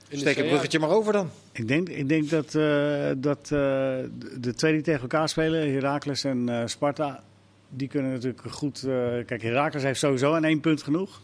steek 0.09 0.37
het 0.37 0.47
bruggetje 0.47 0.79
maar 0.79 0.91
over 0.91 1.13
dan. 1.13 1.31
Ik 1.53 1.69
denk, 1.69 1.89
ik 1.89 2.09
denk 2.09 2.31
dat, 2.31 2.55
eh, 2.55 3.11
dat 3.17 3.39
eh, 3.43 3.51
de- 4.41 4.55
twee 4.57 4.73
die 4.73 4.83
tegen 4.83 5.01
elkaar 5.01 5.29
spelen, 5.29 5.73
Heracles 5.73 6.25
en 6.25 6.49
eh, 6.49 6.67
Sparta, 6.67 7.23
die 7.69 7.89
kunnen 7.89 8.13
natuurlijk 8.13 8.43
goed. 8.51 8.83
eh, 8.83 8.93
kijk, 9.27 9.43
Heracles 9.43 9.83
heeft 9.83 9.99
sowieso 10.01 10.35
aan 10.35 10.45
één 10.45 10.61
punt 10.61 10.83
genoeg. 10.83 11.21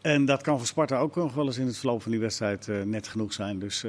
En 0.00 0.24
dat 0.24 0.42
kan 0.42 0.58
voor 0.58 0.66
Sparta 0.66 0.98
ook 0.98 1.16
nog 1.16 1.34
wel 1.34 1.46
eens 1.46 1.58
in 1.58 1.66
het 1.66 1.76
verloop 1.78 2.02
van 2.02 2.10
die 2.10 2.20
wedstrijd 2.20 2.68
eh, 2.68 2.82
net 2.82 3.08
genoeg 3.08 3.32
zijn. 3.32 3.58
Dus 3.58 3.84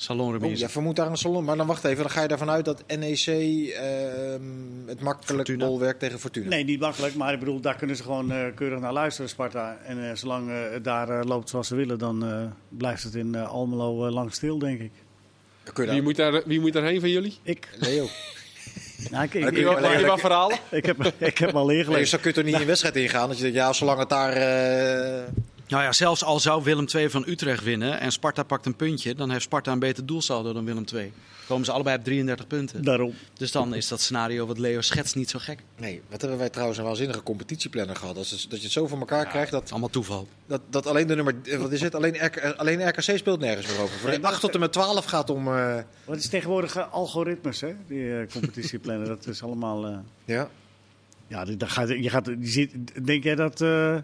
Salon 0.00 0.34
Oh, 0.34 0.40
remise. 0.40 0.62
ja, 0.62 0.68
vermoedt 0.68 0.96
daar 0.96 1.06
een 1.06 1.16
salon. 1.16 1.44
Maar 1.44 1.56
dan 1.56 1.66
wacht 1.66 1.84
even, 1.84 2.02
dan 2.02 2.10
ga 2.10 2.22
je 2.22 2.28
ervan 2.28 2.50
uit 2.50 2.64
dat 2.64 2.84
NEC 2.98 3.26
ehm, 3.26 4.42
het 4.86 5.00
makkelijk 5.00 5.34
Fortuna. 5.36 5.66
bolwerk 5.66 5.98
tegen 5.98 6.18
Fortuna. 6.20 6.48
nee, 6.48 6.64
niet 6.64 6.80
makkelijk, 6.80 7.14
maar 7.14 7.32
ik 7.32 7.38
bedoel, 7.38 7.60
daar 7.60 7.76
kunnen 7.76 7.96
ze 7.96 8.02
gewoon 8.02 8.32
eh, 8.32 8.44
keurig 8.54 8.80
naar 8.80 8.92
luisteren, 8.92 9.30
Sparta. 9.30 9.76
En 9.84 10.08
eh, 10.10 10.16
zolang 10.16 10.50
eh, 10.50 10.56
het 10.72 10.84
daar 10.84 11.24
loopt 11.24 11.48
zoals 11.48 11.68
ze 11.68 11.74
willen, 11.74 11.98
dan 11.98 12.24
eh, 12.26 12.42
blijft 12.68 13.02
het 13.02 13.14
in 13.14 13.36
Almelo 13.36 14.10
lang 14.10 14.32
stil, 14.34 14.58
denk 14.58 14.80
ik. 14.80 14.90
Je 15.76 15.86
Wie 15.86 16.02
moet, 16.02 16.16
daar, 16.16 16.42
wie 16.46 16.60
moet 16.60 16.72
daarheen 16.72 17.00
van 17.00 17.10
jullie? 17.10 17.38
Ik, 17.42 17.68
Leo. 17.78 18.06
nou, 19.10 19.24
ik, 19.24 19.34
ik, 19.34 19.42
Heb 19.44 19.54
je 19.54 19.60
ik, 19.60 19.66
Heb 19.68 19.78
wel- 19.80 19.98
je 19.98 20.06
wat 20.06 20.20
verhalen? 20.20 20.58
ik, 20.70 20.86
heb, 20.86 21.12
ik 21.18 21.38
heb 21.38 21.54
al 21.54 21.66
Nee, 21.66 21.76
leergelezen. 21.76 22.06
zo 22.08 22.16
kun 22.18 22.28
je 22.30 22.34
toch 22.36 22.44
niet 22.44 22.54
in 22.54 22.60
een 22.60 22.66
wedstrijd 22.66 22.96
ingaan? 22.96 23.28
Dat 23.28 23.36
je 23.36 23.42
denkt, 23.42 23.56
ja, 23.58 23.72
zolang 23.72 23.98
het 23.98 24.08
daar... 24.08 24.32
eh, 25.68 25.72
Nou 25.72 25.82
ja, 25.82 25.92
zelfs 25.92 26.24
al 26.24 26.40
zou 26.40 26.62
Willem 26.62 26.86
II 26.94 27.10
van 27.10 27.24
Utrecht 27.26 27.62
winnen 27.64 28.00
en 28.00 28.12
Sparta 28.12 28.42
pakt 28.42 28.66
een 28.66 28.76
puntje, 28.76 29.14
dan 29.14 29.30
heeft 29.30 29.42
Sparta 29.42 29.72
een 29.72 29.78
beter 29.78 30.06
doelsaldo 30.06 30.52
dan 30.52 30.64
Willem 30.64 30.84
II. 30.94 31.12
Komen 31.46 31.64
ze 31.64 31.72
allebei 31.72 31.96
op 31.98 32.04
33 32.04 32.46
punten. 32.46 32.84
Daarom. 32.84 33.14
Dus 33.34 33.52
dan 33.52 33.74
is 33.74 33.88
dat 33.88 34.00
scenario 34.00 34.46
wat 34.46 34.58
Leo 34.58 34.80
schetst 34.80 35.14
niet 35.14 35.30
zo 35.30 35.38
gek. 35.38 35.62
Nee, 35.78 36.02
wat 36.10 36.20
hebben 36.20 36.38
wij 36.38 36.48
trouwens 36.50 36.78
een 36.78 36.84
waanzinnige 36.84 37.22
competitieplanner 37.22 37.96
gehad. 37.96 38.14
Dat, 38.14 38.24
is, 38.24 38.46
dat 38.48 38.58
je 38.58 38.64
het 38.64 38.72
zo 38.72 38.86
voor 38.86 38.98
elkaar 38.98 39.26
krijgt 39.26 39.50
dat, 39.50 39.70
Allemaal 39.70 39.88
toeval. 39.88 40.28
dat, 40.46 40.60
dat 40.70 40.86
alleen 40.86 41.06
de 41.06 41.14
nummer... 41.14 41.34
eh, 41.44 41.58
Wat 41.58 41.72
is 41.72 41.80
het? 41.80 41.94
Alleen, 41.94 42.24
RK, 42.24 42.54
alleen 42.56 42.88
RKC 42.88 43.02
speelt 43.18 43.40
nergens 43.40 43.66
meer 43.66 43.80
over. 43.80 43.98
Voor 43.98 44.10
de 44.10 44.22
8 44.22 44.40
tot 44.40 44.54
en 44.54 44.60
met 44.60 44.72
12 44.72 45.04
gaat 45.04 45.30
om... 45.30 45.48
eh, 45.48 45.76
Wat 46.04 46.16
is 46.16 46.28
tegenwoordig 46.28 46.76
eh, 46.76 46.92
algoritmes, 46.92 47.60
hè? 47.60 47.72
Die 47.86 48.18
eh, 48.20 48.28
competitieplannen. 48.32 49.06
dat 49.16 49.26
is 49.26 49.42
allemaal. 49.42 49.86
eh, 49.86 49.98
ja. 50.24 50.48
ja, 51.26 51.44
daar 51.44 51.68
gaat, 51.70 51.88
je 51.88 52.10
gaat, 52.10 52.26
je 52.26 52.36
ziet, 52.40 52.74
denk 53.06 53.24
jij 53.24 53.34
dat 53.34 53.60
eh, 53.60 53.96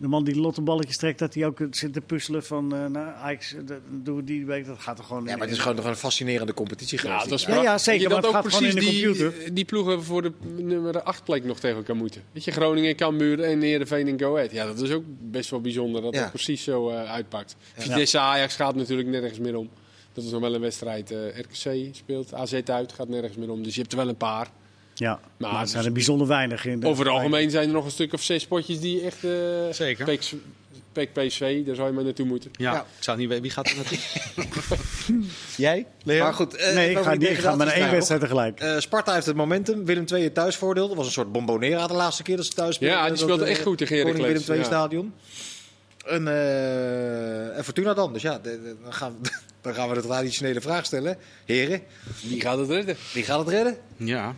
de 0.00 0.08
man 0.08 0.24
die 0.24 0.40
lotteballetjes 0.40 0.96
trekt, 0.96 1.18
dat 1.18 1.34
hij 1.34 1.46
ook 1.46 1.58
zit 1.70 1.92
te 1.92 2.00
puzzelen 2.00 2.44
van, 2.44 2.74
eh 2.74 2.86
nou, 2.86 3.08
Ajax, 3.08 3.54
eh, 3.54 3.60
dat 3.66 3.78
doen 4.02 4.16
we 4.16 4.24
die 4.24 4.46
week, 4.46 4.66
dat 4.66 4.78
gaat 4.78 4.98
er 4.98 5.04
gewoon. 5.04 5.24
ja, 5.24 5.30
maar 5.36 5.46
het 5.46 5.50
is 5.56 5.58
gewoon 5.62 5.76
nog 5.76 5.84
een 5.84 5.96
fascinerende 5.96 6.54
competitie 6.54 6.98
geweest. 6.98 7.22
Ja, 7.24 7.28
dat 7.28 7.38
is 7.38 7.44
Ja, 7.46 7.62
ja, 7.62 7.78
zeker, 7.78 8.00
Je 8.02 8.08
maar 8.08 8.20
dat 8.20 8.26
het 8.32 8.36
ook 8.36 8.42
gaat 8.42 8.54
gewoon 8.54 8.68
in 8.68 8.74
precies 8.76 9.00
de 9.02 9.08
computer. 9.08 9.38
Die, 9.44 9.52
die 9.52 9.64
ploegen 9.64 10.04
voor 10.04 10.22
de 10.22 10.32
nummer 10.56 11.02
8 11.02 11.24
plek 11.24 11.44
nog 11.44 11.58
tegen 11.60 11.76
elkaar 11.76 11.96
moeten. 11.96 12.22
Weet 12.32 12.44
je, 12.44 12.50
Groningen, 12.50 12.96
Cambuur 12.96 13.40
en 13.40 13.60
Heerenveen 13.60 14.08
en 14.08 14.20
Go 14.20 14.34
Ahead. 14.36 14.50
Ja, 14.52 14.66
dat 14.66 14.80
is 14.80 14.90
ook 14.90 15.04
best 15.20 15.50
wel 15.50 15.60
bijzonder 15.60 16.02
dat 16.02 16.14
Ja. 16.14 16.20
dat 16.20 16.30
precies 16.30 16.62
zo 16.64 16.88
eh, 16.90 17.10
uitpakt. 17.10 17.56
Vitesse 17.76 18.18
Ajax 18.18 18.56
gaat 18.56 18.74
natuurlijk 18.74 19.08
nergens 19.08 19.38
meer 19.38 19.56
om. 19.56 19.68
Dat 20.12 20.24
is 20.24 20.30
nog 20.30 20.40
wel 20.40 20.54
een 20.54 20.60
wedstrijd. 20.60 21.10
eh, 21.10 21.18
RKC 21.38 21.94
speelt, 21.94 22.34
AZ 22.34 22.60
uit, 22.64 22.92
gaat 22.92 23.08
nergens 23.08 23.36
meer 23.36 23.50
om. 23.50 23.62
Dus 23.62 23.74
je 23.74 23.80
hebt 23.80 23.92
er 23.92 23.98
wel 23.98 24.08
een 24.08 24.16
paar. 24.16 24.50
Ja, 24.98 25.20
maar, 25.36 25.50
het 25.50 25.60
het 25.60 25.70
zijn 25.70 25.84
er 25.84 25.92
bijzonder 25.92 26.26
weinig 26.26 26.64
in. 26.64 26.84
Over 26.84 27.04
het 27.04 27.14
algemeen 27.14 27.50
zijn 27.50 27.66
er 27.68 27.74
nog 27.74 27.84
een 27.84 27.90
stuk 27.90 28.12
of 28.12 28.22
zes 28.22 28.46
potjes 28.46 28.80
die 28.80 29.02
echt... 29.02 29.24
eh 29.24 29.30
Zeker. 29.70 30.04
PEC 30.04 30.32
PEC 30.92 31.12
PSV, 31.12 31.64
daar 31.66 31.74
zou 31.74 31.88
je 31.88 31.94
maar 31.94 32.04
naartoe 32.04 32.26
moeten. 32.26 32.50
Ja, 32.52 32.72
Ja. 32.72 32.80
ik 32.80 33.02
zou 33.04 33.18
niet 33.18 33.28
weten 33.28 33.42
wie 33.42 33.50
gaat 33.52 33.68
er 33.68 33.76
naartoe. 33.76 33.98
Jij? 35.56 35.86
Leo? 36.02 36.22
Maar 36.22 36.34
goed, 36.34 36.54
eh, 36.56 36.74
Nee, 36.74 36.90
ik 36.90 36.98
ga, 36.98 37.10
die 37.10 37.18
niet- 37.18 37.28
ik 37.28 37.38
ga 37.38 37.54
maar 37.56 37.66
één 37.66 37.90
wedstrijd 37.90 38.20
tegelijk. 38.20 38.60
Eh, 38.60 38.78
Sparta 38.78 39.14
heeft 39.14 39.26
het 39.26 39.36
momentum. 39.36 39.84
Willem 39.84 40.04
II 40.12 40.22
het 40.24 40.34
thuisvoordeel. 40.34 40.88
Dat 40.88 40.96
was 40.96 41.06
een 41.06 41.12
soort 41.12 41.32
bombonera 41.32 41.86
de 41.86 41.94
laatste 41.94 42.22
keer 42.22 42.36
dat 42.36 42.44
ze 42.46 42.52
thuis 42.52 42.74
speelden. 42.74 42.96
Ja, 42.96 43.02
die 43.02 43.12
Dat, 43.12 43.20
speelde 43.22 43.44
eh, 43.44 43.50
echt 43.50 43.62
goed 43.62 43.78
tegen 43.78 43.96
Heracles, 43.96 44.26
Willem 44.26 44.42
II 44.48 44.58
ja. 44.58 44.64
stadion. 44.64 45.12
En, 46.06 46.28
eh, 46.28 47.56
en 47.56 47.64
Fortuna 47.64 47.94
dan. 47.94 48.12
Dus 48.12 48.22
ja, 48.22 48.38
de- 48.38 48.62
de- 48.62 48.76
dan 48.82 48.94
gaan, 48.94 49.16
we, 49.22 49.30
dan 49.60 49.74
gaan 49.74 49.88
we 49.88 49.94
de 49.94 50.00
traditionele 50.02 50.60
vraag 50.60 50.84
stellen. 50.84 51.16
Heren, 51.44 51.80
Wie 52.22 52.40
gaat 52.40 52.58
het 52.58 52.68
redden? 52.70 52.96
wie 53.12 53.24
gaat 53.24 53.38
het 53.38 53.48
redden? 53.48 53.76
Ja. 53.96 54.34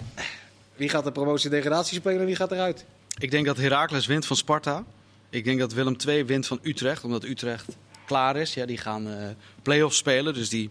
Wie 0.80 0.88
gaat 0.88 1.04
de 1.04 1.12
promotie-degradatie 1.12 1.98
spelen 1.98 2.20
en 2.20 2.26
wie 2.26 2.36
gaat 2.36 2.52
eruit? 2.52 2.84
Ik 3.18 3.30
denk 3.30 3.46
dat 3.46 3.56
Heracles 3.56 4.06
wint 4.06 4.26
van 4.26 4.36
Sparta. 4.36 4.84
Ik 5.30 5.44
denk 5.44 5.58
dat 5.58 5.72
Willem 5.72 5.96
II 6.06 6.24
wint 6.24 6.46
van 6.46 6.58
Utrecht, 6.62 7.04
omdat 7.04 7.24
Utrecht 7.24 7.76
klaar 8.06 8.36
is. 8.36 8.54
Ja, 8.54 8.66
die 8.66 8.78
gaan 8.78 9.08
eh 9.08 9.28
play-offs 9.62 9.96
spelen, 9.96 10.34
dus 10.34 10.48
die, 10.48 10.70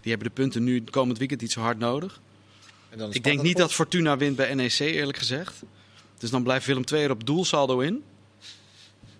die 0.00 0.10
hebben 0.10 0.28
de 0.28 0.34
punten 0.34 0.64
nu 0.64 0.84
komend 0.84 1.18
weekend 1.18 1.40
niet 1.40 1.52
zo 1.52 1.60
hard 1.60 1.78
nodig. 1.78 2.20
En 2.90 2.98
dan 2.98 3.08
is 3.08 3.14
Ik 3.14 3.24
denk 3.24 3.42
niet 3.42 3.56
dat 3.56 3.72
Fortuna 3.72 4.16
wint 4.16 4.36
bij 4.36 4.54
NEC, 4.54 4.78
eerlijk 4.78 5.18
gezegd. 5.18 5.62
Dus 6.18 6.30
dan 6.30 6.42
blijft 6.42 6.66
Willem 6.66 6.84
II 6.92 7.02
er 7.04 7.10
op 7.10 7.26
doelsaldo 7.26 7.78
in. 7.78 8.04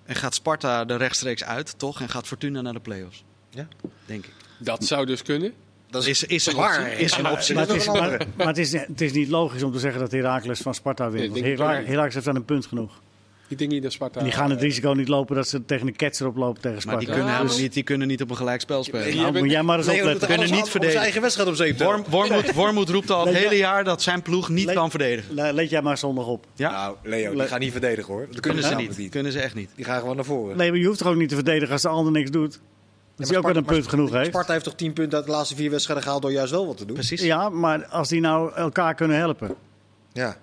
En 0.05 0.15
gaat 0.15 0.35
Sparta 0.35 0.87
er 0.87 0.97
rechtstreeks 0.97 1.45
uit, 1.45 1.79
toch? 1.79 2.01
En 2.01 2.09
gaat 2.09 2.27
Fortuna 2.27 2.61
naar 2.61 2.73
de 2.73 2.81
play-offs. 2.81 3.25
Ja. 3.51 3.69
Denk 4.07 4.27
ik. 4.27 4.33
Dat 4.59 4.85
zou 4.85 5.07
dus 5.07 5.23
kunnen. 5.23 5.55
Dat 5.91 6.07
Is, 6.07 6.25
is 6.25 6.55
optie. 6.55 6.91
Is 6.99 7.17
een 7.17 7.23
Maar, 7.23 7.33
optie. 7.33 7.55
maar, 7.55 7.67
het, 7.67 7.77
is, 7.77 7.87
maar, 7.87 8.27
maar 8.37 8.47
het, 8.47 8.59
is, 8.59 8.73
het 8.73 9.01
is 9.01 9.13
niet 9.13 9.29
logisch 9.29 9.63
om 9.63 9.73
te 9.73 9.79
zeggen 9.79 10.01
dat 10.01 10.13
Heracles 10.13 10.61
van 10.61 10.75
Sparta 10.75 11.11
wint. 11.11 11.15
Nee, 11.17 11.23
Want 11.31 11.35
denk 11.43 11.47
ik 11.53 11.59
Hera- 11.59 11.73
ook 11.73 11.79
niet. 11.79 11.89
Heracles 11.89 12.15
heeft 12.15 12.27
dan 12.27 12.37
een 12.37 12.45
punt 12.45 12.67
genoeg. 12.67 13.01
Ik 13.49 13.59
denk 13.59 13.71
niet 13.71 13.83
dat 13.83 13.93
Sparta... 13.93 14.23
Die 14.23 14.33
gaan 14.33 14.51
het 14.51 14.61
risico 14.61 14.93
niet 14.93 15.09
lopen 15.09 15.37
dat 15.37 15.49
ze 15.49 15.65
tegen 15.65 15.87
een 15.87 15.97
ketser 15.97 16.27
oplopen 16.27 16.55
tegen 16.63 16.71
Maar 16.73 16.81
Sparta. 16.81 16.99
die 16.99 17.07
kunnen, 17.09 17.25
Ja, 17.27 17.33
helemaal 17.33 17.53
maar- 17.55 17.63
niet, 17.63 17.73
die 17.73 17.83
kunnen 17.83 18.09
niet 18.09 18.23
op 18.23 18.31
een 18.31 18.37
gelijk 18.37 18.61
spel 18.61 18.85
spelen. 18.85 19.07
Die 19.07 19.21
Nou, 19.21 19.39
moet 19.39 19.51
jij 19.51 19.63
maar 19.63 19.79
eens 19.79 19.89
opletten. 19.89 20.29
Kunnen 20.29 20.39
niet 20.39 20.49
om 20.49 20.55
zijn 20.57 20.67
verdedigen. 20.71 21.01
eigen 21.03 21.21
wedstrijd 21.21 21.49
om 21.49 21.55
zeep 21.55 21.77
te 21.77 21.85
Worm, 21.85 22.05
Wormoed, 22.09 22.53
Wormoed 22.55 22.89
roept 22.89 23.11
al 23.11 23.27
het 23.27 23.37
hele 23.37 23.57
jaar 23.57 23.85
dat 23.85 24.03
zijn 24.03 24.23
ploeg 24.23 24.49
niet 24.49 24.73
kan 24.73 24.91
verdedigen. 24.91 25.35
Le- 25.35 25.53
Let 25.53 25.71
jij 25.71 25.83
maar 25.83 25.99
zondag 25.99 26.27
op. 26.27 26.47
Ja? 26.55 26.71
Nou, 26.71 26.97
Leo, 27.03 27.29
die 27.29 27.39
Le- 27.39 27.47
gaan 27.47 27.61
niet 27.61 27.73
verdedigen 27.73 28.13
hoor. 28.13 28.27
Dat 28.31 28.41
kunnen 28.41 28.63
kunnen 28.65 28.93
ze 28.95 29.01
niet. 29.01 29.11
Kunnen 29.11 29.33
ze 29.33 29.41
echt 29.41 29.55
niet. 29.55 29.71
Die 29.75 29.85
gaan 29.85 30.01
gewoon 30.01 30.17
naar 30.17 30.25
voren. 30.25 30.57
Nee, 30.57 30.71
maar 30.71 30.79
je 30.81 30.87
hoeft 30.87 30.99
toch 30.99 31.09
ook 31.09 31.17
niet 31.17 31.29
te 31.29 31.35
verdedigen 31.35 31.73
als 31.73 31.83
de 31.83 31.89
ander 31.89 32.13
niks 32.13 32.31
doet. 32.31 32.61
Dat 33.19 33.27
maar 33.27 33.29
hij 33.29 33.37
ook 33.37 33.47
wel 33.55 33.57
een 33.57 33.65
punt 33.81 33.89
genoeg 33.89 34.11
heeft. 34.13 34.27
Sparta 34.29 34.53
heeft 34.53 34.65
toch 34.65 34.75
10 34.75 34.93
punten 34.93 35.19
uit 35.19 35.27
de 35.27 35.33
laatste 35.33 35.55
vier 35.57 35.71
wedstrijden 35.71 36.05
gehaald 36.05 36.23
door 36.23 36.33
juist 36.33 36.51
wel 36.53 36.67
wat 36.67 36.77
te 36.77 36.85
doen? 36.85 36.95
Precies. 36.95 37.21
Ja, 37.23 37.49
maar 37.49 37.87
als 37.87 38.09
die 38.09 38.21
nou 38.21 38.53
elkaar 38.55 38.95
kunnen 38.95 39.17
helpen. 39.17 39.55
Ja. 40.13 40.37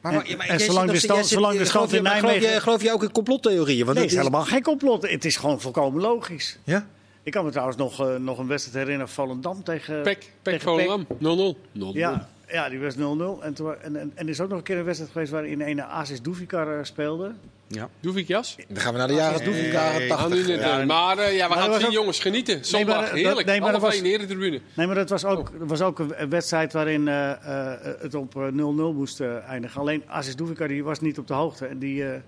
Maar, 0.00 0.12
En- 0.12 0.18
maar- 0.28 0.36
maar 0.36 0.46
en 0.46 0.60
zolang 0.60 0.90
de 0.90 0.98
stand- 0.98 1.18
zit- 1.20 1.28
zolang 1.28 1.52
de 1.52 1.56
geloof 1.58 1.70
stand 1.70 1.90
je- 1.90 1.96
in 1.96 2.02
maar 2.02 2.12
Nijmegen- 2.12 2.36
Geloof, 2.38 2.50
jij- 2.52 2.60
geloof 2.60 2.82
je 2.82 2.92
ook 2.92 3.02
in 3.02 3.12
complottheorieën? 3.12 3.84
Want 3.84 3.98
Nee, 3.98 4.06
het 4.06 4.14
dat 4.14 4.22
is 4.24 4.26
helemaal 4.28 4.44
geen 4.44 4.62
complot. 4.62 5.10
Het 5.10 5.24
is 5.24 5.36
gewoon 5.36 5.60
volkomen 5.60 6.00
logisch. 6.00 6.58
Ja? 6.64 6.86
Ik 7.22 7.32
kan 7.32 7.44
me 7.44 7.50
trouwens 7.50 7.76
nog, 7.78 8.00
eh, 8.00 8.16
nog 8.16 8.38
een 8.38 8.46
wedstrijd 8.46 8.78
herinneren. 8.84 9.12
Volendam 9.12 9.64
tegen... 9.64 10.02
Pek, 10.02 10.18
Pek 10.18 10.30
tegen 10.42 10.60
Volendam, 10.60 11.06
0-0. 11.18 11.56
0-0. 11.72 11.94
Ja, 11.94 12.28
ja, 12.52 12.68
die 12.68 12.80
was 12.80 12.94
0-0. 12.96 12.98
En, 13.42 13.54
toen 13.54 13.66
wa- 13.66 13.76
en, 13.82 13.96
en, 13.96 14.12
en 14.14 14.24
er 14.24 14.28
is 14.28 14.40
ook 14.40 14.48
nog 14.48 14.58
een 14.58 14.64
keer 14.64 14.78
een 14.78 14.84
wedstrijd 14.84 15.12
geweest 15.12 15.32
waarin 15.32 15.60
een 15.60 15.82
Asis 15.82 16.22
Doevikar 16.22 16.78
eh, 16.78 16.84
speelde. 16.84 17.32
Ja. 17.66 17.88
Doe 18.00 18.14
ik 18.18 18.26
jas? 18.26 18.56
Dan 18.68 18.76
gaan 18.82 18.92
we 18.92 18.98
naar 18.98 19.08
de 19.08 19.14
jaren, 19.14 19.50
Nee. 19.50 19.70
jaren 19.70 19.98
Nee. 19.98 20.08
80. 20.08 20.24
Aan 20.26 20.32
u 20.38 20.46
net, 20.46 20.60
Ja, 20.60 20.80
eh, 20.80 20.86
maar 20.86 21.18
eh, 21.18 21.36
ja, 21.36 21.48
we 21.48 21.54
dat 21.54 21.62
gaan 21.64 21.74
zien, 21.78 21.86
ook- 21.86 21.92
jongens, 21.92 22.18
genieten. 22.20 22.54
maar 22.56 22.64
Zondag, 22.64 23.00
dat- 23.04 23.10
heerlijk. 23.10 23.46
nee, 23.46 23.60
maar 23.60 23.72
dat 23.72 23.80
was- 23.80 23.94
één, 23.94 24.04
Herentribune. 24.04 24.60
Nee, 24.74 24.86
maar 24.86 24.94
dat 24.96 25.08
was 25.10 25.24
ook, 25.24 25.48
er 25.60 25.66
was 25.66 25.80
ook 25.80 25.98
een 25.98 26.28
wedstrijd 26.28 26.72
waarin 26.72 27.08
eh, 27.08 27.30
eh, 27.30 27.78
het 28.00 28.14
op 28.14 28.36
eh, 28.36 28.46
0-0 28.52 28.92
moest 28.94 29.20
eindigen. 29.20 29.80
Alleen 29.80 30.02
Asis 30.06 30.36
Doevikar 30.36 30.68
die 30.68 30.84
was 30.84 31.00
niet 31.00 31.18
op 31.18 31.26
de 31.26 31.34
hoogte. 31.34 31.66
En 31.66 31.78
die 31.78 32.04
eh, 32.04 32.20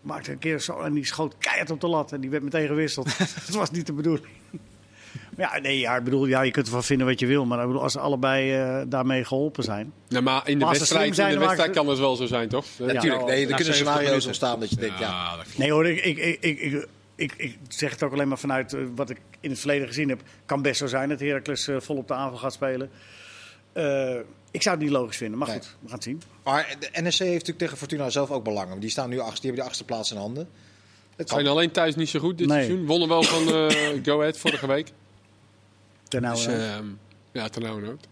maakte 0.00 0.30
een 0.32 0.38
keer 0.38 0.60
zo 0.60 0.80
en 0.80 0.92
die 0.92 1.06
schoot 1.06 1.34
keihard 1.38 1.70
op 1.70 1.80
de 1.80 1.88
lat. 1.88 2.12
En 2.12 2.20
die 2.20 2.30
werd 2.30 2.42
meteen 2.42 2.66
gewisseld. 2.66 3.18
dat 3.46 3.54
was 3.54 3.70
niet 3.70 3.86
de 3.86 3.92
bedoeling. 3.92 4.26
Ja, 5.36 5.58
nee, 5.58 5.78
ja, 5.78 5.96
ik 5.96 6.04
bedoel, 6.04 6.26
ja, 6.26 6.42
je 6.42 6.50
kunt 6.50 6.66
ervan 6.66 6.84
vinden 6.84 7.06
wat 7.06 7.20
je 7.20 7.26
wil. 7.26 7.44
Maar 7.44 7.60
ik 7.60 7.66
bedoel, 7.66 7.82
als 7.82 7.92
ze 7.92 7.98
allebei 8.00 8.52
eh, 8.54 8.82
daarmee 8.88 9.24
geholpen 9.24 9.64
zijn. 9.64 9.92
Nou, 10.08 10.24
maar 10.24 10.48
in 10.48 10.58
de 10.58 10.64
wedstrijd, 10.66 11.18
in 11.18 11.28
de 11.28 11.38
wedstrijd 11.38 11.70
kan 11.70 11.88
het 11.88 11.98
wel 11.98 12.16
zo 12.16 12.26
zijn, 12.26 12.48
toch? 12.48 12.66
Natuurlijk, 12.78 13.24
nee, 13.24 13.40
er 13.46 13.54
kunnen 13.54 13.74
70 13.74 13.74
scenario's 13.74 14.26
ontstaan 14.26 14.60
dat 14.60 14.70
je 14.70 14.76
denkt, 14.76 14.98
ja. 14.98 15.06
Ja. 15.06 15.36
Nee 15.56 15.72
hoor, 15.72 15.86
ik, 15.86 16.04
ik, 16.04 16.18
ik, 16.18 16.40
ik, 16.40 16.60
ik, 16.60 16.86
ik, 17.16 17.34
ik 17.36 17.58
zeg 17.68 17.90
het 17.90 18.02
ook 18.02 18.12
alleen 18.12 18.28
maar 18.28 18.38
vanuit 18.38 18.72
eh, 18.72 18.80
wat 18.94 19.10
ik 19.10 19.18
in 19.40 19.50
het 19.50 19.58
verleden 19.58 19.86
gezien 19.86 20.08
heb. 20.08 20.20
Kan 20.46 20.62
best 20.62 20.78
zo 20.78 20.86
zijn 20.86 21.08
dat 21.08 21.20
Heracles 21.20 21.68
eh, 21.68 21.76
vol 21.80 21.96
op 21.96 22.08
de 22.08 22.14
aanval 22.14 22.38
gaat 22.38 22.52
spelen. 22.52 22.90
Eh, 23.72 24.14
ik 24.50 24.62
zou 24.62 24.74
het 24.76 24.84
niet 24.84 24.94
logisch 24.94 25.16
vinden, 25.16 25.38
maar 25.38 25.48
Nee. 25.48 25.56
goed, 25.56 25.66
we 25.80 25.86
gaan 25.86 25.94
het 25.94 26.04
zien. 26.04 26.22
Maar 26.44 26.76
de 26.80 26.88
NSC 26.92 27.18
heeft 27.18 27.30
natuurlijk 27.32 27.58
tegen 27.58 27.76
Fortuna 27.76 28.10
zelf 28.10 28.30
ook 28.30 28.44
belangen. 28.44 28.68
Want 28.68 28.80
Die 28.80 28.90
staan 28.90 29.08
nu 29.08 29.18
achtste, 29.18 29.40
die 29.40 29.44
hebben 29.50 29.60
de 29.62 29.66
achtste 29.68 29.84
plaats 29.84 30.10
in 30.10 30.16
handen. 30.16 30.48
Het 31.16 31.28
Zijn 31.28 31.42
kan. 31.42 31.50
alleen 31.52 31.70
thuis 31.70 31.94
niet 31.94 32.08
zo 32.08 32.18
goed 32.20 32.38
dit 32.38 32.46
Nee. 32.48 32.64
seizoen. 32.64 32.86
Wonnen 32.86 33.08
wel 33.08 33.22
van 33.22 33.48
eh 33.48 33.76
Go 34.04 34.20
Ahead 34.20 34.38
vorige 34.38 34.66
week. 34.66 34.88
Ten 36.14 36.22
nou, 36.22 36.34
Dus, 36.34 36.46
eh, 36.46 36.74
ehm, 36.74 36.86
ja, 37.32 37.48
ten 37.48 37.62
nou 37.62 37.82
nood. 37.82 38.06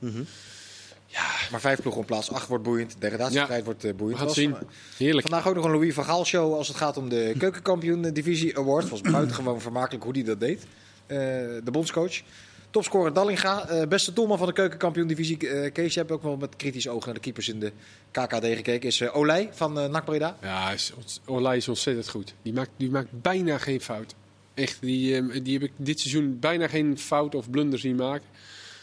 Maar 1.50 1.60
vijf 1.60 1.80
ploegen 1.80 2.00
op 2.02 2.06
plaats 2.06 2.30
8 2.32 2.48
wordt 2.48 2.64
boeiend. 2.64 2.90
De 2.92 2.98
degradatiestrijd 2.98 3.64
wordt 3.64 3.84
eh, 3.84 3.90
We 3.90 3.96
boeiend. 3.96 4.18
gaan 4.18 4.26
het 4.28 4.36
Was 4.36 4.44
zien. 4.44 4.54
van- 4.56 4.68
Heerlijk. 4.96 5.28
Vandaag 5.28 5.48
ook 5.48 5.54
nog 5.54 5.64
een 5.64 5.70
Louis 5.70 5.94
van 5.94 6.04
Gaal 6.04 6.24
show 6.24 6.54
als 6.54 6.68
het 6.68 6.76
gaat 6.76 6.96
om 6.96 7.08
de 7.08 7.34
keukenkampioen 7.38 8.02
divisie 8.02 8.58
award. 8.58 8.82
Het 8.82 8.90
was 8.90 9.00
buitengewoon 9.12 9.60
vermakelijk 9.60 10.04
hoe 10.04 10.12
hij 10.12 10.22
dat 10.22 10.40
deed. 10.40 10.62
Eh, 11.06 11.16
de 11.64 11.70
bondscoach. 11.70 12.20
Topscorer 12.70 13.12
Dallinga. 13.12 13.68
eh, 13.68 13.86
beste 13.88 14.12
doelman 14.12 14.38
van 14.38 14.46
de 14.46 14.52
keukenkampioen 14.52 15.06
divisie. 15.06 15.48
eh 15.48 15.72
Kees, 15.72 15.92
je 15.94 16.00
hebt 16.00 16.12
ook 16.12 16.22
wel 16.22 16.36
met 16.36 16.56
kritisch 16.56 16.88
oog 16.88 17.04
naar 17.04 17.14
de 17.14 17.20
keepers 17.20 17.48
in 17.48 17.60
de 17.60 17.72
KKD 18.10 18.44
gekeken. 18.44 18.88
Is 18.88 19.10
Olij 19.10 19.48
van 19.52 19.78
uh, 19.78 19.86
NAC 19.88 20.04
Breda. 20.04 20.36
Ja, 20.42 20.70
is, 20.70 20.92
Olij 21.24 21.56
is 21.56 21.68
ontzettend 21.68 22.08
goed. 22.08 22.34
Die 22.42 22.52
maakt, 22.52 22.70
die 22.76 22.90
maakt 22.90 23.08
bijna 23.22 23.58
geen 23.58 23.80
fout. 23.80 24.14
Echt, 24.54 24.78
die, 24.80 25.16
ehm, 25.16 25.42
die 25.42 25.52
heb 25.52 25.62
ik 25.62 25.72
dit 25.76 26.00
seizoen 26.00 26.38
bijna 26.40 26.68
geen 26.68 26.98
fout 26.98 27.34
of 27.34 27.50
blunder 27.50 27.78
zien 27.78 27.96
maken. 27.96 28.26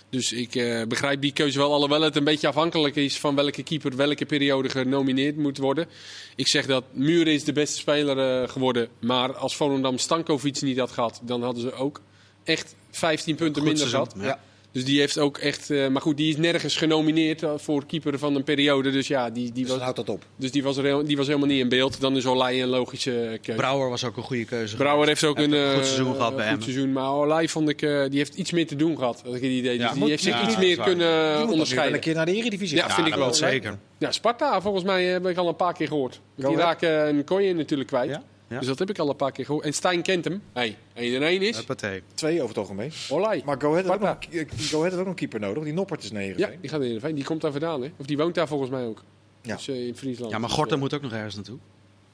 Dus 0.10 0.34
ik 0.34 0.56
eh, 0.56 0.84
begrijp 0.88 1.22
die 1.22 1.34
keuze 1.34 1.58
wel, 1.58 1.74
alhoewel 1.74 2.02
het 2.02 2.16
een 2.16 2.24
beetje 2.24 2.48
afhankelijk 2.48 2.96
is 2.96 3.20
van 3.20 3.36
welke 3.36 3.64
keeper 3.64 3.96
welke 3.96 4.26
periode 4.26 4.70
genomineerd 4.70 5.38
moet 5.38 5.58
worden. 5.58 5.88
Ik 6.36 6.48
zeg 6.48 6.66
dat 6.66 6.84
Muren 6.92 7.34
is 7.34 7.44
de 7.44 7.54
beste 7.54 7.78
speler 7.78 8.42
eh, 8.42 8.50
geworden, 8.50 8.90
maar 9.00 9.34
als 9.34 9.56
Volendam 9.56 9.98
Stankovic 9.98 10.62
niet 10.62 10.78
had 10.78 10.92
gehad, 10.92 11.22
dan 11.24 11.44
hadden 11.44 11.62
ze 11.62 11.74
ook 11.74 12.02
echt 12.44 12.76
15 12.92 13.36
punten 13.36 13.62
Goed 13.62 13.72
minder 13.72 13.90
seizoen, 13.90 14.12
gehad. 14.12 14.28
ja. 14.28 14.49
Dus 14.72 14.86
die 14.86 15.00
heeft 15.00 15.18
ook 15.20 15.38
echt, 15.38 15.70
eh, 15.70 15.88
maar 15.88 16.02
goed, 16.02 16.18
die 16.18 16.30
is 16.30 16.38
nergens 16.38 16.76
genomineerd 16.78 17.44
eh, 17.44 17.52
voor 17.58 17.86
keeper 17.86 18.20
van 18.20 18.36
een 18.36 18.44
periode. 18.44 18.92
Dus 18.92 19.08
ja, 19.08 19.30
die, 19.30 19.52
die 19.52 19.64
Dus 19.64 19.72
was, 19.74 19.82
houdt 19.82 19.96
dat 19.96 20.10
op. 20.10 20.24
dus 20.36 20.52
die 20.52 20.64
was, 20.64 20.78
er, 20.78 20.84
heel- 20.84 21.04
die 21.06 21.18
was 21.18 21.28
helemaal 21.28 21.48
niet 21.48 21.60
in 21.60 21.70
beeld. 21.70 22.02
Dan 22.02 22.16
is 22.18 22.26
Olij 22.26 22.62
een 22.62 22.68
logische 22.68 23.12
eh, 23.22 23.28
keuze. 23.42 23.62
Brouwer 23.62 23.90
was 23.90 24.04
ook 24.06 24.18
een 24.18 24.24
goede 24.24 24.46
keuze. 24.46 24.76
Brouwer 24.76 25.08
heeft 25.08 25.24
ook 25.24 25.38
een, 25.38 25.74
goed 25.76 25.86
seizoen 25.86 26.16
gehad 26.16 26.36
bij 26.36 26.52
goed 26.54 26.64
seizoen. 26.64 26.92
Maar 26.92 27.12
Olij 27.12 27.48
vond 27.48 27.70
ik, 27.70 27.82
eh, 27.82 28.02
die 28.10 28.18
heeft 28.18 28.36
iets 28.36 28.52
meer 28.52 28.68
te 28.68 28.76
doen 28.76 28.98
gehad. 28.98 29.22
Had 29.26 29.36
ik 29.36 29.42
het 29.42 29.52
idee. 29.52 29.78
Dus 29.78 29.86
Ja, 29.86 29.92
die 29.92 30.00
moet- 30.00 30.10
heeft 30.10 30.24
zich 30.24 30.34
ja, 30.42 30.48
iets 30.48 30.58
meer 30.58 30.78
kunnen 30.80 31.32
Die 31.32 31.42
moet 31.44 31.52
onderscheiden. 31.52 31.96
een 31.96 32.02
keer 32.02 32.16
naar 32.16 32.26
de 32.26 32.34
Eredivisie 32.36 32.78
Ja, 32.78 32.84
gaan. 32.86 32.96
vind 32.96 33.08
ik 33.08 33.14
wel. 33.16 33.34
Zeker. 33.34 33.78
Ja, 33.98 34.12
Sparta 34.12 34.62
volgens 34.62 34.84
mij 34.84 35.04
heb 35.06 35.28
ik 35.28 35.38
al 35.38 35.48
een 35.48 35.56
paar 35.56 35.74
keer 35.74 35.88
gehoord. 35.88 36.22
Die 36.36 36.56
raken 36.56 37.08
een 37.08 37.24
Koyen 37.24 37.56
natuurlijk 37.56 37.90
kwijt. 37.90 38.20
Ja. 38.50 38.58
Dus 38.60 38.68
dat 38.68 38.80
heb 38.80 38.90
ik 38.90 39.00
al 39.00 39.10
een 39.10 39.16
paar 39.16 39.32
keer 39.32 39.46
gehoord. 39.46 39.66
En 39.66 39.74
Stijn 39.74 40.02
kent 40.02 40.26
hem. 40.26 40.42
Hey, 40.54 40.78
1 40.94 41.16
en 41.16 41.22
1 41.24 41.42
is 41.42 41.58
Huppatee. 41.58 42.02
Twee 42.14 42.36
over 42.38 42.48
het 42.48 42.58
algemeen. 42.58 42.92
Olij. 43.10 43.42
Maar 43.46 43.62
Go 43.62 43.68
Ahead 43.72 43.84
heeft 43.84 43.96
ook 43.96 44.02
nog, 44.02 44.18
een- 44.32 44.48
Go 44.58 44.78
Ahead 44.78 44.82
heeft 44.82 44.94
ook 44.94 45.00
nog 45.00 45.08
een 45.08 45.16
keeper 45.16 45.40
nodig. 45.40 45.64
Die 45.64 45.74
Noppert 45.74 46.04
is 46.04 46.12
negen. 46.12 46.38
Ja, 46.40 46.50
die 46.62 46.70
gaat 46.70 46.82
in 46.82 47.16
Die 47.16 47.24
komt 47.24 47.42
daar 47.42 47.52
vandaan. 47.52 47.82
Hè? 47.82 47.92
Of 47.98 48.06
die 48.06 48.18
woont 48.18 48.36
daar 48.36 48.48
volgens 48.48 48.70
mij 48.70 48.86
ook. 48.86 49.04
Ja. 49.42 49.56
Dus, 49.56 49.68
eh, 49.68 49.88
in 49.88 49.96
Friesland. 49.96 50.32
Ja, 50.32 50.38
maar 50.38 50.48
Dus, 50.48 50.58
Gorten 50.58 50.76
eh, 50.76 50.82
moet 50.82 50.94
ook 50.94 51.02
nog 51.02 51.12
ergens 51.14 51.36
naartoe. 51.36 51.58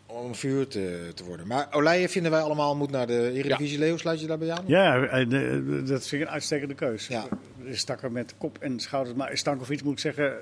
om 0.05 0.35
verhuurd 0.35 0.71
te, 0.71 1.11
te 1.13 1.23
worden. 1.23 1.47
Maar 1.47 1.67
Olije 1.71 2.09
vinden 2.09 2.31
wij 2.31 2.41
allemaal 2.41 2.75
moet 2.75 2.91
naar 2.91 3.07
de 3.07 3.31
Eredivisie. 3.31 3.77
Leo, 3.79 3.97
sluit 3.97 4.19
je 4.21 4.27
daarbij 4.27 4.51
aan? 4.51 4.63
Ja, 4.67 5.03
eh, 5.05 5.29
dat 5.85 6.07
vind 6.07 6.11
ik 6.11 6.27
een 6.27 6.33
uitstekende 6.33 6.73
keus. 6.73 7.07
Ja. 7.07 7.27
Er 7.67 7.77
stak 7.77 8.03
er 8.03 8.11
met 8.11 8.33
kop 8.37 8.57
en 8.59 8.79
schouders. 8.79 9.15
Maar 9.17 9.37
Stankovic 9.37 9.83
moet 9.83 9.93
ik 9.93 9.99
zeggen, 9.99 10.33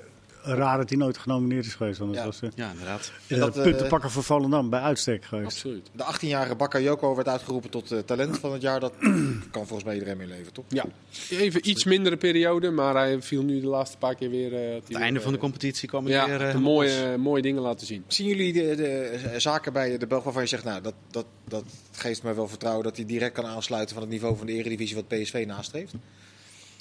raar 0.46 0.76
dat 0.78 0.88
hij 0.88 0.98
nooit 0.98 1.18
genomineerd 1.18 1.66
is 1.66 1.74
geweest. 1.74 1.98
Want 1.98 2.14
Ja. 2.14 2.24
was 2.24 2.40
eh, 2.42 2.48
Ja, 2.54 2.70
inderdaad. 2.70 3.12
En 3.26 3.38
dat, 3.40 3.56
eh, 3.56 3.62
puntenpakker 3.62 4.10
voor 4.10 4.22
Volendam 4.22 4.70
bij 4.70 4.80
uitstek 4.80 5.24
geweest. 5.24 5.46
Absoluut. 5.46 5.90
De 5.92 6.02
18-jarige 6.04 6.54
Bakayoko 6.54 7.14
werd 7.14 7.28
uitgeroepen 7.28 7.70
tot 7.70 7.90
eh, 7.92 7.98
talent 7.98 8.38
van 8.38 8.52
het 8.52 8.62
jaar. 8.62 8.80
Dat 8.80 8.92
kan 9.50 9.66
volgens 9.66 9.84
mij 9.84 9.94
iedereen 9.94 10.16
mee 10.16 10.26
leven, 10.26 10.52
toch? 10.52 10.64
Ja, 10.68 10.84
even 11.30 11.68
iets 11.68 11.84
mindere 11.84 12.16
periode, 12.16 12.70
maar 12.70 12.94
hij 12.94 13.22
viel 13.22 13.42
nu 13.42 13.60
de 13.60 13.66
laatste 13.66 13.98
paar 13.98 14.14
keer 14.14 14.30
weer. 14.30 14.54
eh, 14.54 14.74
Het 14.74 14.92
einde 14.94 15.20
van 15.20 15.32
de 15.32 15.38
competitie 15.38 15.88
kwam 15.88 16.08
Ja, 16.08 16.26
weer... 16.26 16.40
eh, 16.46 16.52
de 16.52 16.58
mooie, 16.58 17.16
mooie 17.18 17.42
dingen 17.42 17.62
laten 17.62 17.86
zien. 17.86 18.04
Zien 18.06 18.26
jullie 18.26 18.52
de, 18.52 18.74
de 18.76 19.34
zaken 19.40 19.72
bij 19.72 19.98
de 19.98 20.06
Belg 20.06 20.24
waarvan 20.24 20.42
je 20.42 20.48
zegt, 20.48 20.64
nou, 20.64 20.80
dat, 20.82 20.94
dat, 21.10 21.26
dat 21.48 21.64
geeft 21.92 22.22
me 22.22 22.34
wel 22.34 22.48
vertrouwen 22.48 22.84
dat 22.84 22.96
hij 22.96 23.06
direct 23.06 23.34
kan 23.34 23.46
aansluiten 23.46 23.94
van 23.94 24.02
het 24.04 24.12
niveau 24.12 24.36
van 24.36 24.46
de 24.46 24.52
Eredivisie 24.52 24.96
wat 24.96 25.08
PSV 25.08 25.44
nastreeft? 25.46 25.92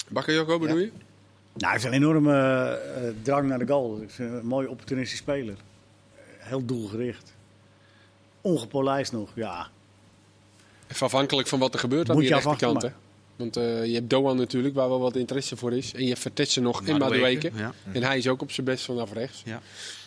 Bakayoko 0.10 0.60
bedoel 0.60 0.78
je? 0.78 0.92
Nou, 1.54 1.72
hij 1.72 1.72
heeft 1.72 1.86
een 1.86 1.94
enorme 1.94 2.36
eh, 2.96 3.02
drang 3.22 3.48
naar 3.48 3.60
de 3.60 3.68
goal. 3.68 4.02
Ik 4.02 4.10
vind 4.10 4.30
hem 4.30 4.40
een 4.40 4.46
mooie 4.46 4.70
opportunistisch 4.70 5.18
speler. 5.18 5.56
Heel 6.38 6.66
doelgericht. 6.66 7.34
Ongepolijst 8.42 9.12
nog, 9.12 9.32
ja. 9.36 9.68
Even 10.92 11.06
afhankelijk 11.06 11.48
van 11.48 11.60
wat 11.60 11.74
er 11.74 11.80
gebeurt 11.80 12.10
aan 12.10 12.16
Moet 12.16 12.24
die 12.24 12.34
rechterkant. 12.34 12.82
Hè? 12.82 12.90
Want 13.36 13.58
eh, 13.58 13.86
je 13.86 13.94
hebt 13.94 14.10
Doan 14.10 14.38
natuurlijk, 14.38 14.76
waar 14.76 14.90
wel 14.90 15.00
wat 15.00 15.16
interesse 15.16 15.58
voor 15.58 15.74
is. 15.74 15.94
En 15.94 16.02
je 16.02 16.08
hebt 16.08 16.20
Vertetsen 16.20 16.64
nog 16.64 16.84
en 16.86 16.98
Madueke, 16.98 17.22
Madueke. 17.24 17.52
ja. 17.56 17.74
En 17.92 18.04
hij 18.04 18.18
is 18.18 18.28
ook 18.28 18.42
op 18.42 18.52
zijn 18.52 18.66
best 18.66 18.86
vanaf 18.86 19.14
rechts. 19.14 19.42
Ja. 19.46 19.62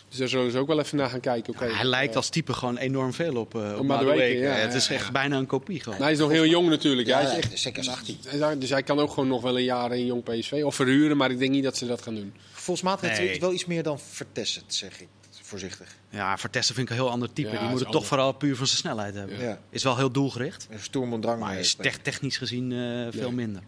Dus 0.09 0.17
daar 0.17 0.27
zullen 0.27 0.51
ze 0.51 0.57
ook 0.57 0.67
wel 0.67 0.79
even 0.79 0.97
naar 0.97 1.09
gaan 1.09 1.19
kijken. 1.19 1.53
Oké, 1.53 1.65
hij 1.65 1.85
lijkt 1.85 2.15
als 2.15 2.29
type 2.29 2.53
gewoon 2.53 2.77
enorm 2.77 3.13
veel 3.13 3.35
op, 3.35 3.55
eh 3.55 3.61
op 3.61 3.85
Madueke, 3.85 4.17
Madueke. 4.17 4.37
ja, 4.39 4.51
het 4.53 4.73
is 4.73 4.87
ja, 4.87 4.93
echt 4.93 5.11
bijna 5.11 5.37
een 5.37 5.45
kopie 5.45 5.79
gewoon. 5.79 6.01
hij 6.01 6.11
is 6.11 6.17
nog 6.19 6.29
heel 6.31 6.45
jong 6.45 6.69
natuurlijk. 6.69 7.07
Ja, 7.07 7.21
hij 7.21 7.31
is 7.31 7.37
echt, 7.45 7.59
zeker 7.59 7.79
is 7.79 7.89
18. 7.89 8.17
Dus 8.59 8.69
hij 8.69 8.83
kan 8.83 8.99
ook 8.99 9.09
gewoon 9.09 9.27
nog 9.27 9.41
wel 9.41 9.57
een 9.57 9.63
jaar 9.63 9.95
in 9.95 10.05
jong 10.05 10.23
PSV. 10.23 10.61
Of 10.65 10.75
verhuren, 10.75 11.17
maar 11.17 11.31
ik 11.31 11.39
denk 11.39 11.51
niet 11.51 11.63
dat 11.63 11.77
ze 11.77 11.87
dat 11.87 12.01
gaan 12.01 12.15
doen. 12.15 12.33
Volgens 12.51 12.81
mij 12.99 13.09
heeft 13.09 13.29
hij 13.31 13.39
wel 13.39 13.53
iets 13.53 13.65
meer 13.65 13.83
dan 13.83 13.99
Vertessen, 13.99 14.61
zeg 14.67 15.01
ik 15.01 15.07
voorzichtig. 15.41 15.95
Ja, 16.09 16.37
Vertessen 16.37 16.75
vind 16.75 16.89
ik 16.89 16.95
een 16.95 17.01
heel 17.01 17.11
ander 17.11 17.33
type. 17.33 17.49
Ja, 17.51 17.59
Die 17.59 17.69
moet 17.69 17.79
het 17.79 17.91
toch 17.91 18.05
vooral 18.05 18.31
puur 18.33 18.55
van 18.55 18.67
zijn 18.67 18.77
snelheid 18.79 19.15
hebben. 19.15 19.39
Ja. 19.39 19.59
Is 19.69 19.83
wel 19.83 19.97
heel 19.97 20.11
doelgericht. 20.11 20.67
Een 20.69 20.79
stoem 20.79 21.13
en 21.13 21.21
drang. 21.21 21.39
Maar 21.39 21.59
is 21.59 21.77
technisch 22.01 22.37
gezien 22.37 22.71
eh, 22.71 22.77
veel 23.09 23.21
Nee. 23.21 23.31
minder. 23.31 23.61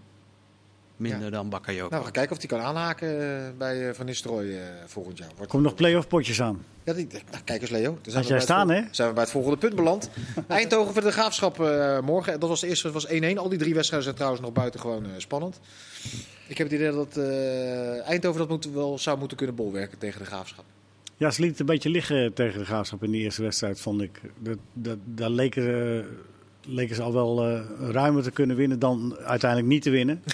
Minder 0.99 1.23
Ja. 1.23 1.29
dan 1.29 1.49
Bakayoko. 1.49 1.89
Nou, 1.89 1.97
we 1.97 2.03
gaan 2.03 2.11
kijken 2.11 2.31
of 2.31 2.37
hij 2.37 2.47
kan 2.47 2.59
aanhaken 2.59 3.21
eh, 3.21 3.57
bij 3.57 3.87
eh, 3.89 3.95
Van 3.95 4.05
Nistelrooy 4.05 4.49
eh, 4.49 4.61
volgend 4.85 5.17
jaar. 5.17 5.29
Wordt... 5.35 5.51
Komt 5.51 5.63
nog 5.63 5.75
play-off 5.75 6.07
potjes 6.07 6.41
aan. 6.41 6.65
Ja, 6.83 6.93
die, 6.93 7.07
nou, 7.31 7.43
kijk 7.43 7.61
eens 7.61 7.69
Leo. 7.69 7.83
Dan 7.83 7.99
zijn 8.03 8.15
Had 8.15 8.23
we 8.23 8.29
bij 8.31 8.41
staan, 8.41 8.69
het 8.69 8.83
hè? 8.83 8.87
Zijn 8.91 9.07
we 9.07 9.13
bij 9.13 9.23
het 9.23 9.31
volgende 9.31 9.57
punt 9.57 9.75
beland. 9.75 10.09
Eindhoven 10.47 10.93
voor 10.93 11.01
de 11.01 11.11
Graafschap 11.11 11.59
eh, 11.59 11.99
morgen. 11.99 12.39
Dat 12.39 12.49
was 12.49 12.61
de 12.61 12.67
eerste, 12.67 12.91
dat 12.91 13.03
was 13.03 13.07
1-1. 13.07 13.35
Al 13.35 13.49
die 13.49 13.57
drie 13.57 13.73
wedstrijden 13.73 14.03
zijn 14.03 14.15
trouwens 14.15 14.41
nog 14.41 14.53
buitengewoon 14.53 15.05
eh 15.05 15.11
spannend. 15.17 15.59
Ik 16.47 16.57
heb 16.57 16.69
het 16.69 16.75
idee 16.79 16.91
dat 16.91 17.17
eh, 17.17 18.07
Eindhoven 18.07 18.39
dat 18.39 18.49
moet, 18.49 18.65
wel 18.65 18.97
zou 18.97 19.17
moeten 19.19 19.37
kunnen 19.37 19.55
bolwerken 19.55 19.97
tegen 19.97 20.19
de 20.19 20.25
Graafschap. 20.25 20.65
Ja, 21.17 21.31
ze 21.31 21.41
liet 21.41 21.49
het 21.51 21.59
een 21.59 21.65
beetje 21.65 21.89
liggen 21.89 22.33
tegen 22.33 22.59
de 22.59 22.65
Graafschap 22.65 23.03
in 23.03 23.11
de 23.11 23.17
eerste 23.17 23.41
wedstrijd, 23.41 23.79
vond 23.81 24.01
ik. 24.01 24.21
Dat, 24.39 24.57
dat, 24.73 24.97
daar 25.05 25.29
leken, 25.29 26.05
leken 26.67 26.95
ze 26.95 27.01
al 27.01 27.13
wel 27.13 27.45
eh, 27.45 27.61
ruimer 27.91 28.23
te 28.23 28.31
kunnen 28.31 28.55
winnen 28.55 28.79
dan 28.79 29.17
uiteindelijk 29.17 29.71
niet 29.71 29.81
te 29.81 29.89
winnen. 29.89 30.23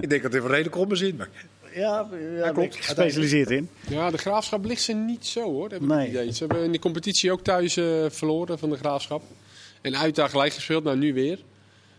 ik 0.00 0.10
denk 0.10 0.22
dat 0.22 0.32
dit 0.32 0.42
wel 0.42 0.50
redelijk 0.50 0.76
om 0.76 0.94
zin 0.96 1.16
maar 1.16 1.28
Ja, 1.74 2.08
daar 2.40 2.52
klopt. 2.52 2.76
gespecialiseerd 2.76 3.50
in. 3.50 3.68
Ja, 3.88 4.10
de 4.10 4.18
graafschap 4.18 4.64
ligt 4.64 4.82
ze 4.82 4.92
niet 4.92 5.26
zo 5.26 5.42
hoor. 5.42 5.70
Heb 5.70 5.80
ik 5.82 5.86
Nee. 5.88 5.98
het 5.98 6.08
idee. 6.08 6.32
Ze 6.32 6.44
hebben 6.44 6.64
in 6.64 6.72
de 6.72 6.78
competitie 6.78 7.32
ook 7.32 7.42
thuis 7.42 7.76
eh, 7.76 7.84
verloren 8.08 8.58
van 8.58 8.70
de 8.70 8.76
graafschap. 8.76 9.22
En 9.80 9.96
uit 9.96 10.14
daar 10.14 10.28
gelijk 10.28 10.52
gespeeld, 10.52 10.84
nou 10.84 10.96
nu 10.96 11.14
weer. 11.14 11.38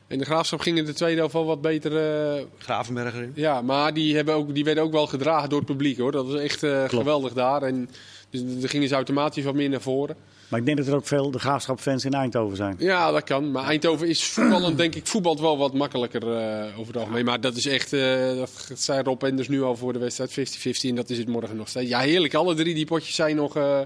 En 0.07 0.17
de 0.17 0.25
graafschap 0.25 0.59
ging 0.59 0.77
in 0.77 0.85
de 0.85 0.93
tweede 0.93 1.17
helft 1.17 1.33
wel 1.33 1.45
wat 1.45 1.61
beter. 1.61 1.97
eh, 2.37 2.43
Gravenberg 2.57 3.13
erin. 3.15 3.31
ja, 3.35 3.61
maar 3.61 3.93
die, 3.93 4.15
hebben 4.15 4.33
ook, 4.35 4.53
die 4.53 4.63
werden 4.63 4.83
ook 4.83 4.91
wel 4.91 5.07
gedragen 5.07 5.49
door 5.49 5.59
het 5.59 5.67
publiek 5.67 5.97
hoor. 5.97 6.11
Dat 6.11 6.27
was 6.27 6.39
echt 6.39 6.63
eh, 6.63 6.83
geweldig 6.87 7.33
daar. 7.33 7.61
En 7.61 7.89
dus 8.29 8.63
er 8.63 8.69
gingen 8.69 8.87
ze 8.87 8.95
automatisch 8.95 9.43
wat 9.43 9.53
meer 9.53 9.69
naar 9.69 9.81
voren. 9.81 10.15
Maar 10.47 10.59
ik 10.59 10.65
denk 10.65 10.77
dat 10.77 10.87
er 10.87 10.95
ook 10.95 11.07
veel 11.07 11.31
de 11.31 11.39
Graafschap-fans 11.39 12.05
in 12.05 12.13
Eindhoven 12.13 12.57
zijn. 12.57 12.75
Ja, 12.79 13.11
dat 13.11 13.23
kan. 13.23 13.51
Maar 13.51 13.63
Eindhoven 13.65 14.07
is 14.07 14.23
voetballend, 14.23 14.77
denk 14.77 14.95
ik, 14.95 15.07
voetbalt 15.07 15.39
wel 15.39 15.57
wat 15.57 15.73
makkelijker 15.73 16.21
eh, 16.37 16.79
over 16.79 16.93
het 16.93 16.97
algemeen. 17.01 17.25
Maar 17.25 17.41
dat 17.41 17.55
is 17.55 17.65
echt, 17.65 17.93
eh, 17.93 18.35
dat 18.37 18.71
zei 18.75 19.03
Rob 19.03 19.23
Enders 19.23 19.47
nu 19.47 19.63
al 19.63 19.75
voor 19.75 19.93
de 19.93 19.99
wedstrijd 19.99 20.31
50-50. 20.31 20.89
En 20.89 20.95
dat 20.95 21.09
is 21.09 21.17
het 21.17 21.27
morgen 21.27 21.55
nog 21.55 21.67
steeds. 21.67 21.89
Ja, 21.89 21.99
heerlijk. 21.99 22.33
Alle 22.33 22.53
drie 22.55 22.73
die 22.73 22.85
potjes 22.85 23.15
zijn 23.15 23.35
nog, 23.35 23.55
eh, 23.55 23.79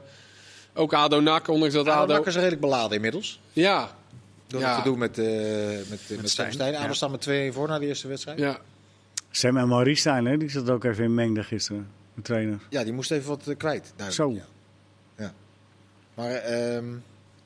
ook 0.74 0.94
ADO 0.94 1.20
NAC, 1.20 1.48
ondanks 1.48 1.74
dat 1.74 1.88
Ado 1.88 2.02
ADO... 2.02 2.14
Nak 2.14 2.26
is 2.26 2.36
redelijk 2.36 2.62
beladen 2.62 2.96
inmiddels. 2.96 3.40
Ja, 3.54 3.97
Door 4.48 4.62
Ja. 4.62 4.68
het 4.70 4.78
gedoe 4.78 4.98
met, 4.98 5.18
eh 5.18 5.26
met, 5.90 6.00
met, 6.22 6.30
Stijn. 6.30 6.54
Stijn. 6.54 6.76
Ado 6.76 6.86
Ja. 6.88 6.94
staat 6.94 7.12
met 7.12 7.22
2-1 7.22 7.54
voor 7.54 7.68
na 7.68 7.80
de 7.80 7.86
eerste 7.86 8.08
wedstrijd. 8.08 8.40
ja. 8.40 8.60
Sam 9.32 9.58
en 9.58 9.68
Maurice 9.68 10.02
zijn, 10.02 10.26
hè? 10.26 10.38
die 10.38 10.50
zat 10.50 10.70
ook 10.70 10.84
even 10.84 11.04
in 11.04 11.14
mengde 11.14 11.44
gisteren, 11.44 11.88
de 12.14 12.22
trainer. 12.22 12.60
Ja, 12.70 12.84
die 12.84 12.94
moest 12.94 13.12
even 13.12 13.28
wat 13.30 13.48
eh, 13.48 13.58
kwijt. 13.58 13.94
duidelijk. 13.96 14.14
Zo. 14.16 14.32
Ja. 14.32 15.26
ja. 15.26 15.34
Maar 16.14 16.32
ehm, 16.32 16.86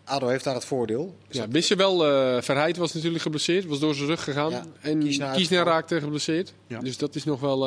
Ado 0.04 0.28
heeft 0.28 0.43
daar 0.43 0.54
het 0.54 0.66
voordeel. 0.66 1.16
Is 1.28 1.38
ja 1.38 1.47
wist 1.47 1.70
je 1.70 1.76
wel, 1.76 2.06
eh 2.08 2.41
Verheid 2.41 2.78
was 2.78 2.93
natuurlijk 2.93 3.24
geblesseerd, 3.24 3.66
was 3.66 3.80
door 3.80 3.95
zijn 3.95 4.08
rug 4.08 4.24
gegaan. 4.24 4.49
Ja, 4.52 4.66
en 4.82 4.99
Kiesner 5.34 5.64
raakte 5.64 5.99
geblesseerd. 5.99 6.54
Ja. 6.68 6.80
Dus 6.80 6.97
dat 6.97 7.16
is 7.16 7.24
nog 7.24 7.39
wel... 7.39 7.66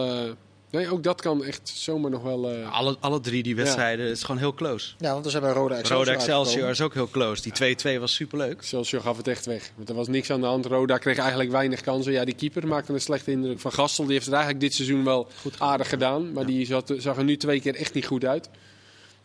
nee, 0.74 0.90
ook 0.92 1.02
dat 1.02 1.20
kan 1.20 1.44
echt 1.44 1.68
zomaar 1.74 2.10
nog 2.10 2.22
wel... 2.22 2.50
eh, 2.50 2.72
Alle, 2.72 2.96
alle 3.00 3.20
drie 3.20 3.42
die 3.42 3.56
wedstrijden 3.56 4.06
is 4.10 4.22
gewoon 4.22 4.40
heel 4.40 4.54
close. 4.54 4.92
Ja, 4.98 5.12
want 5.12 5.24
we 5.24 5.30
zijn 5.30 5.42
bij 5.42 5.52
Roda 5.52 5.74
Excelsior 5.76 5.98
Rode 6.06 6.18
Excelsior 6.18 6.68
is 6.70 6.80
ook 6.80 6.94
heel 6.94 7.08
close. 7.08 7.42
Die 7.52 7.96
2-2 7.96 8.00
was 8.00 8.14
superleuk. 8.14 8.58
Excelsior 8.58 9.00
gaf 9.02 9.16
het 9.16 9.28
echt 9.28 9.46
weg. 9.46 9.70
Want 9.76 9.88
er 9.88 9.94
was 9.94 10.08
niks 10.08 10.30
aan 10.30 10.40
de 10.40 10.46
hand. 10.46 10.66
Roda 10.66 10.98
kreeg 10.98 11.18
eigenlijk 11.18 11.50
weinig 11.50 11.80
kansen. 11.80 12.12
Ja, 12.12 12.24
die 12.24 12.34
keeper 12.34 12.66
maakte 12.66 12.92
een 12.92 13.00
slechte 13.00 13.30
indruk. 13.30 13.60
Van 13.60 13.72
Gastel 13.72 14.04
die 14.04 14.12
heeft 14.12 14.24
het 14.26 14.34
eigenlijk 14.34 14.64
dit 14.64 14.74
seizoen 14.74 15.04
wel 15.04 15.28
aardig 15.58 15.88
gedaan. 15.88 16.32
Maar 16.32 16.46
die 16.46 16.66
zat, 16.66 16.92
zag 16.98 17.16
er 17.16 17.24
nu 17.24 17.36
twee 17.36 17.60
keer 17.60 17.74
echt 17.74 17.94
niet 17.94 18.06
goed 18.06 18.24
uit. 18.24 18.50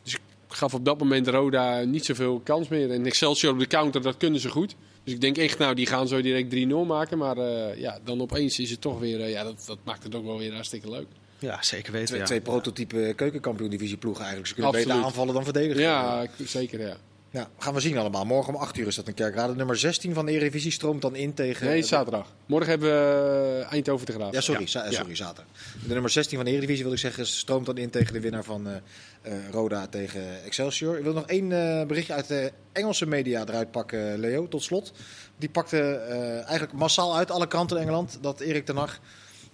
Dus 0.03 0.13
ik 0.13 0.19
gaf 0.47 0.73
op 0.73 0.85
dat 0.85 0.99
moment 0.99 1.27
Roda 1.27 1.79
niet 1.83 2.05
zoveel 2.05 2.41
kans 2.43 2.67
meer. 2.67 2.91
En 2.91 3.05
Excelsior 3.05 3.53
op 3.53 3.59
de 3.59 3.67
counter, 3.67 4.01
dat 4.01 4.17
kunnen 4.17 4.39
ze 4.39 4.49
goed. 4.49 4.75
Dus 5.03 5.13
ik 5.13 5.21
denk 5.21 5.37
echt, 5.37 5.57
nou, 5.57 5.75
die 5.75 5.85
gaan 5.85 6.07
zo 6.07 6.21
direct 6.21 6.55
3-0 6.55 6.67
maken. 6.87 7.17
Maar 7.17 7.37
eh, 7.37 7.79
ja, 7.79 7.99
dan 8.03 8.21
opeens 8.21 8.59
is 8.59 8.71
het 8.71 8.81
toch 8.81 8.99
weer... 8.99 9.21
eh, 9.21 9.31
ja, 9.31 9.43
dat, 9.43 9.63
dat 9.67 9.77
maakt 9.83 10.03
het 10.03 10.15
ook 10.15 10.25
wel 10.25 10.37
weer 10.37 10.53
hartstikke 10.53 10.89
leuk. 10.89 11.07
Ja, 11.39 11.57
zeker 11.61 11.91
weten. 11.91 12.07
Twee, 12.07 12.19
ja. 12.19 12.25
twee 12.25 12.41
prototype 12.41 13.13
keukenkampioen 13.15 13.69
divisie 13.69 13.97
ploegen 13.97 14.21
eigenlijk. 14.23 14.49
Ze 14.49 14.61
kunnen 14.61 14.71
beter 14.83 14.91
aanvallen 15.03 15.33
dan 15.33 15.43
verdedigen. 15.43 15.81
Ja, 15.81 16.25
zeker, 16.45 16.79
ja. 16.87 16.95
Ja, 17.31 17.49
gaan 17.57 17.73
we 17.73 17.79
zien 17.79 17.97
allemaal. 17.97 18.25
Morgen 18.25 18.53
om 18.53 18.59
8 18.59 18.77
uur 18.77 18.87
is 18.87 18.95
dat 18.95 19.07
in 19.07 19.13
Kerkrade. 19.13 19.55
Nummer 19.55 19.77
16 19.77 20.13
van 20.13 20.25
de 20.25 20.31
Eredivisie 20.31 20.71
stroomt 20.71 21.01
dan 21.01 21.15
in 21.15 21.33
tegen... 21.33 21.67
Nee, 21.67 21.81
zaterdag. 21.83 22.27
Morgen 22.45 22.69
hebben 22.69 22.89
we 22.89 23.59
eh, 23.65 23.71
Eindhoven 23.73 24.05
te 24.05 24.11
graven. 24.11 24.33
Ja, 24.33 24.41
sorry, 24.41 24.67
za- 24.67 24.91
sorry 24.91 25.15
zaterdag. 25.15 25.45
De 25.87 25.93
nummer 25.93 26.09
16 26.11 26.35
van 26.37 26.45
de 26.45 26.51
Eredivisie 26.51 26.83
wil 26.83 26.93
ik 26.93 26.99
zeggen 26.99 27.27
stroomt 27.27 27.65
dan 27.65 27.77
in 27.77 27.89
tegen 27.89 28.13
de 28.13 28.19
winnaar 28.19 28.43
van 28.43 28.67
eh, 28.67 28.75
eh, 29.21 29.33
Roda 29.51 29.87
tegen 29.87 30.43
Excelsior. 30.43 30.97
Ik 30.97 31.03
wil 31.03 31.13
nog 31.13 31.27
één 31.27 31.51
eh, 31.79 31.85
berichtje 31.87 32.13
uit 32.13 32.27
de 32.27 32.51
Engelse 32.71 33.05
media 33.05 33.41
eruit 33.47 33.71
pakken, 33.71 34.19
Leo, 34.19 34.47
tot 34.47 34.63
slot. 34.63 34.91
Die 35.37 35.49
pakte 35.49 35.79
eh, 35.79 36.33
eigenlijk 36.33 36.73
massaal 36.73 37.17
uit 37.17 37.31
alle 37.31 37.47
kranten 37.47 37.77
in 37.77 37.83
Engeland 37.83 38.17
dat 38.21 38.39
Erik 38.39 38.65
ten 38.65 38.75
Hag 38.77 38.99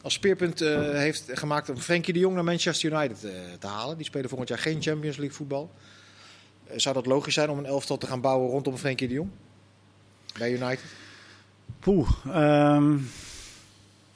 als 0.06 0.14
speerpunt 0.14 0.62
eh, 0.62 0.92
heeft 0.92 1.30
gemaakt 1.34 1.70
om 1.70 1.78
Frenkie 1.78 2.14
de 2.14 2.20
Jong 2.20 2.36
naar 2.36 2.44
Manchester 2.44 2.92
United 2.92 3.24
eh, 3.24 3.32
te 3.60 3.68
halen. 3.68 3.98
Die 3.98 4.06
spelen 4.06 4.30
volgend 4.30 4.50
jaar 4.50 4.58
geen 4.58 4.82
Champions 4.82 5.18
League 5.18 5.36
voetbal. 5.36 5.72
Eh, 6.68 6.78
zou 6.78 6.96
dat 6.96 7.06
logisch 7.06 7.34
zijn 7.34 7.50
om 7.50 7.58
een 7.58 7.66
elftal 7.66 7.98
te 7.98 8.08
gaan 8.08 8.22
bouwen 8.22 8.50
rondom 8.50 8.78
Frenkie 8.78 9.08
de 9.08 9.14
Jong? 9.14 9.30
Bij 10.38 10.52
United? 10.52 10.84
Poeh. 11.80 12.10
ehm 12.26 12.98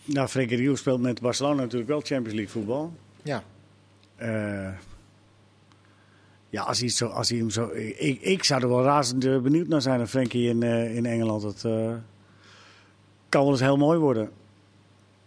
nou, 0.06 0.28
Frenkie 0.28 0.58
de 0.58 0.64
Jong 0.64 0.78
speelt 0.78 1.02
met 1.02 1.22
Barcelona 1.22 1.62
natuurlijk 1.62 1.90
wel 1.90 2.02
Champions 2.02 2.34
League 2.34 2.50
voetbal. 2.52 2.94
Ja. 3.22 3.44
Ja, 6.50 6.64
als 6.64 6.80
hij, 6.80 6.90
zo, 6.90 7.08
als 7.08 7.30
hij 7.30 7.38
hem 7.38 7.50
zo... 7.50 7.70
Ik, 7.98 8.22
ik 8.22 8.44
zou 8.44 8.62
er 8.62 8.70
wel 8.70 8.84
razend 8.84 9.44
benieuwd 9.44 9.68
naar 9.68 9.82
zijn, 9.82 9.98
naar 9.98 10.08
Frenkie 10.08 10.50
in, 10.50 10.64
in 10.64 11.06
Engeland. 11.06 11.42
Dat 11.42 11.62
kan 13.30 13.42
wel 13.42 13.52
eens 13.52 13.60
heel 13.60 13.78
mooi 13.78 14.00
worden. 14.00 14.32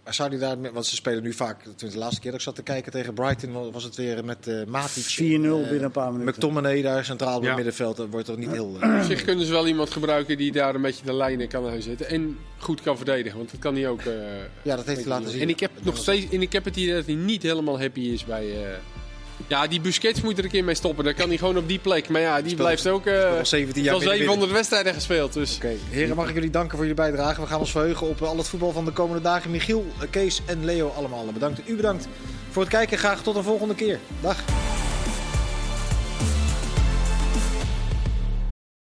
Maar 0.05 0.14
zou 0.14 0.30
die 0.30 0.38
daar, 0.38 0.72
want 0.72 0.86
ze 0.86 0.94
spelen 0.94 1.22
nu 1.22 1.32
vaak, 1.32 1.62
toen 1.76 1.90
de 1.90 1.98
laatste 1.98 2.20
keer 2.20 2.30
dat 2.30 2.40
ik 2.40 2.46
zat 2.46 2.55
te 2.55 2.62
kijken 2.62 2.92
tegen 2.92 3.14
Brighton, 3.14 3.53
wa- 3.53 3.70
was 3.70 3.84
het 3.84 3.96
weer 3.96 4.24
met 4.24 4.46
eh 4.46 4.64
Matic. 4.66 5.05
4-0 5.05 5.59
en, 5.59 5.62
eh, 5.62 5.68
binnen 5.68 5.82
een 5.82 5.90
paar 5.90 6.12
minuten. 6.12 6.34
McTominay 6.34 6.82
daar 6.82 7.05
centraal 7.05 7.36
op 7.36 7.42
het 7.42 7.55
middenveld, 7.57 7.96
dat 7.96 8.09
wordt 8.11 8.26
toch 8.26 8.36
niet 8.36 8.50
heel... 8.50 8.76
eh, 8.80 8.94
Op 8.98 9.03
zich 9.05 9.24
kunnen 9.24 9.46
ze 9.46 9.53
wel 9.53 9.66
iemand 9.66 9.90
gebruiken 9.90 10.36
die 10.36 10.53
daar 10.53 10.74
een 10.74 10.82
beetje 10.82 11.05
de 11.05 11.12
lijnen 11.14 11.48
kan 11.48 11.68
aanzetten. 11.70 12.09
En 12.09 12.38
goed 12.59 12.80
kan 12.82 12.96
verdedigen, 12.96 13.38
want 13.38 13.50
dat 13.50 13.61
kan 13.61 13.74
hij 13.74 13.88
ook. 13.88 14.00
eh, 14.00 14.14
ja, 14.62 14.76
dat 14.76 14.86
heeft 14.86 15.00
hij 15.00 15.09
laten 15.09 15.30
zien. 15.30 15.40
En 15.40 15.48
ik 15.48 15.61
heb 15.61 15.70
nog 15.82 15.96
steeds 15.96 16.32
en 16.32 16.42
ik 16.42 16.53
heb 16.53 16.64
het 16.64 16.76
idee 16.76 16.94
dat 16.94 17.07
hij 17.07 17.14
niet 17.14 17.42
helemaal 17.42 17.80
happy 17.80 18.00
is 18.00 18.24
bij. 18.24 18.46
Ja, 19.47 19.66
die 19.66 19.80
Busquets 19.80 20.20
moet 20.20 20.39
er 20.39 20.45
een 20.45 20.51
keer 20.51 20.64
mee 20.64 20.74
stoppen. 20.74 21.05
Dan 21.05 21.14
kan 21.14 21.28
hij 21.28 21.39
gewoon 21.39 21.57
op 21.57 21.68
die 21.68 21.78
plek. 21.78 22.09
Maar 22.09 22.20
ja, 22.20 22.43
die 22.43 22.55
blijft 22.57 22.87
ook. 22.87 23.07
Al 23.09 23.47
17 23.47 23.83
jaar 23.83 23.93
al 23.93 23.99
binnen- 23.99 24.16
700 24.16 24.53
wedstrijden 24.53 24.95
gespeeld. 24.95 25.33
Dus. 25.33 25.57
Oké, 25.57 25.72
heren, 25.91 26.16
mag 26.16 26.28
ik 26.28 26.35
jullie 26.35 26.51
danken 26.51 26.70
voor 26.76 26.87
jullie 26.87 27.03
bijdrage. 27.03 27.41
We 27.41 27.47
gaan 27.47 27.59
ons 27.61 27.70
verheugen 27.70 28.07
op 28.07 28.22
eh, 28.22 28.28
al 28.28 28.37
het 28.37 28.49
voetbal 28.49 28.72
van 28.72 28.85
de 28.85 28.91
komende 28.91 29.22
dagen. 29.22 29.51
Michiel, 29.51 29.87
eh, 30.01 30.07
Kees 30.11 30.41
en 30.47 30.64
Leo 30.64 30.89
allemaal 30.97 31.24
bedankt. 31.33 31.61
U 31.66 31.76
bedankt 31.76 32.09
voor 32.51 32.62
het 32.62 32.70
kijken. 32.70 32.99
Graag 32.99 33.22
tot 33.22 33.37
een 33.37 33.43
volgende 33.43 33.74
keer. 33.74 33.99
Dag. 34.20 34.37